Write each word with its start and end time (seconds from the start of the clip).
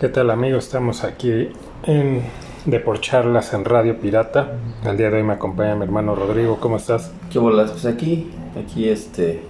¿Qué 0.00 0.08
tal 0.08 0.30
amigos? 0.30 0.64
Estamos 0.64 1.04
aquí 1.04 1.50
en 1.82 2.22
de 2.64 2.80
por 2.80 3.02
charlas 3.02 3.52
en 3.52 3.66
Radio 3.66 4.00
Pirata. 4.00 4.56
El 4.82 4.96
día 4.96 5.10
de 5.10 5.18
hoy 5.18 5.22
me 5.22 5.34
acompaña 5.34 5.76
mi 5.76 5.84
hermano 5.84 6.14
Rodrigo. 6.14 6.56
¿Cómo 6.58 6.78
estás? 6.78 7.12
¿Qué 7.30 7.38
bolas? 7.38 7.70
Pues 7.72 7.84
aquí, 7.84 8.30
aquí 8.58 8.88
este, 8.88 9.42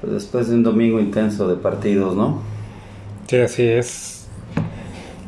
pues 0.00 0.14
después 0.14 0.48
de 0.48 0.56
un 0.56 0.64
domingo 0.64 0.98
intenso 0.98 1.46
de 1.46 1.54
partidos, 1.54 2.16
¿no? 2.16 2.42
Sí, 3.28 3.36
así 3.36 3.62
es. 3.62 4.26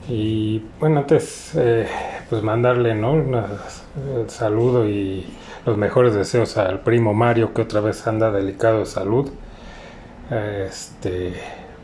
Y 0.09 0.65
bueno, 0.81 0.99
antes, 0.99 1.53
eh, 1.55 1.87
pues 2.29 2.43
mandarle, 2.43 2.97
¿no? 2.97 3.15
El 3.15 4.31
saludo 4.31 4.89
y 4.89 5.27
los 5.65 5.77
mejores 5.77 6.13
deseos 6.13 6.57
al 6.57 6.81
primo 6.81 7.15
Mario, 7.15 7.55
que 7.55 7.63
otra 7.63 7.81
vez 7.81 8.05
anda 8.09 8.33
delicado 8.33 8.81
de 8.81 8.87
salud. 8.87 9.31
Este, 10.29 11.35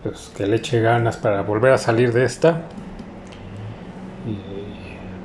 pues 0.02 0.30
que 0.36 0.46
le 0.46 0.56
eche 0.56 0.80
ganas 0.80 1.16
para 1.16 1.42
volver 1.42 1.72
a 1.72 1.78
salir 1.78 2.12
de 2.12 2.24
esta. 2.24 2.62
Y 4.26 4.36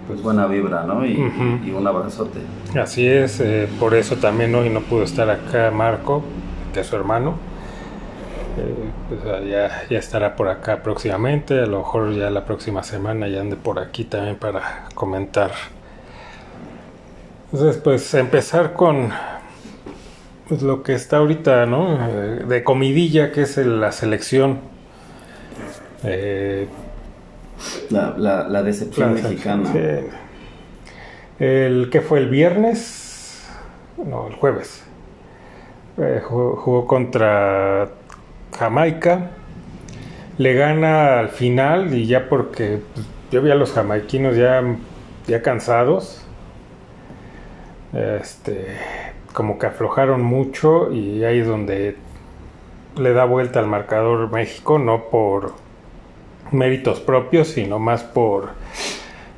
Pues 0.07 0.21
buena 0.21 0.45
vibra, 0.45 0.83
¿no? 0.83 1.05
Y, 1.05 1.13
Ujú. 1.13 1.65
y 1.65 1.71
un 1.71 1.87
abrazote. 1.87 2.39
Así 2.79 3.07
es, 3.07 3.39
eh, 3.39 3.67
por 3.79 3.95
eso 3.95 4.17
también 4.17 4.53
hoy 4.53 4.69
no 4.69 4.81
pudo 4.81 5.03
estar 5.03 5.29
acá 5.29 5.71
Marco, 5.71 6.23
que 6.73 6.81
es 6.81 6.87
su 6.87 6.95
hermano. 6.95 7.35
Eh, 8.57 8.89
pues, 9.09 9.19
ah, 9.25 9.39
ya, 9.43 9.87
ya 9.89 9.97
estará 9.97 10.35
por 10.35 10.47
acá 10.47 10.83
próximamente, 10.83 11.59
a 11.59 11.65
lo 11.65 11.79
mejor 11.79 12.13
ya 12.13 12.29
la 12.29 12.45
próxima 12.45 12.83
semana 12.83 13.27
ya 13.27 13.41
ande 13.41 13.55
por 13.55 13.79
aquí 13.79 14.03
también 14.03 14.35
para 14.35 14.85
comentar. 14.93 15.51
Entonces, 17.51 17.81
pues 17.81 18.13
empezar 18.13 18.73
con 18.73 19.09
pues, 20.47 20.61
lo 20.61 20.83
que 20.83 20.93
está 20.93 21.17
ahorita, 21.17 21.65
¿no? 21.65 21.97
Eh, 22.07 22.43
de 22.47 22.63
comidilla, 22.63 23.31
que 23.31 23.41
es 23.43 23.57
la 23.57 23.91
selección. 23.91 24.59
Eh, 26.03 26.67
La, 27.89 28.13
la, 28.17 28.47
la 28.47 28.63
decepción 28.63 29.13
mexicana. 29.13 29.71
sí. 29.71 29.79
El 31.39 31.89
que 31.91 32.01
fue 32.01 32.19
el 32.19 32.29
viernes, 32.29 33.45
no, 33.97 34.27
el 34.27 34.35
jueves. 34.35 34.83
Eh, 35.97 36.21
jugó, 36.23 36.55
jugó 36.57 36.87
contra 36.87 37.89
Jamaica. 38.57 39.31
Le 40.37 40.53
gana 40.53 41.19
al 41.19 41.29
final 41.29 41.93
y 41.93 42.07
ya 42.07 42.27
porque 42.29 42.81
pues, 42.93 43.05
yo 43.31 43.41
vi 43.41 43.51
a 43.51 43.55
los 43.55 43.71
jamaiquinos 43.73 44.35
ya, 44.37 44.63
ya 45.27 45.41
cansados. 45.41 46.21
Este, 47.93 48.67
como 49.35 49.59
que 49.59 49.67
aflojaron 49.67 50.23
mucho 50.23 50.91
y 50.91 51.23
ahí 51.23 51.39
es 51.39 51.47
donde 51.47 51.97
le 52.97 53.13
da 53.13 53.25
vuelta 53.25 53.59
al 53.59 53.67
marcador 53.67 54.31
México, 54.31 54.79
no 54.79 55.03
por 55.11 55.53
méritos 56.51 57.01
propios, 57.01 57.49
sino 57.49 57.77
más 57.77 58.03
por, 58.03 58.51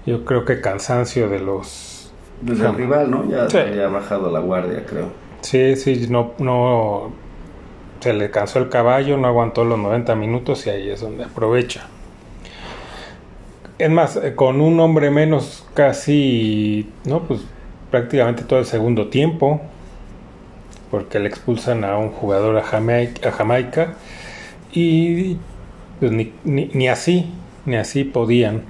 yo 0.06 0.24
creo 0.24 0.46
que 0.46 0.62
cansancio 0.62 1.28
de 1.28 1.40
los... 1.40 2.14
Pues 2.46 2.60
el 2.60 2.76
rival, 2.76 3.10
¿no? 3.10 3.28
Ya 3.28 3.50
Sí. 3.50 3.58
había 3.58 3.88
bajado 3.88 4.32
la 4.32 4.40
guardia, 4.40 4.86
creo. 4.86 5.08
Sí, 5.42 5.76
sí, 5.76 6.06
no, 6.10 6.34
no, 6.38 7.12
se 8.00 8.14
le 8.14 8.30
cansó 8.30 8.60
el 8.60 8.70
caballo, 8.70 9.18
no 9.18 9.28
aguantó 9.28 9.66
los 9.66 9.80
90 9.80 10.14
minutos 10.16 10.68
y 10.68 10.70
ahí 10.70 10.90
es 10.92 11.02
donde 11.02 11.24
aprovecha. 11.24 11.88
Es 13.80 13.90
más, 13.90 14.16
eh, 14.18 14.36
con 14.36 14.62
un 14.62 14.80
hombre 14.80 15.10
menos 15.10 15.66
casi, 15.74 16.88
no, 17.06 17.22
pues 17.24 17.42
prácticamente 17.90 18.44
todo 18.44 18.60
el 18.60 18.66
segundo 18.66 19.08
tiempo, 19.08 19.62
porque 20.92 21.20
le 21.20 21.28
expulsan 21.30 21.84
a 21.84 21.98
un 21.98 22.10
jugador 22.10 22.58
a 22.58 22.64
Jamaica, 22.64 23.94
y 24.74 25.38
pues, 26.00 26.12
ni, 26.12 26.32
ni- 26.44 26.70
ni 26.74 26.88
así, 26.90 27.32
ni 27.66 27.76
así 27.78 28.04
podían. 28.04 28.62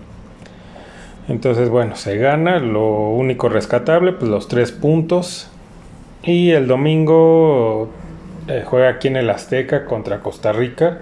Entonces, 1.28 1.70
bueno, 1.70 1.96
se 1.96 2.18
gana, 2.18 2.60
lo 2.60 3.10
único 3.10 3.50
rescatable, 3.50 4.14
pues 4.14 4.32
los 4.32 4.48
tres 4.48 4.72
puntos. 4.72 5.50
Y 6.24 6.52
el 6.52 6.68
domingo 6.68 7.90
eh, 8.48 8.64
juega 8.66 8.90
aquí 8.90 9.08
en 9.10 9.18
el 9.18 9.30
Azteca 9.30 9.86
contra 9.86 10.20
Costa 10.20 10.52
Rica, 10.54 11.00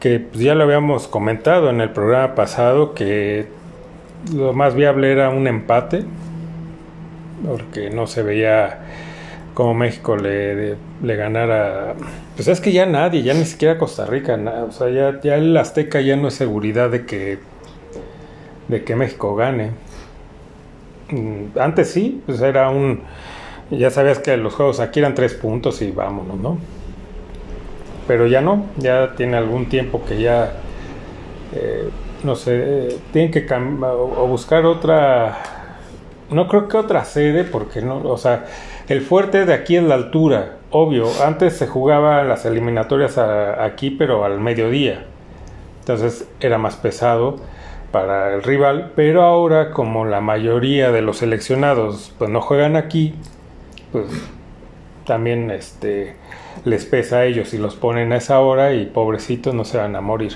que 0.00 0.20
pues, 0.20 0.40
ya 0.42 0.54
lo 0.54 0.64
habíamos 0.64 1.06
comentado 1.08 1.70
en 1.70 1.80
el 1.80 1.90
programa 1.90 2.34
pasado, 2.34 2.94
que 2.94 3.46
lo 4.34 4.52
más 4.54 4.74
viable 4.74 5.12
era 5.12 5.30
un 5.30 5.46
empate, 5.46 6.04
porque 7.46 7.90
no 7.90 8.06
se 8.06 8.22
veía 8.22 8.80
como 9.56 9.74
México 9.74 10.16
le, 10.16 10.76
le 11.02 11.16
ganara. 11.16 11.94
Pues 12.36 12.46
es 12.48 12.60
que 12.60 12.72
ya 12.72 12.86
nadie, 12.86 13.22
ya 13.24 13.34
ni 13.34 13.46
siquiera 13.46 13.78
Costa 13.78 14.06
Rica, 14.06 14.36
na- 14.36 14.64
o 14.64 14.72
sea, 14.72 14.90
ya, 14.90 15.20
ya 15.22 15.36
el 15.36 15.56
Azteca 15.56 16.00
ya 16.02 16.14
no 16.16 16.28
es 16.28 16.34
seguridad 16.34 16.90
de 16.90 17.06
que, 17.06 17.40
de 18.68 18.84
que 18.84 18.96
México 18.96 19.34
gane. 19.34 19.70
Mm, 21.10 21.58
Antes 21.58 21.90
sí, 21.90 22.22
pues 22.26 22.40
era 22.40 22.70
un. 22.70 23.00
Ya 23.70 23.90
sabías 23.90 24.18
que 24.20 24.36
los 24.36 24.54
juegos 24.54 24.78
aquí 24.80 25.00
eran 25.00 25.14
tres 25.14 25.34
puntos 25.34 25.82
y 25.82 25.90
vámonos, 25.90 26.38
¿no? 26.38 26.58
Pero 28.06 28.26
ya 28.26 28.40
no, 28.40 28.66
ya 28.76 29.14
tiene 29.16 29.36
algún 29.36 29.66
tiempo 29.66 30.04
que 30.04 30.20
ya. 30.20 30.52
eh, 31.54 31.88
no 32.24 32.34
sé, 32.34 32.88
tienen 33.12 33.30
que 33.30 33.46
cam- 33.46 33.82
o, 33.84 34.24
o 34.24 34.26
buscar 34.28 34.64
otra. 34.66 35.38
No 36.30 36.48
creo 36.48 36.68
que 36.68 36.76
otra 36.76 37.04
sede, 37.04 37.44
porque 37.44 37.82
no, 37.82 37.98
o 38.02 38.18
sea, 38.18 38.46
el 38.88 39.00
fuerte 39.00 39.44
de 39.46 39.54
aquí 39.54 39.76
es 39.76 39.82
la 39.82 39.94
altura, 39.94 40.56
obvio. 40.70 41.06
Antes 41.24 41.56
se 41.56 41.66
jugaba 41.66 42.22
las 42.22 42.44
eliminatorias 42.44 43.18
aquí, 43.18 43.90
pero 43.90 44.24
al 44.24 44.40
mediodía. 44.40 45.04
Entonces 45.80 46.28
era 46.40 46.58
más 46.58 46.76
pesado 46.76 47.36
para 47.92 48.34
el 48.34 48.42
rival, 48.42 48.92
pero 48.96 49.22
ahora 49.22 49.70
como 49.70 50.04
la 50.04 50.20
mayoría 50.20 50.90
de 50.90 51.02
los 51.02 51.18
seleccionados 51.18 52.12
pues 52.18 52.28
no 52.30 52.40
juegan 52.40 52.76
aquí, 52.76 53.14
pues 53.92 54.06
también 55.06 55.50
este 55.50 56.16
les 56.64 56.84
pesa 56.84 57.18
a 57.18 57.24
ellos 57.24 57.54
y 57.54 57.58
los 57.58 57.76
ponen 57.76 58.12
a 58.12 58.16
esa 58.16 58.40
hora 58.40 58.74
y 58.74 58.86
pobrecitos 58.86 59.54
no 59.54 59.64
se 59.64 59.78
van 59.78 59.94
a 59.94 60.00
morir. 60.00 60.32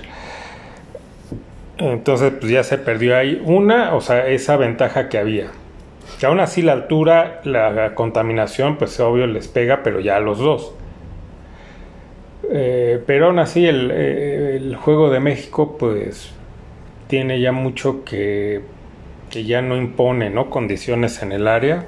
Entonces 1.78 2.32
pues 2.38 2.52
ya 2.52 2.62
se 2.62 2.78
perdió 2.78 3.16
ahí 3.16 3.42
una, 3.44 3.94
o 3.94 4.00
sea, 4.00 4.28
esa 4.28 4.56
ventaja 4.56 5.08
que 5.08 5.18
había. 5.18 5.48
Que 6.18 6.26
aún 6.26 6.40
así 6.40 6.62
la 6.62 6.72
altura, 6.72 7.40
la 7.44 7.94
contaminación, 7.94 8.76
pues 8.76 8.98
obvio 9.00 9.26
les 9.26 9.48
pega, 9.48 9.82
pero 9.82 10.00
ya 10.00 10.16
a 10.16 10.20
los 10.20 10.38
dos. 10.38 10.74
Eh, 12.50 13.02
pero 13.06 13.26
aún 13.26 13.38
así 13.38 13.66
el, 13.66 13.90
eh, 13.92 14.56
el 14.56 14.74
juego 14.76 15.10
de 15.10 15.20
México 15.20 15.76
pues 15.78 16.32
tiene 17.08 17.40
ya 17.40 17.52
mucho 17.52 18.04
que, 18.04 18.62
que 19.30 19.44
ya 19.44 19.62
no 19.62 19.76
impone 19.76 20.30
¿no? 20.30 20.50
condiciones 20.50 21.22
en 21.22 21.32
el 21.32 21.48
área. 21.48 21.86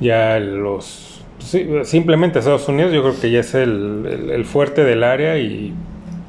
Ya 0.00 0.38
los... 0.38 1.24
sí, 1.38 1.66
simplemente 1.84 2.38
Estados 2.38 2.68
Unidos 2.68 2.92
yo 2.92 3.02
creo 3.02 3.20
que 3.20 3.30
ya 3.30 3.40
es 3.40 3.54
el, 3.54 4.06
el- 4.08 4.30
el 4.30 4.44
fuerte 4.44 4.84
del 4.84 5.02
área 5.04 5.38
y, 5.38 5.74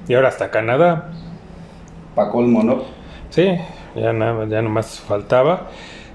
y 0.07 0.13
ahora 0.13 0.29
hasta 0.29 0.50
Canadá. 0.51 1.12
Pa' 2.15 2.29
colmo, 2.31 2.63
¿no? 2.63 2.77
Sí, 3.29 3.57
ya 3.95 4.13
nada, 4.13 4.45
ya 4.47 4.62
nomás 4.62 5.00
faltaba. 5.00 5.69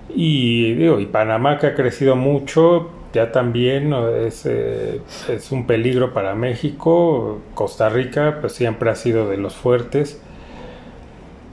Y 0.09 0.75
digo, 0.75 1.01
y 1.01 1.07
Panamá 1.07 1.59
que 1.59 1.69
ha 1.69 1.75
crecido 1.75 2.17
mucho, 2.17 2.91
ya 3.13 3.31
también 3.33 3.93
es, 3.93 4.45
eh, 4.45 5.01
es 5.29 5.53
un 5.53 5.67
peligro 5.67 6.13
para 6.13 6.35
México. 6.35 7.41
Costa 7.55 7.89
Rica, 7.89 8.39
pues 8.41 8.53
siempre 8.53 8.91
ha 8.91 8.97
sido 8.97 9.29
de 9.29 9.37
los 9.37 9.55
fuertes. 9.55 10.21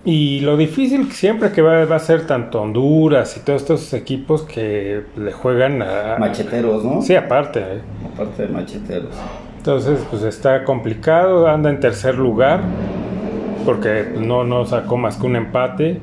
Y 0.04 0.40
lo 0.40 0.58
difícil 0.58 1.12
siempre 1.12 1.52
que 1.52 1.62
va, 1.62 1.86
va 1.86 1.98
a 1.98 2.00
ser 2.00 2.26
tanto 2.26 2.60
Honduras 2.60 3.38
y 3.38 3.42
todos 3.42 3.62
estos 3.62 3.94
equipos 3.94 4.42
que 4.42 5.04
le 5.16 5.32
juegan 5.32 5.84
a... 5.84 6.18
Macheteros, 6.18 6.84
¿no? 6.84 7.04
Sí, 7.04 7.16
aparte. 7.16 7.60
¿eh? 7.60 7.82
Aparte 8.12 8.48
de 8.48 8.50
macheteros. 8.50 9.16
Entonces, 9.58 10.00
pues 10.10 10.24
está 10.24 10.64
complicado, 10.64 11.48
anda 11.48 11.70
en 11.70 11.80
tercer 11.80 12.16
lugar, 12.16 12.62
porque 13.64 14.08
no, 14.18 14.44
no 14.44 14.66
sacó 14.66 14.98
más 14.98 15.18
que 15.18 15.28
un 15.28 15.36
empate, 15.36 16.00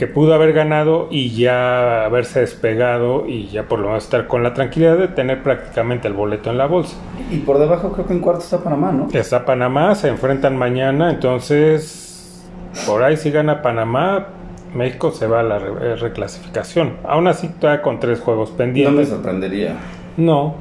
que 0.00 0.06
pudo 0.06 0.32
haber 0.32 0.54
ganado 0.54 1.08
y 1.10 1.28
ya 1.36 2.06
haberse 2.06 2.40
despegado 2.40 3.26
y 3.28 3.48
ya 3.48 3.64
por 3.64 3.80
lo 3.80 3.88
menos 3.88 4.04
estar 4.04 4.26
con 4.28 4.42
la 4.42 4.54
tranquilidad 4.54 4.96
de 4.96 5.08
tener 5.08 5.42
prácticamente 5.42 6.08
el 6.08 6.14
boleto 6.14 6.48
en 6.50 6.56
la 6.56 6.64
bolsa. 6.64 6.96
Y 7.30 7.36
por 7.40 7.58
debajo 7.58 7.92
creo 7.92 8.06
que 8.06 8.14
en 8.14 8.20
cuarto 8.20 8.42
está 8.42 8.64
Panamá, 8.64 8.92
¿no? 8.92 9.08
Está 9.12 9.44
Panamá, 9.44 9.94
se 9.94 10.08
enfrentan 10.08 10.56
mañana, 10.56 11.10
entonces 11.10 12.42
por 12.86 13.02
ahí 13.02 13.18
si 13.18 13.30
gana 13.30 13.60
Panamá, 13.60 14.28
México 14.74 15.10
se 15.10 15.26
va 15.26 15.40
a 15.40 15.42
la 15.42 15.58
re- 15.58 15.96
reclasificación. 15.96 16.94
Aún 17.04 17.26
así, 17.28 17.48
todavía 17.48 17.82
con 17.82 18.00
tres 18.00 18.20
juegos 18.20 18.48
No 18.52 18.54
me 18.54 18.58
pendientes. 18.64 19.08
sorprendería. 19.10 19.74
No, 20.16 20.54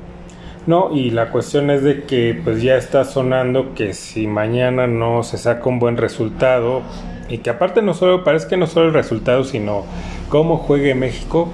no, 0.70 0.92
y 0.94 1.10
la 1.10 1.32
cuestión 1.32 1.72
es 1.72 1.82
de 1.84 2.04
que 2.04 2.40
pues 2.44 2.62
ya 2.62 2.78
está 2.78 3.04
sonando 3.04 3.74
que 3.74 3.94
si 3.94 4.28
mañana 4.28 4.86
no 4.86 5.24
se 5.24 5.40
saca 5.40 5.68
un 5.68 5.80
buen 5.80 5.98
resultado, 5.98 6.84
y 7.28 7.40
que 7.40 7.50
aparte 7.50 7.82
no 7.82 7.96
solo, 7.96 8.24
parece 8.24 8.48
que 8.48 8.56
no 8.56 8.68
solo 8.68 8.88
el 8.88 8.94
resultado, 8.94 9.44
sino 9.44 9.84
cómo 10.30 10.58
juegue 10.58 10.94
México, 10.94 11.50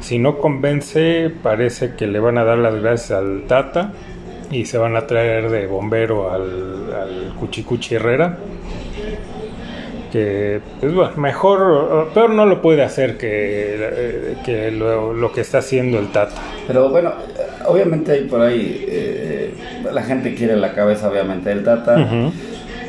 si 0.00 0.18
no 0.18 0.38
convence, 0.38 1.30
parece 1.42 1.94
que 1.94 2.06
le 2.06 2.20
van 2.20 2.36
a 2.36 2.44
dar 2.44 2.58
las 2.58 2.74
gracias 2.76 3.18
al 3.18 3.44
Tata 3.46 3.92
y 4.50 4.66
se 4.66 4.76
van 4.76 4.94
a 4.96 5.06
traer 5.06 5.50
de 5.50 5.66
bombero 5.66 6.30
al, 6.30 6.92
al 6.92 7.34
Cuchicuchi 7.40 7.94
Herrera. 7.94 8.36
que 10.12 10.60
pues 10.80 10.94
bueno, 10.94 11.12
mejor, 11.16 12.08
peor 12.12 12.30
no 12.30 12.44
lo 12.44 12.60
puede 12.60 12.82
hacer 12.82 13.16
que, 13.16 14.36
que 14.44 14.70
lo, 14.70 15.32
que 15.32 15.40
está 15.40 15.58
haciendo 15.58 15.98
el 15.98 16.08
Tata. 16.08 16.36
Pero 16.66 16.90
bueno, 16.90 17.12
obviamente 17.68 18.12
hay 18.12 18.24
por 18.24 18.40
ahí, 18.40 18.84
eh, 18.88 19.54
la 19.92 20.02
gente 20.02 20.34
quiere 20.34 20.56
la 20.56 20.72
cabeza 20.72 21.08
obviamente 21.08 21.50
del 21.50 21.64
Tata. 21.64 22.30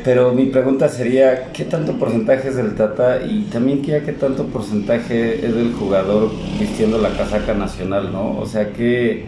Pero 0.02 0.32
mi 0.32 0.46
pregunta 0.46 0.88
sería, 0.88 1.52
¿qué 1.52 1.64
tanto 1.64 1.98
porcentaje 1.98 2.48
es 2.48 2.56
del 2.56 2.74
Tata? 2.74 3.20
Y 3.22 3.42
también 3.52 3.82
qué, 3.82 4.02
qué 4.02 4.12
tanto 4.12 4.46
porcentaje 4.46 5.46
es 5.46 5.54
del 5.54 5.74
jugador 5.74 6.30
vistiendo 6.58 6.98
la 6.98 7.10
casaca 7.10 7.52
nacional, 7.52 8.10
¿no? 8.12 8.38
O 8.38 8.46
sea 8.46 8.70
que... 8.72 9.26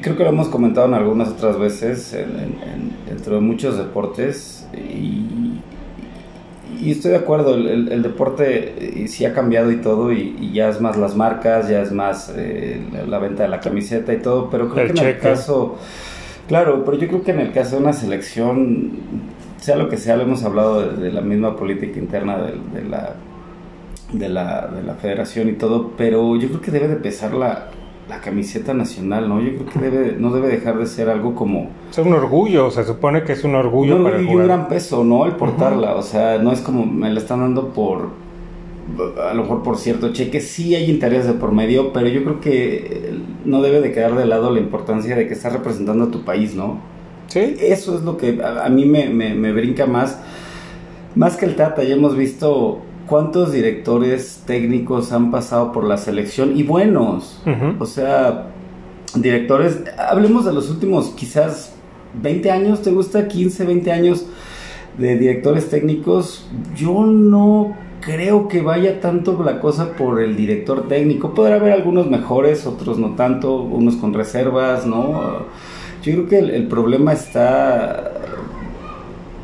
Creo 0.00 0.16
que 0.16 0.22
lo 0.22 0.28
hemos 0.28 0.48
comentado 0.48 0.86
en 0.86 0.94
algunas 0.94 1.28
otras 1.30 1.58
veces, 1.58 2.16
dentro 3.08 3.36
de 3.36 3.40
muchos 3.40 3.78
deportes, 3.78 4.68
y, 4.74 5.45
estoy 6.84 7.12
de 7.12 7.18
acuerdo, 7.18 7.54
el, 7.54 8.02
deporte 8.02 9.02
eh, 9.02 9.08
sí 9.08 9.24
ha 9.24 9.32
cambiado 9.32 9.70
y 9.70 9.76
todo, 9.76 10.12
y, 10.12 10.52
ya 10.52 10.68
es 10.68 10.80
más 10.80 10.96
las 10.96 11.16
marcas, 11.16 11.68
ya 11.68 11.82
es 11.82 11.92
más 11.92 12.32
eh, 12.36 12.80
la, 13.06 13.18
venta 13.18 13.44
de 13.44 13.48
la 13.48 13.60
camiseta 13.60 14.12
y 14.12 14.18
todo, 14.18 14.50
pero 14.50 14.68
creo 14.68 14.92
que 14.92 15.00
en 15.00 15.06
el 15.06 15.18
caso 15.18 15.76
Claro, 16.48 16.84
pero 16.84 16.96
yo 16.96 17.08
creo 17.08 17.24
que 17.24 17.32
en 17.32 17.40
el 17.40 17.52
caso 17.52 17.76
de 17.76 17.82
una 17.82 17.92
selección, 17.92 18.92
sea 19.58 19.76
lo 19.76 19.88
que 19.88 19.96
sea, 19.96 20.16
lo 20.16 20.22
hemos 20.22 20.44
hablado 20.44 20.92
de, 20.92 21.10
la 21.10 21.20
misma 21.20 21.56
política 21.56 21.98
interna 21.98 22.38
de, 22.38 22.84
la, 22.84 23.14
de, 24.12 24.28
la, 24.28 24.68
de 24.68 24.82
la 24.84 24.94
federación 24.94 25.48
y 25.48 25.54
todo, 25.54 25.92
pero 25.96 26.36
yo 26.36 26.48
creo 26.48 26.60
que 26.60 26.70
debe 26.70 26.86
de 26.86 26.96
pesar 26.96 27.34
la, 27.34 27.70
la 28.08 28.20
camiseta 28.20 28.72
nacional, 28.72 29.28
¿no? 29.28 29.40
Yo 29.40 29.56
creo 29.56 29.66
que 29.66 29.78
debe, 29.78 30.16
no 30.18 30.32
debe 30.32 30.48
dejar 30.48 30.78
de 30.78 30.86
ser 30.86 31.08
algo 31.08 31.34
como... 31.34 31.70
Es 31.90 31.98
un 31.98 32.12
orgullo, 32.12 32.70
se 32.70 32.84
supone 32.84 33.24
que 33.24 33.32
es 33.32 33.42
un 33.42 33.54
orgullo. 33.54 34.02
para 34.02 34.20
y 34.20 34.26
un 34.26 34.44
gran 34.44 34.68
peso, 34.68 35.02
¿no? 35.04 35.26
El 35.26 35.32
portarla, 35.32 35.96
o 35.96 36.02
sea, 36.02 36.38
no 36.38 36.52
es 36.52 36.60
como 36.60 36.86
me 36.86 37.10
la 37.10 37.18
están 37.18 37.40
dando 37.40 37.70
por 37.70 38.26
a 39.28 39.34
lo 39.34 39.42
mejor 39.42 39.62
por 39.62 39.78
cierto 39.78 40.12
cheque, 40.12 40.40
sí 40.40 40.74
hay 40.74 40.90
interés 40.90 41.26
de 41.26 41.32
por 41.32 41.52
medio, 41.52 41.92
pero 41.92 42.06
yo 42.08 42.22
creo 42.22 42.40
que 42.40 43.14
no 43.44 43.60
debe 43.60 43.80
de 43.80 43.92
quedar 43.92 44.14
de 44.14 44.26
lado 44.26 44.52
la 44.52 44.60
importancia 44.60 45.16
de 45.16 45.26
que 45.26 45.34
estás 45.34 45.52
representando 45.52 46.04
a 46.04 46.10
tu 46.10 46.24
país, 46.24 46.54
¿no? 46.54 46.78
Sí. 47.26 47.56
Eso 47.60 47.96
es 47.96 48.02
lo 48.02 48.16
que 48.16 48.40
a, 48.40 48.68
mí 48.68 48.84
me, 48.84 49.08
me, 49.08 49.52
brinca 49.52 49.86
más, 49.86 50.20
más 51.16 51.36
que 51.36 51.46
el 51.46 51.56
Tata, 51.56 51.82
ya 51.82 51.94
hemos 51.96 52.16
visto 52.16 52.82
cuántos 53.06 53.52
directores 53.52 54.42
técnicos 54.46 55.12
han 55.12 55.30
pasado 55.30 55.72
por 55.72 55.84
la 55.84 55.96
selección 55.96 56.56
y 56.56 56.62
buenos, 56.62 57.42
o 57.78 57.86
sea, 57.86 58.48
directores, 59.14 59.82
hablemos 59.98 60.44
de 60.44 60.52
los 60.52 60.70
últimos 60.70 61.10
quizás 61.10 61.74
20 62.20 62.50
años, 62.50 62.82
¿te 62.82 62.90
gusta? 62.90 63.28
15, 63.28 63.64
20 63.64 63.92
años 63.92 64.26
de 64.98 65.16
directores 65.16 65.68
técnicos, 65.68 66.48
yo 66.74 67.04
no 67.04 67.76
creo 68.00 68.48
que 68.48 68.62
vaya 68.62 69.00
tanto 69.00 69.42
la 69.42 69.60
cosa 69.60 69.92
por 69.92 70.22
el 70.22 70.36
director 70.36 70.88
técnico. 70.88 71.34
Podrá 71.34 71.56
haber 71.56 71.72
algunos 71.72 72.08
mejores, 72.08 72.66
otros 72.66 72.98
no 72.98 73.14
tanto, 73.14 73.56
unos 73.62 73.96
con 73.96 74.14
reservas, 74.14 74.86
¿no? 74.86 75.46
Yo 76.02 76.12
creo 76.12 76.28
que 76.28 76.38
el, 76.38 76.68
problema 76.68 77.12
está... 77.12 78.12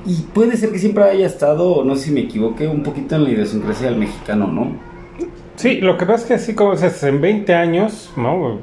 Y 0.05 0.23
puede 0.35 0.57
ser 0.57 0.73
que 0.73 0.79
siempre 0.79 1.05
haya 1.05 1.27
estado, 1.27 1.85
no 1.85 1.95
sé 1.95 2.07
si 2.07 2.11
me 2.11 2.21
equivoqué, 2.21 2.67
un 2.67 2.83
poquito 2.83 3.17
en 3.17 3.25
la 3.25 3.31
idiosincrasia 3.31 3.89
del 3.89 3.99
mexicano, 3.99 4.49
¿no? 4.49 4.73
Sí, 5.57 5.81
lo 5.81 5.97
que 5.97 6.07
pasa 6.07 6.23
es 6.23 6.25
que 6.25 6.35
así 6.35 6.55
como 6.55 6.73
dices, 6.73 7.03
en 7.05 7.21
20 7.21 7.55
años, 7.55 8.13
¿no? 8.17 8.61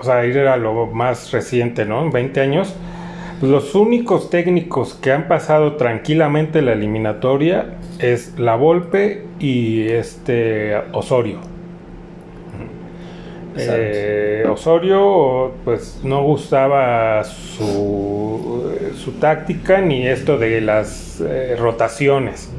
O 0.00 0.02
sea, 0.02 0.24
ir 0.26 0.38
a 0.38 0.56
lo 0.56 0.86
más 0.86 1.30
reciente, 1.30 1.84
¿no? 1.84 2.02
En 2.02 2.10
20 2.10 2.40
años, 2.40 2.74
pues 3.38 3.52
los 3.52 3.74
únicos 3.74 4.30
técnicos 4.30 4.94
que 4.94 5.12
han 5.12 5.28
pasado 5.28 5.76
tranquilamente 5.76 6.60
la 6.62 6.72
eliminatoria 6.72 7.78
es 7.98 8.38
La 8.38 8.56
Volpe 8.56 9.26
y 9.38 9.88
este 9.88 10.76
Osorio. 10.92 11.38
Eh, 13.56 14.44
Osorio 14.48 15.52
pues 15.64 16.00
no 16.04 16.22
gustaba 16.22 17.24
su, 17.24 18.70
su, 18.96 19.12
táctica 19.12 19.80
ni 19.80 20.06
esto 20.06 20.38
de 20.38 20.60
las 20.60 21.20
eh, 21.20 21.56
rotaciones. 21.58 22.50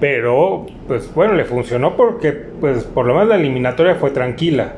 Pero 0.00 0.66
pues 0.86 1.12
bueno 1.14 1.34
le 1.34 1.44
funcionó 1.44 1.96
porque 1.96 2.32
pues 2.32 2.84
por 2.84 3.06
lo 3.06 3.14
menos 3.14 3.28
la 3.28 3.36
eliminatoria 3.36 3.94
fue 3.94 4.10
tranquila. 4.10 4.74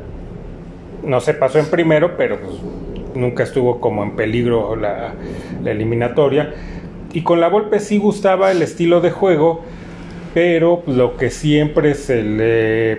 No 1.04 1.20
se 1.20 1.34
pasó 1.34 1.58
en 1.58 1.66
primero 1.66 2.16
pero 2.16 2.38
pues 2.40 2.56
nunca 3.14 3.42
estuvo 3.42 3.80
como 3.80 4.02
en 4.02 4.16
peligro 4.16 4.76
la, 4.76 5.14
la 5.62 5.70
eliminatoria. 5.70 6.54
Y 7.12 7.22
con 7.22 7.40
la 7.40 7.48
Volpe 7.48 7.80
sí 7.80 7.98
gustaba 7.98 8.50
el 8.52 8.62
estilo 8.62 9.00
de 9.00 9.10
juego 9.10 9.64
pero 10.34 10.82
lo 10.86 11.16
que 11.16 11.30
siempre 11.30 11.94
se 11.94 12.22
le 12.22 12.98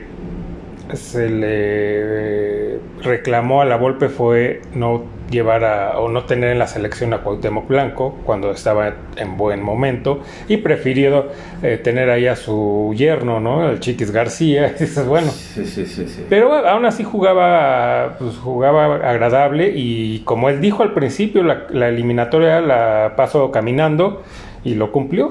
se 0.94 1.30
le 1.30 2.59
reclamó 3.02 3.62
a 3.62 3.66
la 3.66 3.78
Volpe 3.78 4.10
fue 4.10 4.62
no 4.74 5.04
llevar 5.30 5.64
a, 5.64 6.00
o 6.00 6.10
no 6.10 6.26
tener 6.26 6.52
en 6.52 6.60
la 6.60 6.68
selección 6.68 7.14
a 7.14 7.20
Cuauhtémoc 7.20 7.68
Blanco 7.68 8.18
cuando 8.26 8.52
estaba 8.52 8.94
en 9.16 9.38
buen 9.38 9.62
momento 9.62 10.22
y 10.48 10.58
prefirió 10.58 11.28
eh, 11.62 11.80
tener 11.84 12.10
ahí 12.10 12.28
a 12.28 12.36
su 12.36 12.94
yerno, 12.96 13.40
¿no? 13.40 13.70
El 13.70 13.80
Chiquis 13.80 14.12
García, 14.12 14.76
y 14.80 15.00
bueno. 15.02 15.30
Sí, 15.32 15.66
sí, 15.66 15.86
sí, 15.86 16.26
Pero 16.30 16.54
aún 16.68 16.86
así 16.86 17.04
jugaba, 17.04 18.16
pues 18.18 18.38
jugaba 18.38 18.96
agradable 19.08 19.72
y 19.76 20.20
como 20.26 20.50
él 20.50 20.62
dijo 20.62 20.84
al 20.84 20.94
principio, 20.94 21.44
la, 21.44 21.68
la 21.70 21.90
eliminatoria 21.90 22.60
la 22.62 23.14
pasó 23.16 23.52
caminando 23.52 24.24
y 24.64 24.76
lo 24.76 24.92
cumplió. 24.92 25.30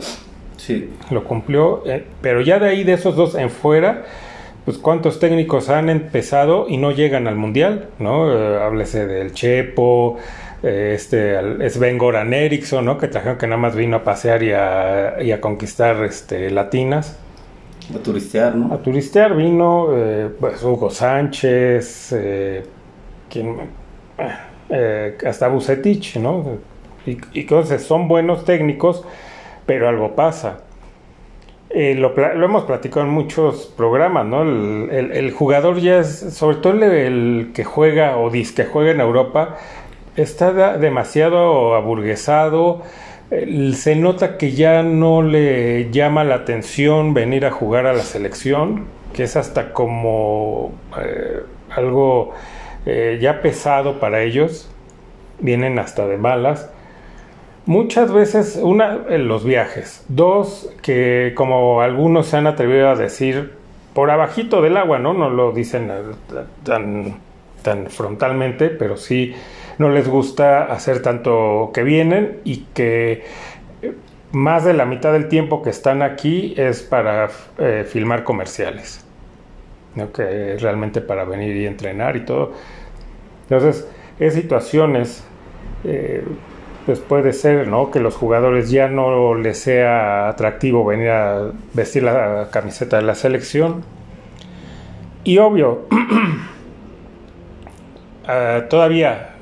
Sí. 0.56 0.90
Lo 1.10 1.24
cumplió, 1.24 1.82
eh, 1.86 2.04
pero 2.20 2.40
ya 2.40 2.58
de 2.58 2.68
ahí, 2.68 2.84
de 2.84 2.92
esos 2.92 3.16
dos 3.16 3.34
en 3.34 3.48
fuera, 3.50 4.04
pues 4.68 4.76
cuántos 4.76 5.18
técnicos 5.18 5.70
han 5.70 5.88
empezado 5.88 6.66
y 6.68 6.76
no 6.76 6.90
llegan 6.90 7.26
al 7.26 7.36
mundial, 7.36 7.88
¿no? 7.98 8.30
Eh, 8.30 8.58
háblese 8.62 9.06
del 9.06 9.32
Chepo, 9.32 10.18
eh, 10.62 10.92
este 10.94 11.70
Sven 11.70 11.96
Goran 11.96 12.34
Eriksson, 12.34 12.84
¿no? 12.84 12.98
Que 12.98 13.08
trajeron 13.08 13.38
que 13.38 13.46
nada 13.46 13.56
más 13.56 13.74
vino 13.74 13.96
a 13.96 14.04
pasear 14.04 14.42
y 14.42 14.52
a, 14.52 15.22
y 15.22 15.32
a 15.32 15.40
conquistar 15.40 16.04
este, 16.04 16.50
latinas. 16.50 17.18
A 17.94 17.98
turistear, 18.02 18.56
¿no? 18.56 18.74
A 18.74 18.82
turistear 18.82 19.34
vino 19.34 19.88
pues 20.38 20.62
Hugo 20.62 20.90
Sánchez, 20.90 22.14
quien, 23.30 23.56
hasta 25.26 25.48
Bucetich, 25.48 26.16
¿no? 26.16 26.58
Y, 27.06 27.12
y 27.32 27.40
entonces 27.40 27.82
son 27.84 28.06
buenos 28.06 28.44
técnicos 28.44 29.02
pero 29.64 29.88
algo 29.88 30.14
pasa. 30.14 30.60
Eh, 31.70 31.94
lo, 31.94 32.16
hemos 32.18 32.64
platicado 32.64 33.04
en 33.04 33.12
muchos 33.12 33.66
programas, 33.76 34.24
¿no? 34.24 34.42
El, 34.42 35.30
jugador 35.32 35.80
ya 35.80 35.98
es, 35.98 36.34
sobre 36.34 36.56
todo 36.58 36.72
el, 36.72 37.50
que 37.54 37.64
juega 37.64 38.16
o 38.16 38.30
dice 38.30 38.54
que 38.54 38.64
juega 38.64 38.92
en 38.92 39.00
Europa, 39.00 39.58
está 40.16 40.78
demasiado 40.78 41.74
aburguesado. 41.74 42.82
se 43.74 43.96
nota 43.96 44.38
que 44.38 44.52
ya 44.52 44.82
no 44.82 45.22
le 45.22 45.90
llama 45.90 46.24
la 46.24 46.36
atención 46.36 47.12
venir 47.12 47.44
a 47.44 47.50
jugar 47.50 47.86
a 47.86 47.92
la 47.92 48.02
selección, 48.02 48.86
que 49.12 49.24
es 49.24 49.36
hasta 49.36 49.72
como 49.74 50.72
eh, 50.98 51.40
algo 51.70 52.32
eh, 52.86 53.18
ya 53.20 53.42
pesado 53.42 54.00
para 54.00 54.22
ellos. 54.22 54.70
Vienen 55.40 55.78
hasta 55.78 56.06
de 56.08 56.16
malas 56.16 56.70
Muchas 57.68 58.10
veces, 58.10 58.58
una, 58.62 58.94
los 58.94 59.44
viajes. 59.44 60.02
Dos, 60.08 60.72
que 60.80 61.34
como 61.36 61.82
algunos 61.82 62.28
se 62.28 62.38
han 62.38 62.46
atrevido 62.46 62.88
a 62.88 62.94
decir, 62.96 63.52
por 63.92 64.10
abajito 64.10 64.62
del 64.62 64.78
agua, 64.78 64.98
¿no? 64.98 65.12
No 65.12 65.28
lo 65.28 65.52
dicen 65.52 65.92
tan, 66.64 67.18
tan 67.60 67.88
frontalmente, 67.88 68.70
pero 68.70 68.96
sí 68.96 69.34
no 69.76 69.90
les 69.90 70.08
gusta 70.08 70.64
hacer 70.64 71.02
tanto 71.02 71.70
que 71.74 71.82
vienen 71.82 72.38
y 72.42 72.64
que 72.72 73.24
más 74.32 74.64
de 74.64 74.72
la 74.72 74.86
mitad 74.86 75.12
del 75.12 75.28
tiempo 75.28 75.60
que 75.60 75.68
están 75.68 76.00
aquí 76.00 76.54
es 76.56 76.82
para 76.82 77.28
eh, 77.58 77.84
filmar 77.86 78.24
comerciales. 78.24 79.04
¿no? 79.94 80.10
Que 80.10 80.56
realmente 80.58 81.02
para 81.02 81.26
venir 81.26 81.54
y 81.54 81.66
entrenar 81.66 82.16
y 82.16 82.24
todo. 82.24 82.52
Entonces, 83.42 83.86
es 84.18 84.32
situaciones 84.32 85.22
eh, 85.84 86.24
pues 86.88 87.00
puede 87.00 87.34
ser, 87.34 87.68
¿no? 87.68 87.90
Que 87.90 88.00
los 88.00 88.14
jugadores 88.14 88.70
ya 88.70 88.88
no 88.88 89.34
les 89.34 89.58
sea 89.58 90.30
atractivo 90.30 90.86
venir 90.86 91.10
a 91.10 91.50
vestir 91.74 92.02
la 92.02 92.48
camiseta 92.50 92.96
de 92.96 93.02
la 93.02 93.14
selección. 93.14 93.84
Y 95.22 95.36
obvio, 95.36 95.86
ah, 98.26 98.62
todavía 98.70 99.34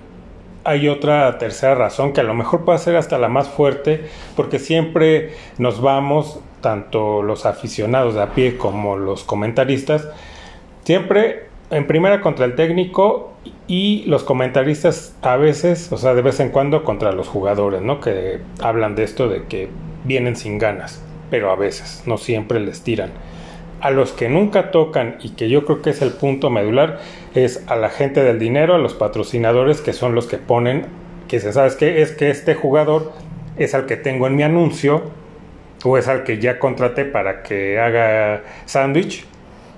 hay 0.65 0.89
otra 0.89 1.39
tercera 1.39 1.77
razón 1.77 2.13
que 2.13 2.21
a 2.21 2.25
lo 2.25 2.35
mejor 2.35 2.65
puede 2.65 2.81
ser 2.81 2.97
hasta 2.97 3.17
la 3.17 3.29
más 3.29 3.49
fuerte, 3.49 4.07
porque 4.35 4.59
siempre 4.59 5.35
nos 5.59 5.81
vamos, 5.81 6.41
tanto 6.61 7.23
los 7.23 7.47
aficionados 7.47 8.17
de 8.17 8.23
a 8.23 8.31
pie 8.31 8.59
como 8.59 8.97
los 8.97 9.23
comentaristas, 9.23 10.09
siempre 10.83 11.46
en 11.71 11.87
primera 11.87 12.21
contra 12.21 12.45
el 12.45 12.55
técnico 12.55 13.33
y 13.67 14.05
los 14.07 14.23
comentaristas 14.23 15.15
a 15.23 15.37
veces, 15.37 15.91
o 15.93 15.97
sea, 15.97 16.15
de 16.15 16.23
vez 16.23 16.41
en 16.41 16.51
cuando 16.51 16.85
contra 16.85 17.13
los 17.13 17.29
jugadores, 17.29 17.83
¿no? 17.83 18.01
Que 18.01 18.41
hablan 18.61 18.95
de 18.95 19.05
esto 19.05 19.29
de 19.29 19.45
que 19.45 19.69
vienen 20.05 20.37
sin 20.37 20.59
ganas. 20.59 21.03
pero 21.29 21.51
a 21.51 21.57
veces, 21.57 22.05
no 22.07 22.19
siempre 22.19 22.61
les 22.61 22.83
tiran. 22.83 23.11
A 23.81 23.91
los 23.91 24.13
que 24.13 24.29
nunca 24.29 24.71
tocan 24.71 25.17
y 25.21 25.31
que 25.31 25.49
yo 25.49 25.65
creo 25.65 25.83
que 25.83 25.91
es 25.91 26.01
el 26.01 26.13
punto 26.13 26.51
medular 26.51 27.01
es 27.35 27.65
a 27.67 27.75
la 27.75 27.89
gente 27.91 28.23
del 28.23 28.39
dinero, 28.39 28.77
a 28.77 28.79
los 28.79 28.95
patrocinadores 28.95 29.81
que 29.81 29.93
son 29.93 30.15
los 30.15 30.27
que 30.27 30.39
ponen, 30.39 30.87
que 31.27 31.41
se 31.41 31.53
sabes 31.53 31.75
que 31.75 32.01
es 32.01 32.13
que 32.13 32.31
este 32.31 32.55
jugador 32.55 33.13
es 33.57 33.75
al 33.75 33.87
que 33.87 33.97
tengo 33.97 34.29
en 34.29 34.37
mi 34.37 34.45
anuncio 34.45 35.03
o 35.85 35.99
es 35.99 36.07
al 36.07 36.23
que 36.23 36.39
ya 36.39 36.61
contraté 36.61 37.05
para 37.05 37.43
que 37.43 37.81
haga 37.81 38.45
sándwich, 38.67 39.27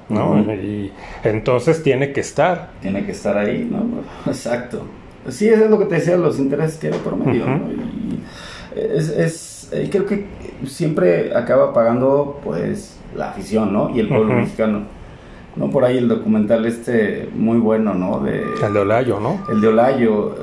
¿no? 0.08 0.38
Y 0.52 0.92
entonces 1.24 1.82
tiene 1.82 2.12
que 2.12 2.20
estar. 2.20 2.70
Tiene 2.80 3.04
que 3.04 3.12
estar 3.12 3.36
ahí, 3.36 3.68
¿no? 3.70 3.84
Exacto. 4.26 4.82
Sí, 5.28 5.48
eso 5.48 5.64
es 5.64 5.70
lo 5.70 5.78
que 5.78 5.84
te 5.86 5.96
decía, 5.96 6.16
los 6.16 6.38
intereses 6.38 6.78
tiene 6.78 6.96
por 6.98 7.16
medio, 7.16 7.46
¿no? 7.46 7.70
Y 7.70 8.20
es, 8.74 9.08
es, 9.10 9.68
eh, 9.72 9.88
creo 9.90 10.06
que 10.06 10.26
siempre 10.66 11.36
acaba 11.36 11.74
pagando, 11.74 12.40
pues, 12.44 12.98
la 13.14 13.30
afición, 13.30 13.72
¿no? 13.72 13.90
Y 13.94 14.00
el 14.00 14.08
pueblo 14.08 14.34
mexicano. 14.34 14.82
¿no? 15.56 15.70
Por 15.70 15.84
ahí 15.84 15.98
el 15.98 16.08
documental 16.08 16.64
este 16.66 17.28
muy 17.34 17.58
bueno, 17.58 17.94
¿no? 17.94 18.20
De, 18.20 18.44
el 18.64 18.72
de 18.72 18.80
Olayo, 18.80 19.20
¿no? 19.20 19.44
El 19.50 19.60
de 19.60 19.68
Olayo. 19.68 20.34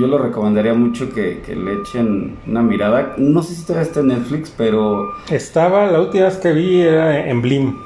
Yo 0.00 0.06
lo 0.06 0.16
recomendaría 0.16 0.72
mucho 0.72 1.12
que, 1.12 1.42
le 1.46 1.74
echen 1.80 2.38
una 2.46 2.62
mirada. 2.62 3.14
No 3.18 3.42
sé 3.42 3.54
si 3.54 3.62
todavía 3.66 3.86
está 3.86 4.00
en 4.00 4.08
Netflix, 4.08 4.52
pero... 4.56 5.12
Estaba, 5.30 5.86
la 5.86 6.00
última 6.00 6.24
vez 6.24 6.36
que 6.38 6.52
vi 6.52 6.80
era 6.80 7.28
en 7.28 7.42
Blim. 7.42 7.76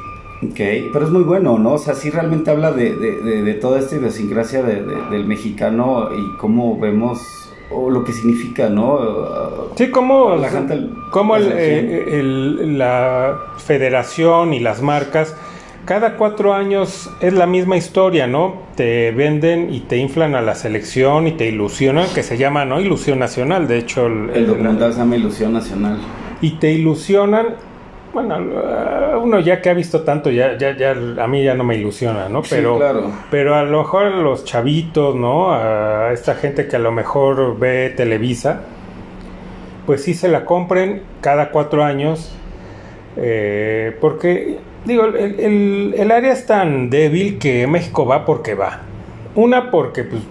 Ok, 0.43 0.61
pero 0.93 1.07
es 1.07 1.11
muy 1.11 1.23
bueno, 1.23 1.59
¿no? 1.59 1.75
O 1.75 1.79
sea, 1.79 1.95
sí 1.95 2.11
realmente 2.11 2.51
habla 2.51 2.73
de, 2.73 2.95
de, 2.95 3.43
de, 3.43 3.55
toda 3.55 3.79
esta 3.79 3.97
idiosincrasia 3.97 4.63
del 4.63 5.25
mexicano 5.25 6.09
y 6.15 6.37
cómo 6.37 6.79
vemos 6.79 7.21
o 7.71 7.91
lo 7.91 8.05
que 8.05 8.13
significa, 8.13 8.69
¿no? 8.69 9.71
Sí, 9.77 9.91
como 9.91 10.37
la, 10.37 10.51
gente, 10.51 10.89
como 11.11 11.37
eh, 11.37 12.19
el, 12.19 12.79
la 12.79 13.39
federación 13.57 14.53
y 14.53 14.61
las 14.61 14.83
marcas 14.83 15.35
cada 15.87 16.17
cuatro 16.17 16.53
años 16.53 17.09
es 17.21 17.33
la 17.33 17.47
misma 17.47 17.77
historia, 17.77 18.27
¿no? 18.27 18.55
Te 18.75 19.13
venden 19.13 19.73
y 19.73 19.81
te 19.81 19.97
inflan 19.97 20.35
a 20.35 20.43
la 20.43 20.57
selección 20.57 21.29
y 21.29 21.33
te 21.33 21.47
ilusionan, 21.47 22.09
que 22.13 22.25
se 22.25 22.37
llama, 22.37 22.65
¿no? 22.65 22.81
Ilusión 22.81 23.21
Nacional, 23.21 23.69
de 23.69 23.79
hecho. 23.79 24.07
El 24.07 24.49
documental 24.49 24.93
se 24.93 24.99
llama 24.99 25.15
Ilusión 25.15 25.53
Nacional. 25.53 25.99
Y 26.41 26.59
te 26.59 26.73
ilusionan, 26.73 27.55
bueno, 28.17 28.39
uno 29.21 29.41
ya 29.41 29.61
que 29.61 29.69
ha 29.69 29.75
visto 29.75 30.01
tanto, 30.01 30.31
ya, 30.31 30.57
ya, 30.57 30.75
ya, 30.75 30.93
a 30.93 31.27
mí 31.27 31.45
ya 31.45 31.55
no 31.55 31.65
me 31.65 31.77
ilusiona, 31.77 32.31
¿no? 32.31 32.41
Pero, 32.49 32.75
sí, 32.75 32.79
claro. 32.79 33.13
pero 33.31 33.55
a 33.55 33.63
lo 33.63 33.83
mejor 33.83 34.07
los 34.07 34.47
chavitos, 34.47 35.15
¿no? 35.15 35.53
A 35.53 36.13
esta 36.15 36.35
gente 36.35 36.67
que 36.67 36.77
a 36.77 36.79
lo 36.79 36.93
mejor 36.93 37.59
ve 37.59 37.93
Televisa, 37.95 38.63
pues 39.85 40.03
sí 40.03 40.15
se 40.15 40.29
la 40.29 40.47
compren 40.47 41.03
cada 41.21 41.51
cuatro 41.51 41.85
años, 41.85 42.35
eh, 43.19 43.95
porque 44.01 44.61
Digo, 44.87 45.05
el, 45.05 45.95
el, 45.99 46.11
área 46.13 46.33
es 46.33 46.47
tan 46.47 46.89
débil 46.89 47.39
que 47.39 47.67
México 47.67 48.07
va 48.07 48.25
porque 48.25 48.55
va. 48.55 48.83
Una, 49.35 49.73
porque 49.73 50.05
pues, 50.05 50.23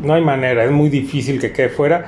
no 0.00 0.14
hay 0.14 0.22
manera, 0.22 0.64
es 0.64 0.70
muy 0.70 0.88
difícil 0.88 1.40
que 1.40 1.52
quede 1.52 1.68
fuera. 1.68 2.06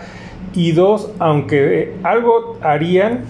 Y 0.54 0.70
dos, 0.70 1.12
aunque 1.18 1.94
algo 2.04 2.58
harían, 2.62 3.24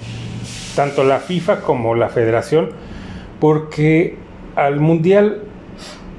tanto 0.74 1.04
la 1.04 1.18
FIFA 1.18 1.60
como 1.60 1.94
la 1.94 2.08
federación, 2.08 2.70
porque 3.40 4.16
al 4.56 4.80
mundial 4.80 5.42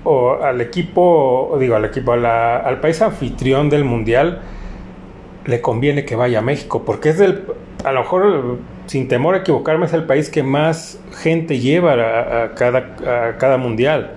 o 0.04 0.42
al 0.44 0.62
equipo, 0.62 1.56
digo, 1.60 1.76
al 1.76 1.86
equipo, 1.86 2.14
al 2.14 2.80
país 2.80 3.02
anfitrión 3.02 3.70
del 3.70 3.84
mundial, 3.84 4.42
le 5.46 5.62
conviene 5.62 6.06
que 6.06 6.16
vaya 6.16 6.40
a 6.40 6.42
México, 6.42 6.84
porque 6.86 7.10
es 7.10 7.18
del, 7.18 7.44
a 7.84 7.92
lo 7.92 8.02
mejor 8.02 8.58
sin 8.86 9.08
temor 9.08 9.36
a 9.36 9.40
equivocarme, 9.40 9.86
es 9.86 9.94
el 9.94 10.04
país 10.04 10.30
que 10.30 10.44
más 10.44 11.00
gente 11.22 11.60
lleva 11.60 11.94
a, 11.94 12.56
cada, 12.56 13.38
cada 13.38 13.58
mundial. 13.58 14.16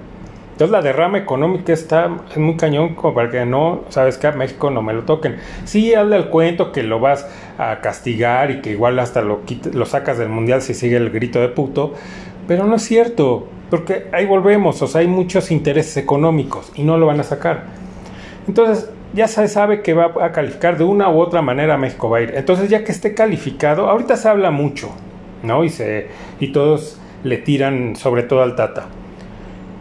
Entonces 0.55 0.71
la 0.71 0.83
derrama 0.83 1.19
económica 1.19 1.73
está 1.73 2.09
es 2.31 2.37
muy 2.37 2.57
cañón 2.57 2.95
como 2.95 3.13
para 3.13 3.29
que 3.29 3.45
no, 3.45 3.81
sabes 3.89 4.19
que 4.19 4.29
a 4.29 4.33
México 4.33 4.71
no 4.71 4.83
me 4.83 4.93
lo 4.93 5.03
toquen. 5.03 5.39
Sí, 5.65 5.93
habla 5.95 6.15
el 6.15 6.29
cuento 6.29 6.71
que 6.71 6.85
lo 6.85 7.01
vas 7.01 7.29
a 7.59 7.81
castigar 7.81 8.53
y 8.53 8.61
que 8.61 8.71
igual 8.71 9.01
hasta 9.01 9.21
lo, 9.21 9.41
lo 9.73 9.85
sacas 9.85 10.17
del 10.17 10.29
mundial 10.29 10.63
si 10.63 10.73
sigue 10.73 10.97
el 10.97 11.11
grito 11.11 11.41
de 11.41 11.49
puto, 11.49 11.95
pero 12.47 12.67
no 12.67 12.77
es 12.77 12.83
cierto, 12.83 13.49
porque 13.69 14.07
ahí 14.13 14.27
volvemos, 14.27 14.81
o 14.81 14.87
sea, 14.87 15.01
hay 15.01 15.09
muchos 15.09 15.51
intereses 15.51 15.97
económicos 15.97 16.71
y 16.77 16.85
no 16.85 16.99
lo 16.99 17.07
van 17.07 17.19
a 17.19 17.25
sacar. 17.25 17.65
Entonces, 18.47 18.89
ya 19.13 19.27
se 19.27 19.49
sabe 19.49 19.83
que 19.83 19.93
va 19.93 20.13
a 20.25 20.31
calificar 20.31 20.79
de 20.79 20.85
una 20.85 21.11
u 21.11 21.19
otra 21.19 21.43
manera 21.43 21.77
México 21.77 22.09
va 22.09 22.19
a 22.19 22.21
ir. 22.21 22.33
Entonces, 22.37 22.71
ya 22.71 22.85
que 22.85 22.93
esté 22.93 23.13
calificado, 23.13 23.91
ahorita 23.91 24.17
se 24.17 24.29
habla 24.29 24.53
mucho, 24.53 24.93
¿no? 25.43 25.65
Y, 25.65 25.71
se, 25.71 26.07
y 26.39 26.53
todos 26.53 27.01
le 27.25 27.39
tiran 27.39 27.97
sobre 27.97 28.23
todo 28.23 28.41
al 28.41 28.55
Tata. 28.55 28.87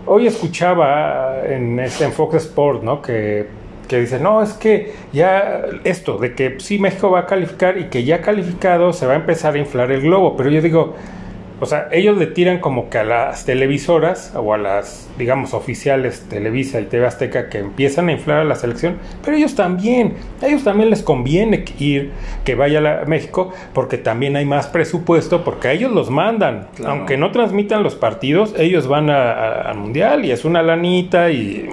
Hoy 0.05 0.27
escuchaba 0.27 1.41
en, 1.45 1.79
este, 1.79 2.03
en 2.03 2.11
Fox 2.11 2.35
Sport, 2.35 2.83
¿no? 2.83 3.01
Que, 3.01 3.47
que 3.87 4.01
dice, 4.01 4.19
no, 4.19 4.41
es 4.41 4.53
que 4.53 4.93
ya 5.13 5.61
esto, 5.83 6.17
de 6.17 6.35
que 6.35 6.59
sí 6.59 6.79
México 6.79 7.11
va 7.11 7.21
a 7.21 7.25
calificar 7.25 7.77
y 7.77 7.85
que 7.85 8.03
ya 8.03 8.21
calificado 8.21 8.91
se 8.91 9.05
va 9.05 9.13
a 9.13 9.15
empezar 9.15 9.55
a 9.55 9.59
inflar 9.59 9.91
el 9.91 10.01
globo. 10.01 10.35
Pero 10.35 10.49
yo 10.49 10.61
digo, 10.61 10.95
o 11.63 11.65
sea, 11.65 11.87
ellos 11.91 12.17
le 12.17 12.27
tiran 12.27 12.59
como 12.59 12.89
que 12.89 12.99
a 12.99 13.03
las 13.03 13.45
televisoras 13.45 14.33
o 14.35 14.53
a 14.53 14.57
las, 14.57 15.09
digamos, 15.17 15.53
oficiales 15.53 16.25
Televisa 16.29 16.81
y 16.81 16.85
TV 16.85 17.07
Azteca 17.07 17.49
que 17.49 17.59
empiezan 17.59 18.09
a 18.09 18.11
inflar 18.11 18.39
a 18.39 18.43
la 18.43 18.55
selección, 18.55 18.97
pero 19.23 19.37
ellos 19.37 19.55
también, 19.55 20.15
a 20.41 20.47
ellos 20.47 20.63
también 20.63 20.89
les 20.89 21.01
conviene 21.01 21.63
ir, 21.79 22.11
que 22.43 22.55
vaya 22.55 23.01
a 23.01 23.05
México, 23.05 23.53
porque 23.73 23.97
también 23.97 24.35
hay 24.35 24.45
más 24.45 24.67
presupuesto, 24.67 25.43
porque 25.43 25.69
a 25.69 25.71
ellos 25.71 25.91
los 25.91 26.09
mandan. 26.09 26.67
Aunque 26.85 27.17
no 27.17 27.31
transmitan 27.31 27.81
los 27.81 27.95
partidos, 27.95 28.53
ellos 28.57 28.87
van 28.87 29.09
al 29.09 29.77
Mundial 29.77 30.25
y 30.25 30.31
es 30.31 30.45
una 30.45 30.61
lanita 30.61 31.31
y... 31.31 31.69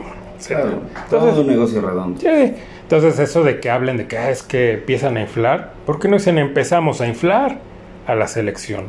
Claro, 0.47 0.80
todo 1.11 1.30
es 1.30 1.37
un 1.37 1.49
negocio 1.49 1.82
redondo. 1.82 2.18
Sí. 2.20 2.54
Entonces 2.82 3.18
eso 3.18 3.44
de 3.44 3.61
que 3.61 3.70
hablen 3.70 3.99
de 3.99 4.06
que 4.06 4.18
ah, 4.18 4.30
es 4.30 4.42
que 4.42 4.73
empiezan 4.73 5.16
a 5.16 5.20
inflar, 5.20 5.75
¿por 5.87 6.00
qué 6.00 6.09
no 6.09 6.16
dicen 6.16 6.38
empezamos 6.38 7.00
a 7.00 7.06
inflar 7.06 7.59
a 8.06 8.14
la 8.14 8.26
selección? 8.26 8.87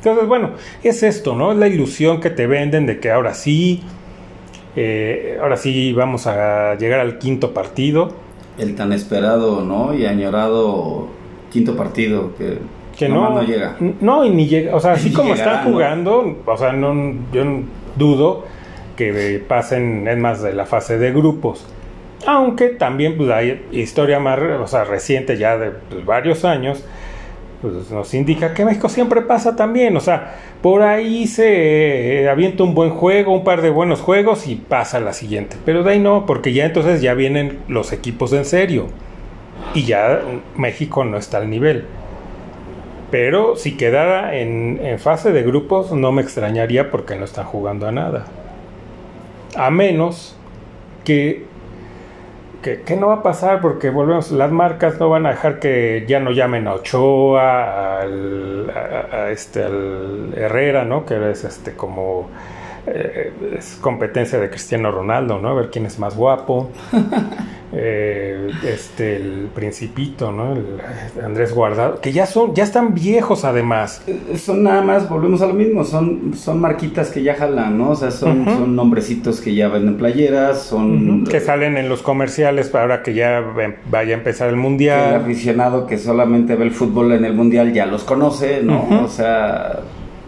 Entonces, 0.00 0.26
bueno, 0.26 0.52
es 0.82 1.02
esto, 1.02 1.36
¿no? 1.36 1.52
Es 1.52 1.58
la 1.58 1.68
ilusión 1.68 2.20
que 2.20 2.30
te 2.30 2.46
venden 2.46 2.86
de 2.86 3.00
que 3.00 3.10
ahora 3.10 3.34
sí, 3.34 3.82
eh, 4.74 5.38
ahora 5.42 5.58
sí 5.58 5.92
vamos 5.92 6.26
a 6.26 6.74
llegar 6.76 7.00
al 7.00 7.18
quinto 7.18 7.52
partido. 7.52 8.14
El 8.56 8.74
tan 8.76 8.94
esperado, 8.94 9.62
¿no? 9.62 9.92
Y 9.92 10.06
añorado 10.06 11.08
quinto 11.52 11.76
partido 11.76 12.34
que, 12.38 12.58
que 12.98 13.10
no, 13.10 13.42
llega. 13.42 13.76
No, 14.00 14.24
y 14.24 14.30
ni 14.30 14.46
llega, 14.46 14.74
o 14.74 14.80
sea, 14.80 14.92
así 14.92 15.12
como 15.14 15.34
están 15.34 15.64
jugando, 15.64 16.38
o 16.46 16.56
sea, 16.56 16.72
no, 16.72 17.14
yo 17.30 17.44
dudo 17.96 18.46
que 18.96 19.42
pasen, 19.46 20.08
es 20.08 20.16
más, 20.16 20.42
de 20.42 20.54
la 20.54 20.64
fase 20.64 20.96
de 20.96 21.12
grupos. 21.12 21.66
Aunque 22.26 22.68
también 22.68 23.18
pues, 23.18 23.30
hay 23.30 23.66
historia 23.70 24.18
más, 24.18 24.38
o 24.38 24.66
sea, 24.66 24.84
reciente 24.84 25.36
ya 25.36 25.58
de 25.58 25.70
pues, 25.70 26.06
varios 26.06 26.46
años, 26.46 26.84
pues 27.60 27.90
nos 27.90 28.14
indica 28.14 28.54
que 28.54 28.64
México 28.64 28.88
siempre 28.88 29.20
pasa 29.22 29.54
también, 29.54 29.96
o 29.96 30.00
sea, 30.00 30.36
por 30.62 30.82
ahí 30.82 31.26
se 31.26 32.22
eh, 32.22 32.28
avienta 32.28 32.62
un 32.62 32.74
buen 32.74 32.90
juego, 32.90 33.34
un 33.34 33.44
par 33.44 33.60
de 33.60 33.70
buenos 33.70 34.00
juegos 34.00 34.46
y 34.48 34.56
pasa 34.56 34.98
la 35.00 35.12
siguiente, 35.12 35.56
pero 35.64 35.82
de 35.82 35.92
ahí 35.92 35.98
no, 35.98 36.24
porque 36.24 36.52
ya 36.52 36.64
entonces 36.64 37.02
ya 37.02 37.14
vienen 37.14 37.58
los 37.68 37.92
equipos 37.92 38.32
en 38.32 38.44
serio 38.44 38.86
y 39.74 39.84
ya 39.84 40.22
México 40.56 41.04
no 41.04 41.18
está 41.18 41.38
al 41.38 41.50
nivel. 41.50 41.84
Pero 43.10 43.56
si 43.56 43.76
quedara 43.76 44.36
en 44.36 44.98
fase 45.00 45.32
de 45.32 45.42
grupos 45.42 45.90
no 45.92 46.12
me 46.12 46.22
extrañaría 46.22 46.92
porque 46.92 47.16
no 47.16 47.24
están 47.24 47.44
jugando 47.44 47.88
a 47.88 47.92
nada. 47.92 48.26
A 49.56 49.70
menos 49.70 50.36
que 51.04 51.44
que, 52.62 52.96
no 52.96 53.08
va 53.08 53.14
a 53.14 53.22
pasar 53.22 53.60
porque 53.60 53.90
volvemos, 53.90 54.30
las 54.30 54.50
marcas 54.52 54.98
no 55.00 55.08
van 55.08 55.26
a 55.26 55.30
dejar 55.30 55.58
que 55.58 56.04
ya 56.06 56.20
no 56.20 56.30
llamen 56.30 56.66
a 56.66 56.74
Ochoa, 56.74 58.00
al, 58.00 58.70
a, 58.70 59.30
este, 59.30 59.64
al 59.64 60.34
Herrera, 60.36 60.84
¿no? 60.84 61.04
Que 61.06 61.30
es 61.30 61.44
este 61.44 61.72
como 61.72 62.28
eh, 62.86 63.32
es 63.56 63.78
competencia 63.80 64.38
de 64.38 64.50
Cristiano 64.50 64.90
Ronaldo, 64.90 65.38
¿no? 65.38 65.48
A 65.48 65.54
ver 65.54 65.70
quién 65.70 65.86
es 65.86 65.98
más 65.98 66.16
guapo. 66.16 66.70
Eh, 67.72 68.50
este, 68.66 69.16
el 69.16 69.48
Principito, 69.54 70.32
¿no? 70.32 70.56
Andrés 71.24 71.54
Guardado, 71.54 72.00
que 72.00 72.10
ya 72.10 72.26
son, 72.26 72.52
ya 72.52 72.64
están 72.64 72.94
viejos 72.94 73.44
además. 73.44 74.02
Eh, 74.08 74.36
son 74.38 74.64
nada 74.64 74.82
más, 74.82 75.08
volvemos 75.08 75.40
a 75.40 75.46
lo 75.46 75.54
mismo, 75.54 75.84
son, 75.84 76.34
son 76.34 76.60
marquitas 76.60 77.10
que 77.10 77.22
ya 77.22 77.34
jalan, 77.34 77.78
¿no? 77.78 77.90
O 77.90 77.96
sea, 77.96 78.10
son, 78.10 78.44
son 78.44 78.74
nombrecitos 78.74 79.40
que 79.40 79.54
ya 79.54 79.68
venden 79.68 79.96
playeras, 79.96 80.62
son... 80.62 81.24
Que 81.24 81.38
salen 81.38 81.76
en 81.76 81.88
los 81.88 82.02
comerciales 82.02 82.68
para 82.68 82.82
ahora 82.82 83.02
que 83.04 83.14
ya 83.14 83.40
vaya 83.88 84.14
a 84.14 84.18
empezar 84.18 84.48
el 84.48 84.56
Mundial. 84.56 85.14
El 85.14 85.20
aficionado 85.20 85.86
que 85.86 85.96
solamente 85.96 86.56
ve 86.56 86.64
el 86.64 86.72
fútbol 86.72 87.12
en 87.12 87.24
el 87.24 87.34
Mundial 87.34 87.72
ya 87.72 87.86
los 87.86 88.02
conoce, 88.02 88.62
¿no? 88.64 89.04
O 89.04 89.08
sea... 89.08 89.80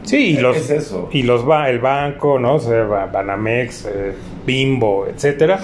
Sí, 0.04 0.30
y 0.30 0.36
los, 0.36 0.56
es 0.56 0.70
eso. 0.70 1.08
y 1.12 1.22
los 1.22 1.48
va 1.48 1.70
el 1.70 1.78
banco, 1.78 2.38
¿no? 2.38 2.56
O 2.56 2.60
sea, 2.60 2.82
Banamex, 2.84 3.86
eh, 3.86 4.12
Bimbo, 4.44 5.06
etcétera. 5.06 5.60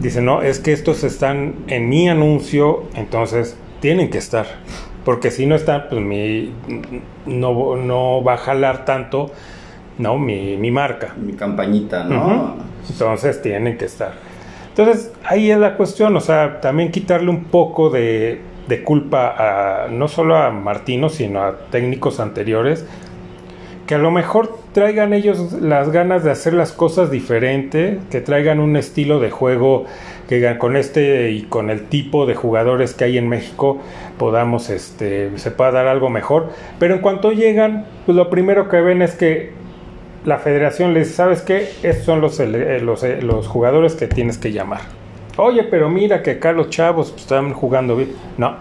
Dice, 0.00 0.22
no, 0.22 0.42
es 0.42 0.60
que 0.60 0.72
estos 0.72 1.02
están 1.02 1.54
en 1.66 1.88
mi 1.88 2.08
anuncio, 2.08 2.84
entonces 2.94 3.56
tienen 3.80 4.10
que 4.10 4.18
estar. 4.18 4.46
porque 5.04 5.30
si 5.30 5.46
no 5.46 5.54
está, 5.54 5.88
pues 5.88 6.02
mi, 6.02 6.52
no, 7.24 7.76
no 7.76 8.22
va 8.22 8.34
a 8.34 8.36
jalar 8.36 8.84
tanto, 8.84 9.30
¿no? 9.96 10.18
Mi, 10.18 10.58
mi 10.58 10.70
marca. 10.70 11.14
Mi 11.16 11.32
campañita, 11.32 12.04
¿no? 12.04 12.56
Entonces 12.88 13.40
tienen 13.40 13.78
que 13.78 13.86
estar. 13.86 14.12
Entonces 14.68 15.10
ahí 15.24 15.50
es 15.50 15.58
la 15.58 15.76
cuestión, 15.76 16.14
o 16.14 16.20
sea, 16.20 16.60
también 16.60 16.90
quitarle 16.90 17.30
un 17.30 17.44
poco 17.44 17.88
de, 17.88 18.42
de 18.68 18.84
culpa 18.84 19.84
a 19.84 19.88
no 19.88 20.08
solo 20.08 20.36
a 20.36 20.50
Martino, 20.50 21.08
sino 21.08 21.42
a 21.42 21.56
técnicos 21.70 22.20
anteriores, 22.20 22.86
que 23.86 23.94
a 23.94 23.98
lo 23.98 24.10
mejor 24.10 24.57
traigan 24.72 25.12
ellos 25.12 25.52
las 25.60 25.90
ganas 25.90 26.24
de 26.24 26.30
hacer 26.30 26.52
las 26.52 26.72
cosas 26.72 27.10
diferente, 27.10 27.98
que 28.10 28.20
traigan 28.20 28.60
un 28.60 28.76
estilo 28.76 29.18
de 29.20 29.30
juego 29.30 29.86
que 30.28 30.58
con 30.58 30.76
este 30.76 31.30
y 31.30 31.42
con 31.42 31.70
el 31.70 31.84
tipo 31.84 32.26
de 32.26 32.34
jugadores 32.34 32.92
que 32.92 33.04
hay 33.04 33.16
en 33.16 33.28
México 33.28 33.78
podamos 34.18 34.68
este 34.68 35.30
se 35.38 35.50
pueda 35.50 35.72
dar 35.72 35.86
algo 35.86 36.10
mejor, 36.10 36.50
pero 36.78 36.94
en 36.94 37.00
cuanto 37.00 37.32
llegan, 37.32 37.86
pues 38.04 38.14
lo 38.14 38.28
primero 38.28 38.68
que 38.68 38.80
ven 38.80 39.00
es 39.00 39.14
que 39.14 39.52
la 40.24 40.38
federación 40.38 40.92
les 40.92 41.04
dice, 41.08 41.16
¿sabes 41.16 41.42
qué? 41.42 41.70
Estos 41.82 42.04
son 42.04 42.20
los, 42.20 42.38
eh, 42.40 42.80
los, 42.82 43.02
eh, 43.04 43.22
los 43.22 43.46
jugadores 43.46 43.94
que 43.94 44.06
tienes 44.06 44.36
que 44.36 44.52
llamar. 44.52 44.80
Oye, 45.38 45.62
pero 45.64 45.88
mira 45.88 46.22
que 46.22 46.32
acá 46.32 46.52
los 46.52 46.68
chavos 46.68 47.10
pues, 47.12 47.22
están 47.22 47.52
jugando 47.54 47.96
bien. 47.96 48.10
No, 48.36 48.56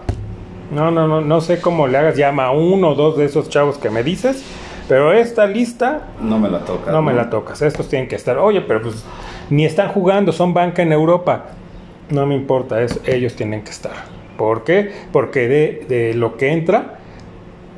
no, 0.72 0.92
no, 0.92 1.08
no, 1.08 1.22
no 1.22 1.42
sé 1.42 1.60
cómo 1.60 1.88
le 1.88 1.98
hagas. 1.98 2.16
Llama 2.16 2.46
a 2.46 2.52
uno 2.52 2.90
o 2.90 2.96
dos 2.96 3.18
de 3.18 3.26
esos 3.26 3.50
chavos 3.50 3.80
que 3.80 3.90
me 3.90 4.04
dices 4.04 4.46
pero 4.88 5.14
esta 5.14 5.46
lista... 5.46 6.08
No 6.22 6.40
me 6.40 6.50
la 6.50 6.60
tocas. 6.60 6.94
No, 6.94 7.02
me 7.02 7.14
la 7.14 7.30
tocas. 7.30 7.62
Estos 7.62 7.90
tienen 7.90 8.08
que 8.08 8.16
estar. 8.16 8.38
Oye, 8.38 8.62
pero 8.62 8.82
pues 8.82 9.04
ni 9.50 9.66
están 9.66 9.90
jugando, 9.90 10.32
son 10.32 10.54
banca 10.54 10.82
en 10.82 10.92
Europa. 10.92 11.46
No 12.10 12.26
me 12.26 12.36
importa, 12.36 12.82
eso, 12.82 13.00
ellos 13.06 13.36
tienen 13.36 13.64
que 13.64 13.72
estar. 13.72 13.94
¿Por 14.38 14.64
qué? 14.64 14.92
Porque 15.12 15.48
de, 15.48 15.86
de 15.90 16.14
lo 16.14 16.38
que 16.38 16.54
entra, 16.54 17.00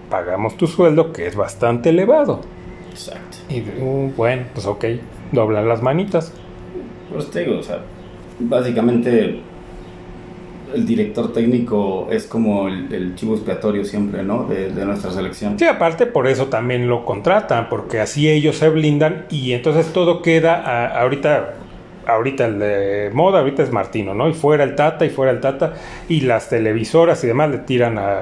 pagamos 0.09 0.57
tu 0.57 0.67
sueldo, 0.67 1.13
que 1.13 1.25
es 1.25 1.35
bastante 1.35 1.89
elevado. 1.89 2.41
Exacto. 2.91 3.37
Y 3.49 3.61
uh, 3.81 4.13
bueno, 4.15 4.43
pues 4.53 4.65
ok, 4.65 4.85
doblan 5.31 5.67
las 5.67 5.81
manitas. 5.81 6.33
Pues 7.11 7.31
te 7.31 7.39
digo, 7.45 7.59
o 7.59 7.63
sea, 7.63 7.79
básicamente 8.39 9.41
el 10.73 10.85
director 10.85 11.33
técnico 11.33 12.07
es 12.11 12.25
como 12.25 12.67
el, 12.67 13.13
chivo 13.15 13.35
expiatorio 13.35 13.85
siempre, 13.85 14.23
¿no? 14.23 14.43
De, 14.43 14.69
nuestra 14.85 15.11
selección. 15.11 15.57
Sí, 15.57 15.65
aparte 15.65 16.05
por 16.05 16.27
eso 16.27 16.47
también 16.47 16.87
lo 16.87 17.05
contratan, 17.05 17.69
porque 17.69 17.99
así 17.99 18.29
ellos 18.29 18.57
se 18.57 18.69
blindan 18.69 19.25
y 19.29 19.53
entonces 19.53 19.91
todo 19.93 20.21
queda 20.21 20.99
ahorita. 20.99 21.55
Ahorita 22.07 22.47
el 22.47 22.57
de 22.57 23.11
moda, 23.13 23.39
ahorita 23.39 23.61
es 23.61 23.71
Martino, 23.71 24.15
¿no? 24.15 24.27
Y 24.27 24.33
fuera 24.33 24.63
el 24.63 24.73
Tata, 24.73 25.05
y 25.05 25.11
fuera 25.11 25.31
el 25.31 25.41
Tata, 25.41 25.75
y 26.07 26.21
las 26.21 26.49
televisoras 26.49 27.23
y 27.23 27.27
demás 27.27 27.51
le 27.51 27.59
tiran 27.59 27.99
a. 27.99 28.21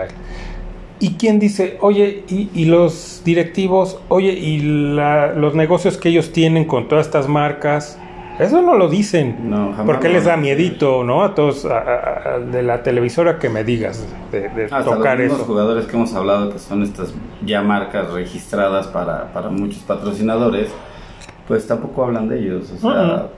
¿Y 1.00 1.14
quién 1.14 1.40
dice, 1.40 1.78
oye, 1.80 2.24
y, 2.28 2.66
los 2.66 3.22
directivos, 3.24 3.98
oye, 4.10 4.34
y 4.34 4.60
los 4.60 5.56
negocios 5.56 5.96
que 5.96 6.10
ellos 6.10 6.34
tienen 6.34 6.66
con 6.66 6.90
todas 6.90 7.06
estas 7.06 7.30
marcas? 7.30 7.98
Eso 8.40 8.62
no 8.62 8.76
lo 8.76 8.88
dicen. 8.88 9.50
No, 9.50 9.72
jamás 9.72 9.86
porque 9.86 10.10
les 10.10 10.26
da 10.26 10.38
miedito, 10.38 11.04
¿no? 11.04 11.24
A 11.24 11.34
todos, 11.34 11.64
de 11.64 12.64
la 12.64 12.84
televisora 12.84 13.40
que 13.40 13.50
me 13.50 13.64
digas, 13.64 14.06
de, 14.32 14.50
de 14.50 14.66
Hasta 14.66 14.84
tocar 14.84 15.20
los 15.20 15.40
jugadores 15.40 15.86
que 15.86 15.96
hemos 15.96 16.14
hablado, 16.14 16.52
que 16.52 16.60
son 16.60 16.84
estas 16.84 17.14
ya 17.44 17.62
marcas 17.62 18.12
registradas 18.12 18.88
para, 18.88 19.34
para 19.34 19.50
muchos 19.50 19.80
patrocinadores, 19.80 20.70
pues 21.48 21.66
tampoco 21.66 22.04
hablan 22.04 22.30
de 22.30 22.40
ellos. 22.40 22.72
O 22.72 22.78
sea, 22.78 23.30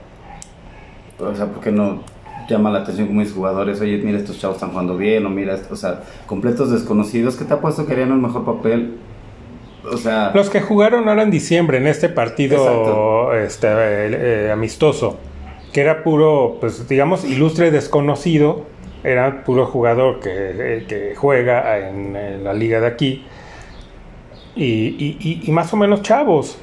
o 1.18 1.34
sea, 1.34 1.46
¿por 1.46 1.62
qué 1.62 1.72
no 1.72 2.02
llama 2.48 2.70
la 2.70 2.80
atención 2.80 3.06
como 3.06 3.20
mis 3.20 3.32
jugadores? 3.32 3.80
Oye, 3.80 3.98
mira, 3.98 4.18
estos 4.18 4.38
chavos 4.38 4.56
están 4.56 4.70
jugando 4.70 4.96
bien, 4.96 5.24
o 5.24 5.30
mira, 5.30 5.56
o 5.70 5.76
sea, 5.76 6.02
completos 6.26 6.70
desconocidos 6.70 7.36
que 7.36 7.44
te 7.44 7.54
ha 7.54 7.60
puesto 7.60 7.86
que 7.86 7.92
harían 7.94 8.12
un 8.12 8.20
mejor 8.20 8.44
papel 8.44 8.98
los 10.34 10.50
que 10.50 10.60
jugaron 10.60 11.08
ahora 11.08 11.22
en 11.22 11.30
diciembre 11.30 11.78
en 11.78 11.86
este 11.86 12.08
partido 12.08 13.32
este, 13.34 13.68
eh, 13.70 14.50
amistoso, 14.50 15.18
que 15.72 15.80
era 15.80 16.02
puro, 16.02 16.58
pues 16.60 16.88
digamos, 16.88 17.24
ilustre 17.24 17.70
desconocido, 17.70 18.66
era 19.02 19.44
puro 19.44 19.66
jugador 19.66 20.20
que, 20.20 20.30
eh, 20.32 20.84
que 20.86 21.14
juega 21.16 21.78
en, 21.88 22.44
la 22.44 22.52
liga 22.52 22.80
de 22.80 22.86
aquí, 22.86 23.24
y, 24.56 25.40
y, 25.46 25.50
más 25.52 25.72
o 25.72 25.76
menos 25.76 26.02
chavos, 26.02 26.58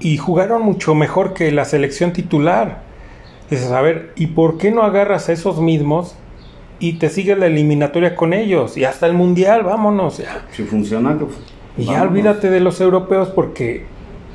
y 0.00 0.16
jugaron 0.16 0.62
mucho 0.62 0.94
mejor 0.94 1.32
que 1.32 1.50
la 1.52 1.64
selección 1.64 2.12
titular. 2.12 2.82
Dices, 3.50 3.70
a 3.70 3.80
ver, 3.80 4.12
¿y 4.16 4.28
por 4.28 4.58
qué 4.58 4.70
no 4.70 4.82
agarras 4.82 5.28
a 5.28 5.32
esos 5.32 5.60
mismos 5.60 6.16
y 6.80 6.98
te 6.98 7.08
sigues 7.08 7.38
la 7.38 7.46
eliminatoria 7.46 8.14
con 8.14 8.34
ellos? 8.34 8.76
Y 8.76 8.84
hasta 8.84 9.06
el 9.06 9.14
mundial, 9.14 9.62
vámonos. 9.62 10.18
Ya. 10.18 10.44
Si 10.52 10.64
funciona, 10.64 11.16
y 11.78 11.84
ya 11.84 12.02
olvídate 12.02 12.50
de 12.50 12.60
los 12.60 12.80
europeos 12.80 13.28
porque 13.28 13.86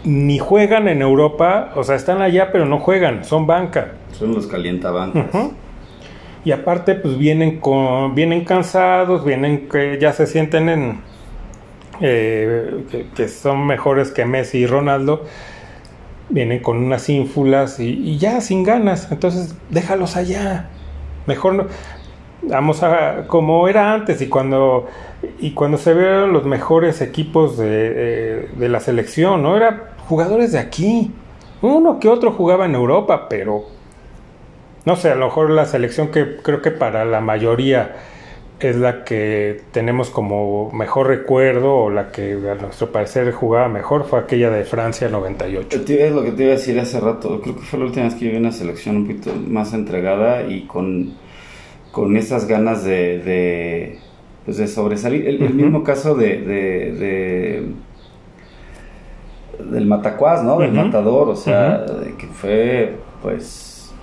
ni 0.06 0.39
juegan 0.39 0.88
en 0.88 1.01
Europa, 1.01 1.71
o 1.75 1.84
sea, 1.84 1.95
están 1.95 2.21
allá 2.21 2.51
pero 2.51 2.65
no 2.65 2.79
juegan, 2.79 3.23
son 3.23 3.47
banca. 3.47 3.93
Son 4.12 4.34
los 4.34 4.47
calientabancas. 4.47 5.51
Y 6.45 6.51
aparte, 6.51 6.95
pues 6.95 7.17
vienen 7.17 7.60
con, 7.60 8.15
vienen 8.15 8.43
cansados, 8.43 9.23
vienen 9.23 9.69
que 9.69 9.97
ya 9.99 10.12
se 10.12 10.27
sienten 10.27 10.69
en 10.69 10.99
eh, 12.01 12.84
que, 13.15 13.27
son 13.29 13.65
mejores 13.65 14.12
que 14.12 14.25
Messi 14.25 14.60
y 14.60 14.65
Ronaldo, 14.65 15.23
vienen 16.29 16.60
con 16.60 16.77
unas 16.77 17.08
ínfulas 17.08 17.79
y, 17.79 17.91
y 17.91 18.17
ya 18.17 18.41
sin 18.41 18.63
ganas. 18.63 19.10
Entonces, 19.12 19.56
déjalos 19.69 20.17
allá. 20.17 20.69
Mejor 21.27 21.53
no, 21.53 21.65
vamos 22.47 22.84
a 22.84 23.25
como 23.27 23.67
era 23.67 23.93
antes 23.93 24.21
y 24.21 24.27
cuando 24.27 24.88
y 25.39 25.51
cuando 25.51 25.77
se 25.77 25.93
vieron 25.93 26.34
los 26.34 26.45
mejores 26.45 27.01
equipos 27.01 27.58
de, 27.58 28.49
de, 28.56 28.69
la 28.69 28.79
selección, 28.79 29.41
¿no? 29.41 29.56
Eran 29.56 29.82
jugadores 30.08 30.51
de 30.51 30.60
aquí. 30.60 31.12
Uno 31.62 31.99
que 31.99 32.10
otro 32.10 32.34
jugaba 32.34 32.65
en 32.65 32.75
Europa, 32.75 33.27
pero 33.29 33.63
no 34.86 34.95
sé, 34.97 35.12
a 35.12 35.15
lo 35.15 35.27
mejor 35.27 35.49
la 35.49 35.65
selección 35.65 36.10
que 36.10 36.38
creo 36.38 36.62
que 36.62 36.71
para 36.71 37.06
la 37.06 37.21
mayoría 37.21 37.95
es 38.60 38.75
la 38.75 39.03
que 39.03 39.62
tenemos 39.71 40.10
como 40.10 40.71
mejor 40.71 41.08
recuerdo 41.08 41.75
o 41.75 41.89
la 41.89 42.12
que 42.12 42.34
a 42.34 42.56
nuestro 42.56 42.91
parecer 42.91 43.32
jugaba 43.32 43.67
mejor 43.67 44.06
fue 44.06 44.19
aquella 44.19 44.49
de 44.49 44.63
Francia 44.63 45.10
98. 45.10 45.84
Es 45.88 46.12
lo 46.12 46.23
que 46.23 46.32
te 46.32 46.43
iba 46.43 46.53
a 46.53 46.56
decir 46.56 46.79
hace 46.79 46.99
rato. 46.99 47.41
Creo 47.41 47.56
que 47.56 47.62
fue 47.62 47.79
la 47.79 47.86
última 47.86 48.06
vez 48.06 48.15
que 48.15 48.29
vi 48.29 48.38
una 48.38 48.51
selección 48.51 48.97
un 48.97 49.08
poquito 49.08 49.34
más 49.47 49.73
entregada 49.73 50.43
y 50.43 50.62
con 50.65 51.13
con 51.93 52.17
esas 52.17 52.47
ganas 52.47 52.84
de, 52.84 53.19
de, 53.19 53.99
pues 54.45 54.58
de 54.58 54.67
sobresalir. 54.67 55.27
El, 55.27 55.53
mismo 55.53 55.84
caso 55.84 56.15
de, 56.15 56.41
de, 56.41 57.67
del 59.71 59.86
Matacuás, 59.86 60.43
¿no? 60.43 60.58
Del 60.58 60.73
Matador, 60.73 61.29
o 61.29 61.36
sea, 61.36 61.86
que 62.17 62.25
fue, 62.25 62.95
pues, 63.21 63.93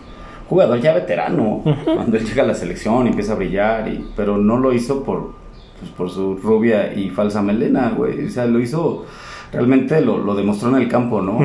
jugador 0.49 0.81
ya 0.81 0.95
veterano, 0.95 1.63
cuando 1.85 2.17
él 2.17 2.25
llega 2.25 2.45
a 2.45 2.47
la 2.47 2.55
selección 2.55 3.07
y 3.07 3.11
empieza 3.11 3.33
a 3.33 3.37
brillar, 3.37 3.89
y, 3.89 4.09
pero 4.15 4.39
no 4.39 4.57
lo 4.57 4.73
hizo 4.73 5.03
por, 5.03 5.33
pues, 5.81 5.91
por 5.91 6.11
su 6.11 6.37
rubia 6.37 6.95
y 6.95 7.11
falsa 7.11 7.43
melena, 7.43 7.91
güey, 7.91 8.25
o 8.25 8.31
sea, 8.31 8.47
lo 8.47 8.61
hizo 8.61 9.05
realmente 9.53 10.01
lo, 10.01 10.19
lo 10.19 10.35
demostró 10.35 10.69
en 10.69 10.77
el 10.77 10.89
campo, 10.89 11.21
¿no? 11.21 11.41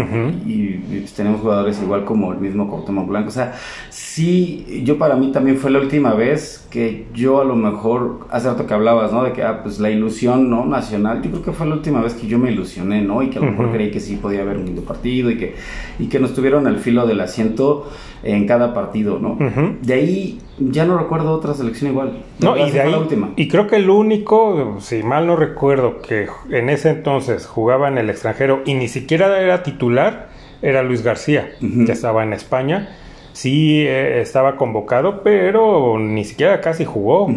Y, 0.45 0.79
pues, 0.89 1.13
tenemos 1.13 1.41
jugadores 1.41 1.81
igual 1.81 2.05
como 2.05 2.33
el 2.33 2.39
mismo 2.39 2.69
Cuauhtémoc 2.69 3.07
Blanco. 3.07 3.29
O 3.29 3.31
sea, 3.31 3.53
sí, 3.89 4.83
yo 4.83 4.97
para 4.97 5.15
mí 5.15 5.31
también 5.31 5.57
fue 5.57 5.71
la 5.71 5.79
última 5.79 6.13
vez 6.13 6.67
que 6.69 7.07
yo 7.13 7.41
a 7.41 7.45
lo 7.45 7.55
mejor, 7.55 8.27
hace 8.29 8.49
rato 8.49 8.67
que 8.67 8.73
hablabas, 8.73 9.11
¿no? 9.11 9.23
De 9.23 9.31
que, 9.31 9.43
ah, 9.43 9.61
pues 9.63 9.79
la 9.79 9.89
ilusión, 9.89 10.49
¿no? 10.49 10.65
Nacional, 10.65 11.21
yo 11.21 11.31
creo 11.31 11.43
que 11.43 11.51
fue 11.51 11.67
la 11.67 11.75
última 11.75 12.01
vez 12.01 12.13
que 12.13 12.27
yo 12.27 12.37
me 12.37 12.51
ilusioné, 12.51 13.01
¿no? 13.01 13.23
Y 13.23 13.29
que 13.29 13.39
a 13.39 13.41
lo 13.41 13.51
mejor 13.51 13.71
creí 13.71 13.91
que 13.91 13.99
sí 13.99 14.17
podía 14.17 14.41
haber 14.41 14.57
un 14.57 14.65
lindo 14.65 14.81
partido 14.81 15.31
y 15.31 15.37
que, 15.37 15.55
y 15.99 16.07
que 16.07 16.19
nos 16.19 16.33
tuvieron 16.33 16.67
al 16.67 16.77
filo 16.77 17.07
del 17.07 17.21
asiento 17.21 17.89
en 18.23 18.47
cada 18.47 18.73
partido, 18.73 19.19
¿no? 19.19 19.37
De 19.81 19.93
ahí 19.93 20.39
ya 20.57 20.85
no 20.85 20.97
recuerdo 20.97 21.33
otra 21.33 21.53
selección 21.53 21.91
igual. 21.91 22.23
no, 22.39 22.57
y 22.57 22.71
de 22.71 22.81
ahí, 22.81 22.93
última. 22.93 23.31
y 23.35 23.47
creo 23.47 23.67
que 23.67 23.75
el 23.75 23.89
único, 23.89 24.77
si 24.79 25.03
mal 25.03 25.27
no 25.27 25.35
recuerdo, 25.35 26.01
que 26.01 26.27
en 26.49 26.69
ese 26.69 26.89
entonces 26.89 27.45
jugaba 27.45 27.87
en 27.95 28.05
el 28.05 28.09
extranjero 28.09 28.61
y 28.65 28.73
ni 28.73 28.87
siquiera 28.87 29.39
era 29.39 29.63
titular, 29.63 30.29
era 30.61 30.83
Luis 30.83 31.03
García, 31.03 31.51
que 31.59 31.91
estaba 31.91 32.23
en 32.23 32.33
España. 32.33 32.89
Sí 33.33 33.81
eh, 33.81 34.21
estaba 34.21 34.55
convocado, 34.55 35.21
pero 35.23 35.97
ni 35.99 36.23
siquiera 36.23 36.61
casi 36.61 36.85
jugó. 36.85 37.27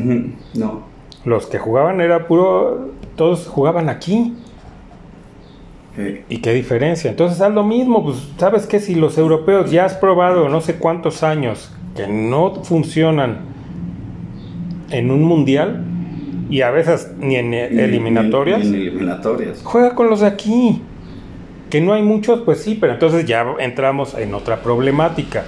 No. 0.54 0.82
Los 1.24 1.46
que 1.46 1.58
jugaban 1.58 2.00
era 2.00 2.26
puro, 2.26 2.90
todos 3.16 3.46
jugaban 3.46 3.88
aquí. 3.88 4.34
¿Y 6.28 6.38
qué 6.38 6.52
diferencia? 6.52 7.10
Entonces 7.10 7.40
haz 7.40 7.52
lo 7.52 7.64
mismo, 7.64 8.04
pues 8.04 8.28
sabes 8.36 8.66
que 8.66 8.78
si 8.78 8.94
los 8.94 9.18
europeos 9.18 9.72
ya 9.72 9.84
has 9.84 9.94
probado 9.94 10.48
no 10.48 10.60
sé 10.60 10.76
cuántos 10.76 11.24
años 11.24 11.72
que 11.96 12.06
no 12.06 12.62
funcionan 12.62 13.40
en 14.90 15.10
un 15.10 15.24
mundial 15.24 15.84
y 16.48 16.62
a 16.62 16.70
veces 16.70 17.12
ni 17.18 17.36
en 17.36 17.52
eliminatorias, 17.54 18.60
ni, 18.60 18.66
en 18.68 18.74
eliminatorias. 18.74 19.60
juega 19.64 19.94
con 19.94 20.08
los 20.08 20.20
de 20.20 20.26
aquí. 20.26 20.82
Que 21.70 21.82
no 21.82 21.92
hay 21.92 22.02
muchos, 22.02 22.40
pues 22.46 22.62
sí, 22.62 22.78
pero 22.80 22.94
entonces 22.94 23.26
ya 23.26 23.44
entramos 23.58 24.14
en 24.14 24.32
otra 24.32 24.62
problemática. 24.62 25.44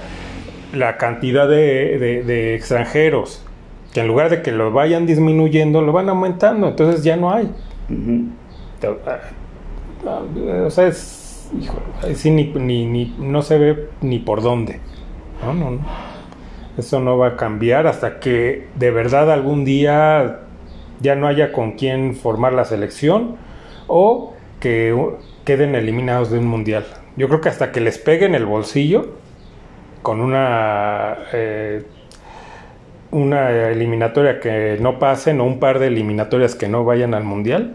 La 0.71 0.97
cantidad 0.97 1.49
de, 1.49 2.23
de 2.25 2.55
extranjeros 2.55 3.43
Que 3.91 3.99
en 4.01 4.07
lugar 4.07 4.29
de 4.29 4.41
que 4.41 4.51
lo 4.51 4.71
vayan 4.71 5.05
disminuyendo, 5.05 5.81
lo 5.81 5.91
van 5.91 6.09
aumentando. 6.09 6.67
Entonces 6.67 7.03
ya 7.03 7.17
no 7.17 7.33
hay. 7.33 7.49
O 10.63 10.69
sea, 10.69 10.87
es, 10.87 11.49
sí, 12.15 12.31
ni, 12.31 12.45
ni, 12.85 13.15
no 13.19 13.41
se 13.41 13.57
ve 13.57 13.89
ni 14.01 14.19
por 14.19 14.41
dónde. 14.41 14.79
No, 15.43 15.53
no, 15.53 15.71
no. 15.71 15.79
Eso 16.77 16.99
no 16.99 17.17
va 17.17 17.29
a 17.29 17.35
cambiar 17.35 17.87
hasta 17.87 18.19
que 18.19 18.67
de 18.75 18.91
verdad 18.91 19.31
algún 19.31 19.65
día 19.65 20.41
ya 21.01 21.15
no 21.15 21.27
haya 21.27 21.51
con 21.51 21.73
quién 21.73 22.15
formar 22.15 22.53
la 22.53 22.65
selección 22.65 23.35
o 23.87 24.33
que 24.59 24.95
queden 25.45 25.75
eliminados 25.75 26.31
de 26.31 26.39
un 26.39 26.47
mundial. 26.47 26.85
Yo 27.17 27.27
creo 27.27 27.41
que 27.41 27.49
hasta 27.49 27.71
que 27.71 27.81
les 27.81 27.97
peguen 27.97 28.35
el 28.35 28.45
bolsillo 28.45 29.15
con 30.01 30.21
una 30.21 31.17
eh, 31.33 31.83
una 33.11 33.69
eliminatoria 33.69 34.39
que 34.39 34.77
no 34.79 34.99
pasen 34.99 35.41
o 35.41 35.45
un 35.45 35.59
par 35.59 35.79
de 35.79 35.87
eliminatorias 35.87 36.55
que 36.55 36.67
no 36.67 36.85
vayan 36.85 37.13
al 37.13 37.23
mundial 37.23 37.73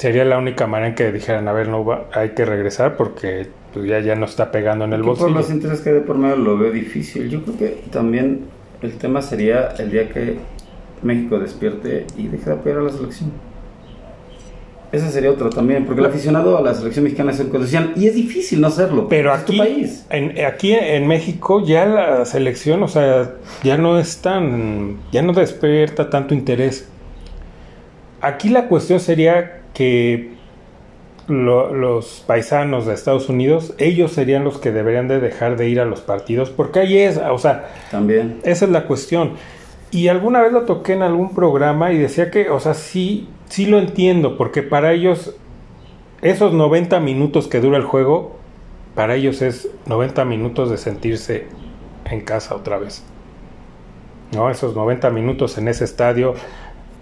sería 0.00 0.24
la 0.24 0.38
única 0.38 0.66
manera 0.66 0.88
en 0.88 0.94
que 0.94 1.12
dijeran 1.12 1.46
a 1.46 1.52
ver 1.52 1.68
no 1.68 1.84
va, 1.84 2.06
hay 2.12 2.30
que 2.30 2.44
regresar 2.44 2.96
porque 2.96 3.48
pues, 3.72 3.86
ya 3.86 4.00
ya 4.00 4.14
no 4.16 4.24
está 4.24 4.50
pegando 4.50 4.86
en 4.86 4.94
el 4.94 5.02
bolsillo. 5.02 5.28
Por 5.28 5.36
los 5.36 5.50
intereses 5.50 5.84
que 5.84 5.92
de 5.92 6.00
por 6.00 6.16
medio 6.16 6.36
lo 6.36 6.56
veo 6.56 6.72
difícil. 6.72 7.28
Yo 7.28 7.42
creo 7.42 7.58
que 7.58 7.68
también 7.90 8.46
el 8.80 8.96
tema 8.96 9.20
sería 9.20 9.68
el 9.78 9.90
día 9.90 10.08
que 10.08 10.38
México 11.02 11.38
despierte 11.38 12.06
y 12.16 12.28
deje 12.28 12.46
de 12.46 12.52
apoyar 12.52 12.78
a 12.78 12.82
la 12.82 12.90
selección. 12.90 13.32
Ese 14.92 15.08
sería 15.10 15.30
otro 15.30 15.50
también, 15.50 15.86
porque 15.86 16.00
el 16.00 16.06
aficionado 16.06 16.58
a 16.58 16.62
la 16.62 16.74
selección 16.74 17.04
mexicana 17.04 17.30
es 17.30 17.38
incondicional 17.38 17.92
y 17.94 18.08
es 18.08 18.14
difícil 18.14 18.60
no 18.60 18.66
hacerlo. 18.66 19.08
Pero 19.08 19.32
aquí, 19.32 19.56
país. 19.56 20.04
En, 20.10 20.44
aquí 20.44 20.72
en 20.72 21.06
México 21.06 21.64
ya 21.64 21.86
la 21.86 22.24
selección, 22.24 22.82
o 22.82 22.88
sea, 22.88 23.36
ya 23.62 23.76
no 23.76 24.00
es 24.00 24.18
tan, 24.18 24.96
ya 25.12 25.22
no 25.22 25.32
despierta 25.32 26.10
tanto 26.10 26.34
interés. 26.34 26.88
Aquí 28.20 28.48
la 28.48 28.66
cuestión 28.66 28.98
sería 28.98 29.62
que 29.74 30.30
los 31.28 32.24
paisanos 32.26 32.86
de 32.86 32.94
Estados 32.94 33.28
Unidos, 33.28 33.74
ellos 33.78 34.10
serían 34.10 34.42
los 34.42 34.58
que 34.58 34.72
deberían 34.72 35.06
de 35.06 35.20
dejar 35.20 35.56
de 35.56 35.68
ir 35.68 35.78
a 35.78 35.84
los 35.84 36.00
partidos, 36.00 36.50
porque 36.50 36.80
ahí 36.80 36.98
es, 36.98 37.16
o 37.18 37.38
sea, 37.38 37.70
también. 37.92 38.40
Esa 38.42 38.64
es 38.64 38.70
la 38.72 38.84
cuestión. 38.84 39.34
Y 39.90 40.08
alguna 40.08 40.40
vez 40.40 40.52
lo 40.52 40.62
toqué 40.62 40.92
en 40.92 41.02
algún 41.02 41.34
programa 41.34 41.92
y 41.92 41.98
decía 41.98 42.30
que, 42.30 42.50
o 42.50 42.60
sea, 42.60 42.74
sí, 42.74 43.28
sí 43.48 43.66
lo 43.66 43.78
entiendo, 43.78 44.36
porque 44.36 44.62
para 44.62 44.92
ellos, 44.92 45.34
esos 46.22 46.52
90 46.52 47.00
minutos 47.00 47.48
que 47.48 47.60
dura 47.60 47.76
el 47.76 47.84
juego, 47.84 48.36
para 48.94 49.16
ellos 49.16 49.42
es 49.42 49.68
90 49.86 50.24
minutos 50.24 50.70
de 50.70 50.78
sentirse 50.78 51.46
en 52.04 52.20
casa 52.20 52.54
otra 52.54 52.78
vez. 52.78 53.04
¿No? 54.32 54.48
Esos 54.48 54.76
90 54.76 55.10
minutos 55.10 55.58
en 55.58 55.66
ese 55.66 55.84
estadio 55.84 56.34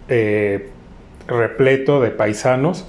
eh, 0.09 0.71
repleto 1.27 2.01
de 2.01 2.11
paisanos 2.11 2.87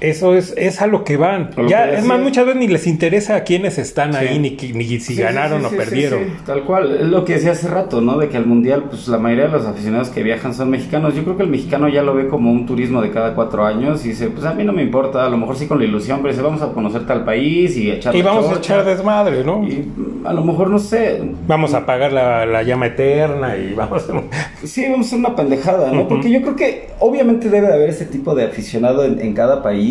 eso 0.00 0.34
es, 0.34 0.54
es 0.56 0.80
a 0.80 0.86
lo 0.86 1.04
que 1.04 1.16
van. 1.16 1.50
ya, 1.68 1.90
es 1.90 2.04
más, 2.04 2.20
muchas 2.20 2.46
veces 2.46 2.60
ni 2.60 2.68
les 2.68 2.86
interesa 2.86 3.36
a 3.36 3.44
quienes 3.44 3.78
están 3.78 4.14
ahí, 4.16 4.38
ni, 4.38 4.50
ni 4.72 4.98
si 4.98 5.14
ganaron 5.14 5.64
o 5.64 5.70
perdieron. 5.70 6.38
tal 6.46 6.64
cual. 6.64 6.96
Es 7.00 7.06
lo 7.06 7.24
que 7.24 7.34
decía 7.34 7.52
hace 7.52 7.68
rato, 7.68 8.00
¿no? 8.00 8.18
De 8.18 8.28
que 8.28 8.36
al 8.36 8.46
mundial, 8.46 8.84
pues 8.88 9.08
la 9.08 9.18
mayoría 9.18 9.46
de 9.46 9.52
los 9.52 9.66
aficionados 9.66 10.08
que 10.08 10.22
viajan 10.22 10.54
son 10.54 10.70
mexicanos. 10.70 11.14
Yo 11.14 11.22
creo 11.24 11.36
que 11.36 11.42
el 11.42 11.50
mexicano 11.50 11.88
ya 11.88 12.02
lo 12.02 12.14
ve 12.14 12.28
como 12.28 12.50
un 12.50 12.66
turismo 12.66 13.02
de 13.02 13.10
cada 13.10 13.34
cuatro 13.34 13.66
años 13.66 14.04
y 14.04 14.10
dice, 14.10 14.28
pues 14.28 14.46
a 14.46 14.54
mí 14.54 14.64
no 14.64 14.72
me 14.72 14.82
importa, 14.82 15.26
a 15.26 15.28
lo 15.28 15.36
mejor 15.36 15.56
sí 15.56 15.66
con 15.66 15.78
la 15.78 15.84
ilusión, 15.84 16.20
pero 16.22 16.32
dice, 16.32 16.42
vamos 16.42 16.62
a 16.62 16.68
conocer 16.72 17.06
tal 17.06 17.24
país 17.24 17.76
y 17.76 17.90
echar 17.90 18.14
Y 18.16 18.22
vamos 18.22 18.50
a 18.50 18.56
echar 18.56 18.84
desmadre, 18.84 19.44
¿no? 19.44 19.64
Y 19.64 19.86
a 20.24 20.32
lo 20.32 20.42
mejor, 20.44 20.70
no 20.70 20.78
sé. 20.78 21.20
Vamos 21.46 21.74
a 21.74 21.78
apagar 21.78 22.12
la, 22.12 22.62
llama 22.62 22.86
eterna 22.86 23.56
y 23.56 23.74
vamos 23.76 24.08
a... 24.08 24.66
Sí, 24.66 24.84
vamos 24.84 25.06
a 25.06 25.08
hacer 25.08 25.18
una 25.18 25.36
pendejada, 25.36 25.92
¿no? 25.92 26.08
Porque 26.08 26.30
yo 26.30 26.40
creo 26.42 26.56
que 26.56 26.88
obviamente 27.00 27.50
debe 27.50 27.68
de 27.68 27.74
haber 27.74 27.90
ese 27.90 28.06
tipo 28.06 28.34
de 28.34 28.44
aficionado 28.44 29.04
en 29.04 29.34
cada 29.34 29.62
país 29.62 29.89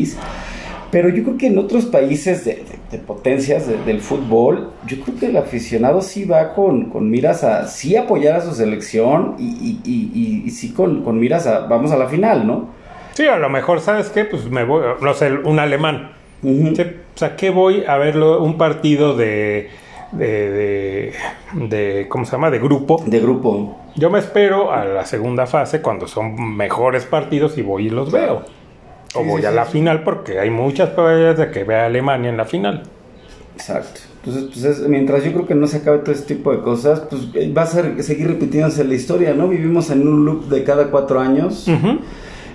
pero 0.91 1.09
yo 1.09 1.23
creo 1.23 1.37
que 1.37 1.47
en 1.47 1.57
otros 1.57 1.85
países 1.85 2.45
de, 2.45 2.65
potencias 3.05 3.67
del 3.85 4.01
fútbol, 4.01 4.71
yo 4.87 4.99
creo 5.01 5.19
que 5.19 5.25
el 5.27 5.37
aficionado 5.37 6.01
sí 6.01 6.25
va 6.25 6.53
con, 6.53 6.91
miras 7.09 7.43
a 7.43 7.67
sí 7.67 7.95
apoyar 7.95 8.37
a 8.37 8.41
su 8.41 8.53
selección 8.53 9.35
y, 9.37 9.79
y, 9.85 10.49
sí 10.49 10.73
con, 10.73 11.19
miras 11.19 11.45
a 11.45 11.67
vamos 11.67 11.91
a 11.91 11.97
la 11.97 12.07
final, 12.07 12.47
¿no? 12.47 12.69
Sí, 13.13 13.27
a 13.27 13.37
lo 13.37 13.49
mejor, 13.49 13.81
¿sabes 13.81 14.09
qué? 14.09 14.25
Pues 14.25 14.49
me 14.49 14.63
voy, 14.63 14.83
no 15.01 15.13
sé, 15.13 15.31
un 15.31 15.59
alemán. 15.59 16.11
O 16.43 17.17
sea, 17.17 17.35
¿qué 17.35 17.49
voy 17.49 17.83
a 17.85 17.97
verlo? 17.97 18.41
Un 18.41 18.57
partido 18.57 19.15
de, 19.15 19.69
de, 20.13 21.13
de, 21.53 22.05
¿cómo 22.07 22.25
se 22.25 22.31
llama? 22.31 22.49
De 22.49 22.59
grupo. 22.59 23.03
De 23.05 23.19
grupo. 23.19 23.77
Yo 23.95 24.09
me 24.09 24.19
espero 24.19 24.71
a 24.71 24.85
la 24.85 25.05
segunda 25.05 25.45
fase 25.45 25.81
cuando 25.81 26.07
son 26.07 26.55
mejores 26.55 27.05
partidos 27.05 27.57
y 27.57 27.61
voy 27.61 27.87
y 27.87 27.89
los 27.89 28.11
veo. 28.11 28.45
O 29.15 29.23
voy 29.23 29.43
a 29.45 29.51
la 29.51 29.65
final 29.65 30.03
porque 30.03 30.39
hay 30.39 30.49
muchas 30.49 30.89
probabilidades 30.89 31.37
de 31.39 31.51
que 31.51 31.63
vea 31.63 31.83
a 31.83 31.85
Alemania 31.87 32.29
en 32.29 32.37
la 32.37 32.45
final. 32.45 32.83
Exacto. 33.55 34.01
Entonces, 34.23 34.77
pues 34.77 34.89
mientras 34.89 35.23
yo 35.23 35.31
creo 35.31 35.47
que 35.47 35.55
no 35.55 35.67
se 35.67 35.77
acabe 35.77 35.99
todo 35.99 36.11
este 36.11 36.35
tipo 36.35 36.51
de 36.51 36.61
cosas, 36.61 37.01
pues 37.09 37.23
eh, 37.33 37.51
va 37.51 37.63
a 37.63 37.67
ser, 37.67 38.01
seguir 38.03 38.27
repitiéndose 38.27 38.83
la 38.83 38.93
historia, 38.93 39.33
¿no? 39.33 39.47
Vivimos 39.47 39.89
en 39.89 40.07
un 40.07 40.25
loop 40.25 40.49
de 40.49 40.63
cada 40.63 40.91
cuatro 40.91 41.19
años 41.19 41.65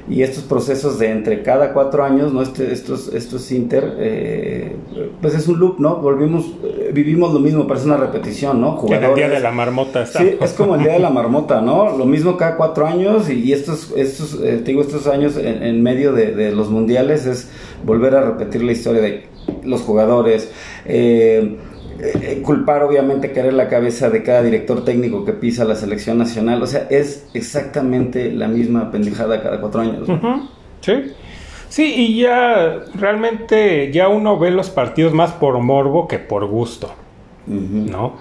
y 0.09 0.23
estos 0.23 0.45
procesos 0.45 0.99
de 0.99 1.11
entre 1.11 1.43
cada 1.43 1.73
cuatro 1.73 2.05
años, 2.05 2.33
¿no? 2.33 2.43
Este, 2.43 2.73
estos, 2.73 3.12
estos 3.14 3.51
inter, 3.53 3.97
eh, 3.99 4.77
pues 5.21 5.35
es 5.35 5.49
un 5.49 5.59
loop, 5.59 5.81
¿no? 5.81 5.97
Volvimos, 5.97 6.45
eh, 6.62 6.90
vivimos 6.93 7.33
lo 7.33 7.40
mismo, 7.40 7.67
parece 7.67 7.87
una 7.87 7.97
repetición, 7.97 8.61
¿no? 8.61 8.73
Jugadores, 8.73 9.11
el 9.11 9.14
día 9.14 9.29
de 9.29 9.40
la 9.40 9.51
marmota 9.51 10.03
está. 10.03 10.19
Sí, 10.19 10.37
es 10.40 10.53
como 10.53 10.75
el 10.75 10.83
día 10.83 10.93
de 10.93 10.99
la 10.99 11.11
marmota, 11.11 11.61
¿no? 11.61 11.97
Lo 12.05 12.05
mismo 12.05 12.37
cada 12.37 12.57
cuatro 12.57 12.87
años 12.87 13.31
y, 13.31 13.53
estos, 13.53 13.93
estos 13.97 14.35
eh, 14.43 14.59
te 14.59 14.73
digo, 14.73 14.83
estos 14.83 15.07
años 15.07 15.37
en, 15.37 15.83
medio 15.83 16.12
de, 16.12 16.33
de, 16.33 16.53
los 16.53 16.71
mundiales 16.71 17.27
es 17.27 17.49
volver 17.85 18.14
a 18.14 18.23
repetir 18.23 18.62
la 18.62 18.73
historia 18.73 19.01
de 19.01 19.35
los 19.64 19.83
jugadores, 19.83 20.51
eh, 20.85 21.57
eh, 22.00 22.40
culpar 22.42 22.83
obviamente 22.83 23.33
querer 23.33 23.54
la 23.54 23.68
cabeza 23.68 24.11
de 24.11 24.22
cada 24.22 24.42
director 24.42 24.85
técnico 24.85 25.24
que 25.24 25.33
pisa 25.33 25.64
la 25.64 25.74
selección 25.74 26.18
nacional. 26.18 26.62
O 26.62 26.66
sea, 26.66 26.87
es 26.90 27.28
exactamente 27.35 28.33
la 28.33 28.48
misma 28.48 28.90
pendejada 28.90 29.42
cada 29.42 29.61
cuatro 29.61 29.80
años. 29.80 30.09
Sí. 30.80 31.12
Sí, 31.68 31.92
y 31.96 32.20
ya 32.20 32.85
realmente 32.94 33.90
ya 33.90 34.09
uno 34.09 34.38
ve 34.38 34.52
los 34.52 34.70
partidos 34.70 35.12
más 35.12 35.33
por 35.33 35.59
morbo 35.59 36.07
que 36.07 36.20
por 36.20 36.46
gusto, 36.46 36.92
¿no? 37.48 38.14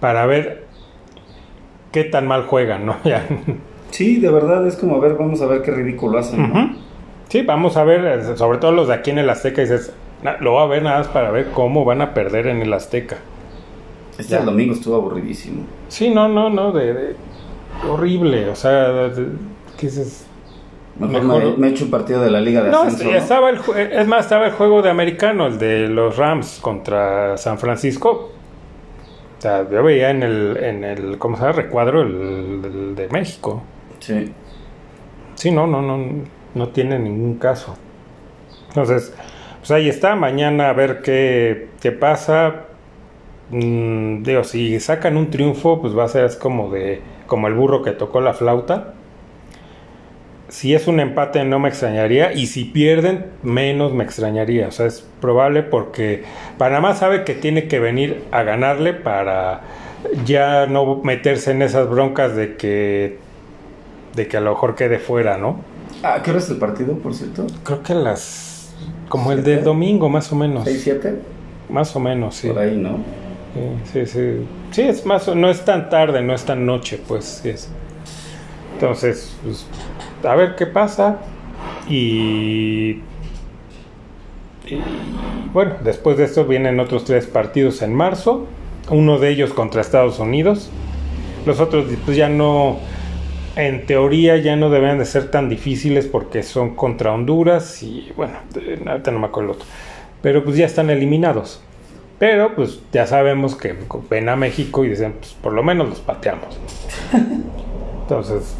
Para 0.00 0.24
ver 0.24 0.64
qué 1.92 2.04
tan 2.04 2.26
mal 2.26 2.44
juegan, 2.44 2.86
¿no? 2.86 2.96
sí, 3.90 4.20
de 4.20 4.30
verdad 4.30 4.66
es 4.66 4.76
como, 4.76 4.96
a 4.96 5.00
ver, 5.00 5.16
vamos 5.18 5.42
a 5.42 5.46
ver 5.46 5.60
qué 5.60 5.70
ridículo 5.70 6.16
hacen. 6.16 6.78
Sí, 7.28 7.42
vamos 7.42 7.76
a 7.76 7.84
ver, 7.84 8.38
sobre 8.38 8.56
todo 8.56 8.72
los 8.72 8.88
de 8.88 8.94
aquí 8.94 9.10
en 9.10 9.18
el 9.18 9.28
Azteca, 9.28 9.60
dices, 9.60 9.92
lo 10.40 10.54
va 10.54 10.62
a 10.62 10.66
ver 10.66 10.82
nada 10.82 10.98
más 10.98 11.08
para 11.08 11.30
ver 11.30 11.50
cómo 11.50 11.84
van 11.84 12.00
a 12.00 12.14
perder 12.14 12.46
en 12.46 12.62
el 12.62 12.72
Azteca. 12.72 13.18
Este 14.18 14.38
domingo 14.38 14.74
estuvo 14.74 14.96
aburridísimo. 14.96 15.66
Sí, 15.88 16.10
no, 16.10 16.28
no, 16.28 16.48
no, 16.48 16.72
de, 16.72 17.16
horrible, 17.88 18.48
o 18.48 18.56
sea, 18.56 19.10
¿qué 19.76 19.86
es 19.86 20.26
Mejor, 20.98 21.58
Me, 21.58 21.66
he 21.66 21.70
hecho 21.70 21.86
un 21.86 21.90
partido 21.90 22.22
de 22.22 22.30
la 22.30 22.40
Liga 22.40 22.62
de 22.62 22.70
no, 22.70 22.86
Estaba 22.86 23.50
el, 23.50 23.58
es 23.76 24.06
más, 24.06 24.26
estaba 24.26 24.46
el 24.46 24.52
juego 24.52 24.80
de 24.80 24.90
americano, 24.90 25.48
el 25.48 25.58
de 25.58 25.88
los 25.88 26.16
Rams 26.16 26.60
contra 26.62 27.36
San 27.36 27.58
Francisco. 27.58 28.30
O 29.38 29.40
sea, 29.40 29.68
yo 29.68 29.82
veía 29.82 30.10
en 30.10 30.22
el, 30.22 30.56
en 30.56 30.84
el 30.84 31.18
¿cómo 31.18 31.36
se 31.36 31.42
llama? 31.42 31.52
Recuadro 31.52 32.02
el, 32.02 32.94
de 32.94 33.08
México. 33.08 33.62
Sí. 33.98 34.32
Sí, 35.34 35.50
no, 35.50 35.66
no, 35.66 35.82
no, 35.82 35.98
no 36.54 36.68
tiene 36.68 36.96
ningún 36.96 37.38
caso. 37.38 37.74
Entonces, 38.68 39.12
pues 39.64 39.70
ahí 39.70 39.88
está, 39.88 40.14
mañana 40.14 40.68
a 40.68 40.74
ver 40.74 41.00
qué, 41.00 41.68
qué 41.80 41.90
pasa. 41.90 42.66
Mm, 43.48 44.22
digo, 44.22 44.44
si 44.44 44.78
sacan 44.78 45.16
un 45.16 45.30
triunfo, 45.30 45.80
pues 45.80 45.96
va 45.96 46.04
a 46.04 46.08
ser 46.08 46.30
como 46.38 46.70
de 46.70 47.00
como 47.26 47.48
el 47.48 47.54
burro 47.54 47.80
que 47.80 47.92
tocó 47.92 48.20
la 48.20 48.34
flauta. 48.34 48.92
Si 50.48 50.74
es 50.74 50.86
un 50.86 51.00
empate 51.00 51.42
no 51.46 51.60
me 51.60 51.70
extrañaría 51.70 52.34
y 52.34 52.46
si 52.46 52.64
pierden 52.64 53.24
menos 53.42 53.94
me 53.94 54.04
extrañaría. 54.04 54.68
O 54.68 54.70
sea, 54.70 54.84
es 54.84 55.00
probable 55.22 55.62
porque 55.62 56.24
Panamá 56.58 56.94
sabe 56.94 57.24
que 57.24 57.32
tiene 57.32 57.66
que 57.66 57.80
venir 57.80 58.22
a 58.32 58.42
ganarle 58.42 58.92
para 58.92 59.62
ya 60.26 60.66
no 60.66 61.00
meterse 61.02 61.52
en 61.52 61.62
esas 61.62 61.88
broncas 61.88 62.36
de 62.36 62.56
que 62.56 63.16
de 64.14 64.28
que 64.28 64.36
a 64.36 64.40
lo 64.40 64.50
mejor 64.50 64.74
quede 64.74 64.98
fuera, 64.98 65.38
¿no? 65.38 65.60
¿A 66.02 66.22
qué 66.22 66.32
hora 66.32 66.40
es 66.40 66.50
el 66.50 66.58
partido, 66.58 66.98
por 66.98 67.14
cierto? 67.14 67.46
Creo 67.64 67.82
que 67.82 67.94
las 67.94 68.53
como 69.08 69.32
el 69.32 69.42
del 69.42 69.64
domingo, 69.64 70.08
más 70.08 70.32
o 70.32 70.36
menos. 70.36 70.66
¿6, 70.66 70.76
7? 70.76 71.14
Más 71.70 71.94
o 71.96 72.00
menos, 72.00 72.36
sí. 72.36 72.48
Por 72.48 72.58
ahí, 72.58 72.76
¿no? 72.76 72.98
Sí, 73.92 74.06
sí. 74.06 74.46
Sí, 74.72 74.82
es 74.82 75.06
más, 75.06 75.28
no 75.34 75.48
es 75.48 75.64
tan 75.64 75.88
tarde, 75.88 76.22
no 76.22 76.34
es 76.34 76.44
tan 76.44 76.66
noche, 76.66 77.00
pues, 77.06 77.40
sí 77.42 77.50
es. 77.50 77.70
Entonces, 78.74 79.36
pues, 79.44 79.66
a 80.24 80.34
ver 80.34 80.56
qué 80.56 80.66
pasa. 80.66 81.18
Y, 81.88 83.00
y, 84.66 84.80
bueno, 85.52 85.74
después 85.84 86.16
de 86.16 86.24
esto 86.24 86.44
vienen 86.44 86.80
otros 86.80 87.04
tres 87.04 87.26
partidos 87.26 87.82
en 87.82 87.94
marzo. 87.94 88.46
Uno 88.90 89.18
de 89.18 89.30
ellos 89.30 89.52
contra 89.52 89.80
Estados 89.80 90.18
Unidos. 90.18 90.70
Los 91.46 91.60
otros 91.60 91.86
pues 92.04 92.16
ya 92.16 92.28
no, 92.28 92.78
en 93.56 93.86
teoría 93.86 94.36
ya 94.36 94.56
no 94.56 94.70
deben 94.70 94.98
de 94.98 95.04
ser 95.04 95.30
tan 95.30 95.48
difíciles 95.48 96.06
porque 96.06 96.42
son 96.42 96.74
contra 96.74 97.12
Honduras 97.12 97.82
y 97.82 98.12
bueno, 98.16 98.34
ahorita 98.86 99.10
no 99.10 99.18
me 99.18 99.26
acuerdo 99.26 99.50
el 99.50 99.56
otro. 99.56 99.68
Pero 100.22 100.42
pues 100.42 100.56
ya 100.56 100.66
están 100.66 100.90
eliminados. 100.90 101.62
Pero 102.18 102.54
pues 102.54 102.80
ya 102.92 103.06
sabemos 103.06 103.56
que 103.56 103.76
ven 104.08 104.28
a 104.28 104.36
México 104.36 104.84
y 104.84 104.88
dicen, 104.88 105.14
pues 105.18 105.34
por 105.34 105.52
lo 105.52 105.62
menos 105.62 105.88
los 105.88 106.00
pateamos. 106.00 106.58
Entonces, 108.02 108.54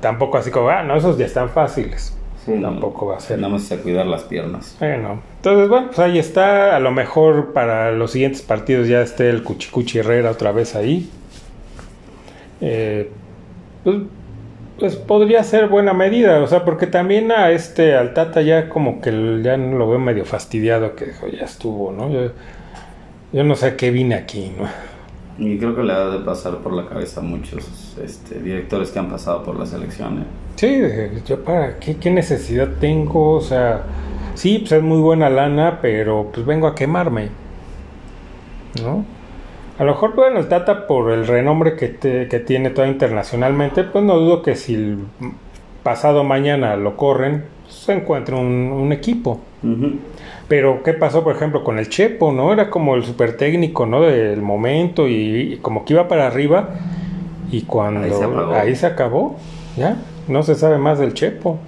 tampoco 0.00 0.38
así 0.38 0.50
como, 0.50 0.68
ah, 0.68 0.82
no, 0.82 0.96
esos 0.96 1.16
ya 1.16 1.26
están 1.26 1.48
fáciles. 1.48 2.16
tampoco 2.60 3.06
va 3.06 3.16
a 3.16 3.20
ser. 3.20 3.38
Nada 3.38 3.54
más 3.54 3.70
a 3.72 3.78
cuidar 3.78 4.06
las 4.06 4.22
piernas. 4.24 4.76
Bueno, 4.78 5.22
entonces, 5.36 5.68
bueno, 5.68 5.86
pues 5.86 5.98
ahí 5.98 6.18
está. 6.18 6.76
A 6.76 6.80
lo 6.80 6.90
mejor 6.90 7.54
para 7.54 7.90
los 7.92 8.10
siguientes 8.10 8.42
partidos 8.42 8.86
ya 8.86 9.00
esté 9.00 9.30
el 9.30 9.42
Cuchicuchi 9.42 10.00
Herrera 10.00 10.30
otra 10.30 10.52
vez 10.52 10.76
ahí. 10.76 11.10
Eh, 12.60 13.10
pues, 13.84 13.96
pues, 14.78 14.96
podría 14.96 15.44
ser 15.44 15.68
buena 15.68 15.92
medida, 15.92 16.42
o 16.42 16.46
sea, 16.46 16.64
porque 16.64 16.86
también 16.86 17.30
a 17.32 17.50
este, 17.50 17.94
al 17.94 18.14
Tata 18.14 18.42
ya 18.42 18.68
como 18.68 19.00
que 19.00 19.40
ya 19.42 19.56
no 19.56 19.76
lo 19.76 19.88
veo 19.88 19.98
medio 19.98 20.24
fastidiado, 20.24 20.96
que 20.96 21.12
ya 21.36 21.44
estuvo, 21.44 21.92
¿no? 21.92 22.10
Yo, 22.10 22.32
yo 23.32 23.44
no 23.44 23.54
sé 23.54 23.76
qué 23.76 23.90
vine 23.90 24.14
aquí, 24.14 24.52
¿no? 24.58 24.66
Y 25.38 25.58
creo 25.58 25.74
que 25.74 25.82
le 25.82 25.92
ha 25.92 26.06
de 26.06 26.18
pasar 26.18 26.58
por 26.58 26.72
la 26.72 26.86
cabeza 26.86 27.20
a 27.20 27.22
muchos 27.22 27.96
este, 28.02 28.40
directores 28.40 28.90
que 28.90 28.98
han 28.98 29.08
pasado 29.08 29.42
por 29.42 29.58
las 29.58 29.72
elecciones. 29.72 30.26
Sí, 30.56 30.82
yo 31.26 31.42
para 31.42 31.78
qué, 31.78 31.96
qué 31.96 32.10
necesidad 32.10 32.68
tengo, 32.78 33.36
o 33.36 33.40
sea, 33.40 33.84
sí, 34.34 34.58
pues 34.58 34.72
es 34.72 34.82
muy 34.82 34.98
buena 34.98 35.30
lana, 35.30 35.78
pero 35.80 36.30
pues 36.32 36.44
vengo 36.44 36.66
a 36.66 36.74
quemarme, 36.74 37.28
¿no? 38.82 39.04
A 39.80 39.84
lo 39.84 39.92
mejor, 39.92 40.14
bueno, 40.14 40.40
el 40.40 40.48
Tata 40.48 40.86
por 40.86 41.10
el 41.10 41.26
renombre 41.26 41.74
que, 41.74 41.96
que 42.28 42.38
tiene 42.40 42.68
todo 42.68 42.84
internacionalmente, 42.84 43.82
pues 43.82 44.04
no 44.04 44.18
dudo 44.18 44.42
que 44.42 44.54
si 44.54 44.74
el 44.74 44.98
pasado 45.82 46.22
mañana 46.22 46.76
lo 46.76 46.98
corren, 46.98 47.44
se 47.66 47.94
encuentre 47.94 48.34
un, 48.34 48.92
equipo. 48.92 49.40
Pero, 50.48 50.82
¿qué 50.82 50.92
pasó, 50.92 51.24
por 51.24 51.34
ejemplo, 51.34 51.64
con 51.64 51.78
el 51.78 51.88
Chepo, 51.88 52.30
no? 52.30 52.52
Era 52.52 52.68
como 52.68 52.94
el 52.94 53.04
super 53.04 53.38
técnico, 53.38 53.86
¿no? 53.86 54.02
Del 54.02 54.42
momento 54.42 55.08
y, 55.08 55.58
como 55.62 55.86
que 55.86 55.94
iba 55.94 56.08
para 56.08 56.26
arriba 56.26 56.74
y 57.50 57.62
cuando 57.62 58.54
ahí 58.54 58.76
se, 58.76 58.84
acabó, 58.84 59.38
ya, 59.78 59.96
no 60.28 60.42
se 60.42 60.56
sabe 60.56 60.76
más 60.76 60.98
del 60.98 61.14
Chepo. 61.14 61.58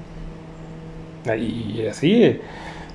Y 1.35 1.87
así, 1.89 2.41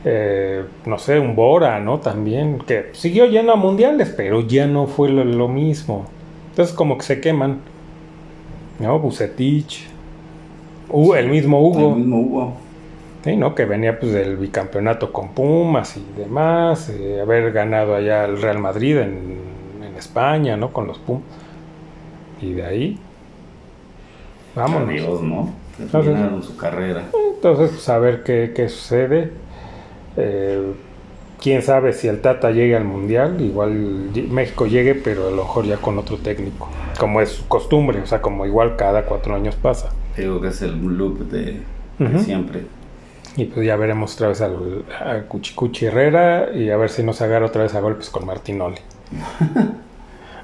eh, 0.09 0.63
no 0.85 0.97
sé, 0.97 1.19
un 1.19 1.35
Bora, 1.35 1.79
¿no? 1.79 1.99
También, 1.99 2.59
que 2.59 2.89
siguió 2.93 3.25
yendo 3.25 3.51
a 3.51 3.55
mundiales, 3.55 4.13
pero 4.15 4.41
ya 4.41 4.65
no 4.65 4.87
fue 4.87 5.09
lo, 5.09 5.47
mismo. 5.47 6.05
Entonces, 6.51 6.73
como 6.73 6.97
que 6.97 7.03
se 7.03 7.19
queman, 7.19 7.59
¿no? 8.79 8.99
Bucetich, 8.99 9.87
uh, 10.89 11.13
el 11.15 11.27
mismo 11.27 11.61
Hugo. 11.61 11.89
El 11.89 11.95
mismo 11.97 12.19
Hugo. 12.21 12.53
¿no? 13.35 13.53
Que 13.53 13.65
venía 13.65 13.99
pues 13.99 14.13
del 14.13 14.37
bicampeonato 14.37 15.11
con 15.11 15.29
Pumas 15.29 15.97
y 15.97 16.05
demás, 16.17 16.89
eh, 16.89 17.19
haber 17.19 17.51
ganado 17.51 17.95
allá 17.95 18.23
el 18.23 18.41
Real 18.41 18.59
Madrid 18.59 18.97
en, 18.97 19.39
en, 19.83 19.97
España, 19.97 20.55
¿no? 20.55 20.71
Con 20.71 20.87
los 20.87 20.97
Pumas. 20.99 21.23
Y 22.41 22.53
de 22.53 22.65
ahí, 22.65 22.97
vámonos. 24.55 24.89
Dios, 24.89 25.21
¿no? 25.21 25.51
Terminaron 25.91 26.41
su 26.41 26.55
carrera. 26.55 27.03
Entonces, 27.33 27.71
pues 27.71 27.89
a 27.89 27.97
ver 27.97 28.23
qué, 28.23 28.53
qué 28.55 28.69
sucede. 28.69 29.31
Eh, 30.17 30.73
quién 31.41 31.61
sabe 31.61 31.93
si 31.93 32.07
el 32.07 32.21
Tata 32.21 32.51
llegue 32.51 32.75
al 32.75 32.83
Mundial, 32.83 33.39
igual 33.41 34.09
México 34.29 34.65
llegue, 34.65 34.95
pero 34.95 35.27
a 35.27 35.31
lo 35.31 35.43
mejor 35.43 35.65
ya 35.65 35.77
con 35.77 35.97
otro 35.97 36.17
técnico, 36.17 36.69
como 36.99 37.21
es 37.21 37.43
costumbre, 37.47 38.01
o 38.01 38.05
sea, 38.05 38.21
como 38.21 38.45
igual 38.45 38.75
cada 38.75 39.05
cuatro 39.05 39.35
años 39.35 39.55
pasa. 39.55 39.89
Digo 40.17 40.41
que 40.41 40.47
es 40.47 40.61
el 40.61 40.81
loop 40.81 41.29
de, 41.29 41.61
siempre. 42.23 42.63
Y 43.35 43.45
pues 43.45 43.67
ya 43.67 43.75
veremos 43.75 44.15
otra 44.15 44.29
vez 44.29 44.41
al, 44.41 44.83
a 44.99 45.21
Cuchicuchi 45.27 45.85
Herrera 45.85 46.49
y 46.55 46.71
a 46.71 46.77
ver 46.77 46.89
si 46.89 47.03
nos 47.03 47.21
agarra 47.21 47.45
otra 47.45 47.63
vez 47.63 47.75
a 47.75 47.81
golpes 47.81 48.09
con 48.09 48.25
Martinoli. 48.25 48.77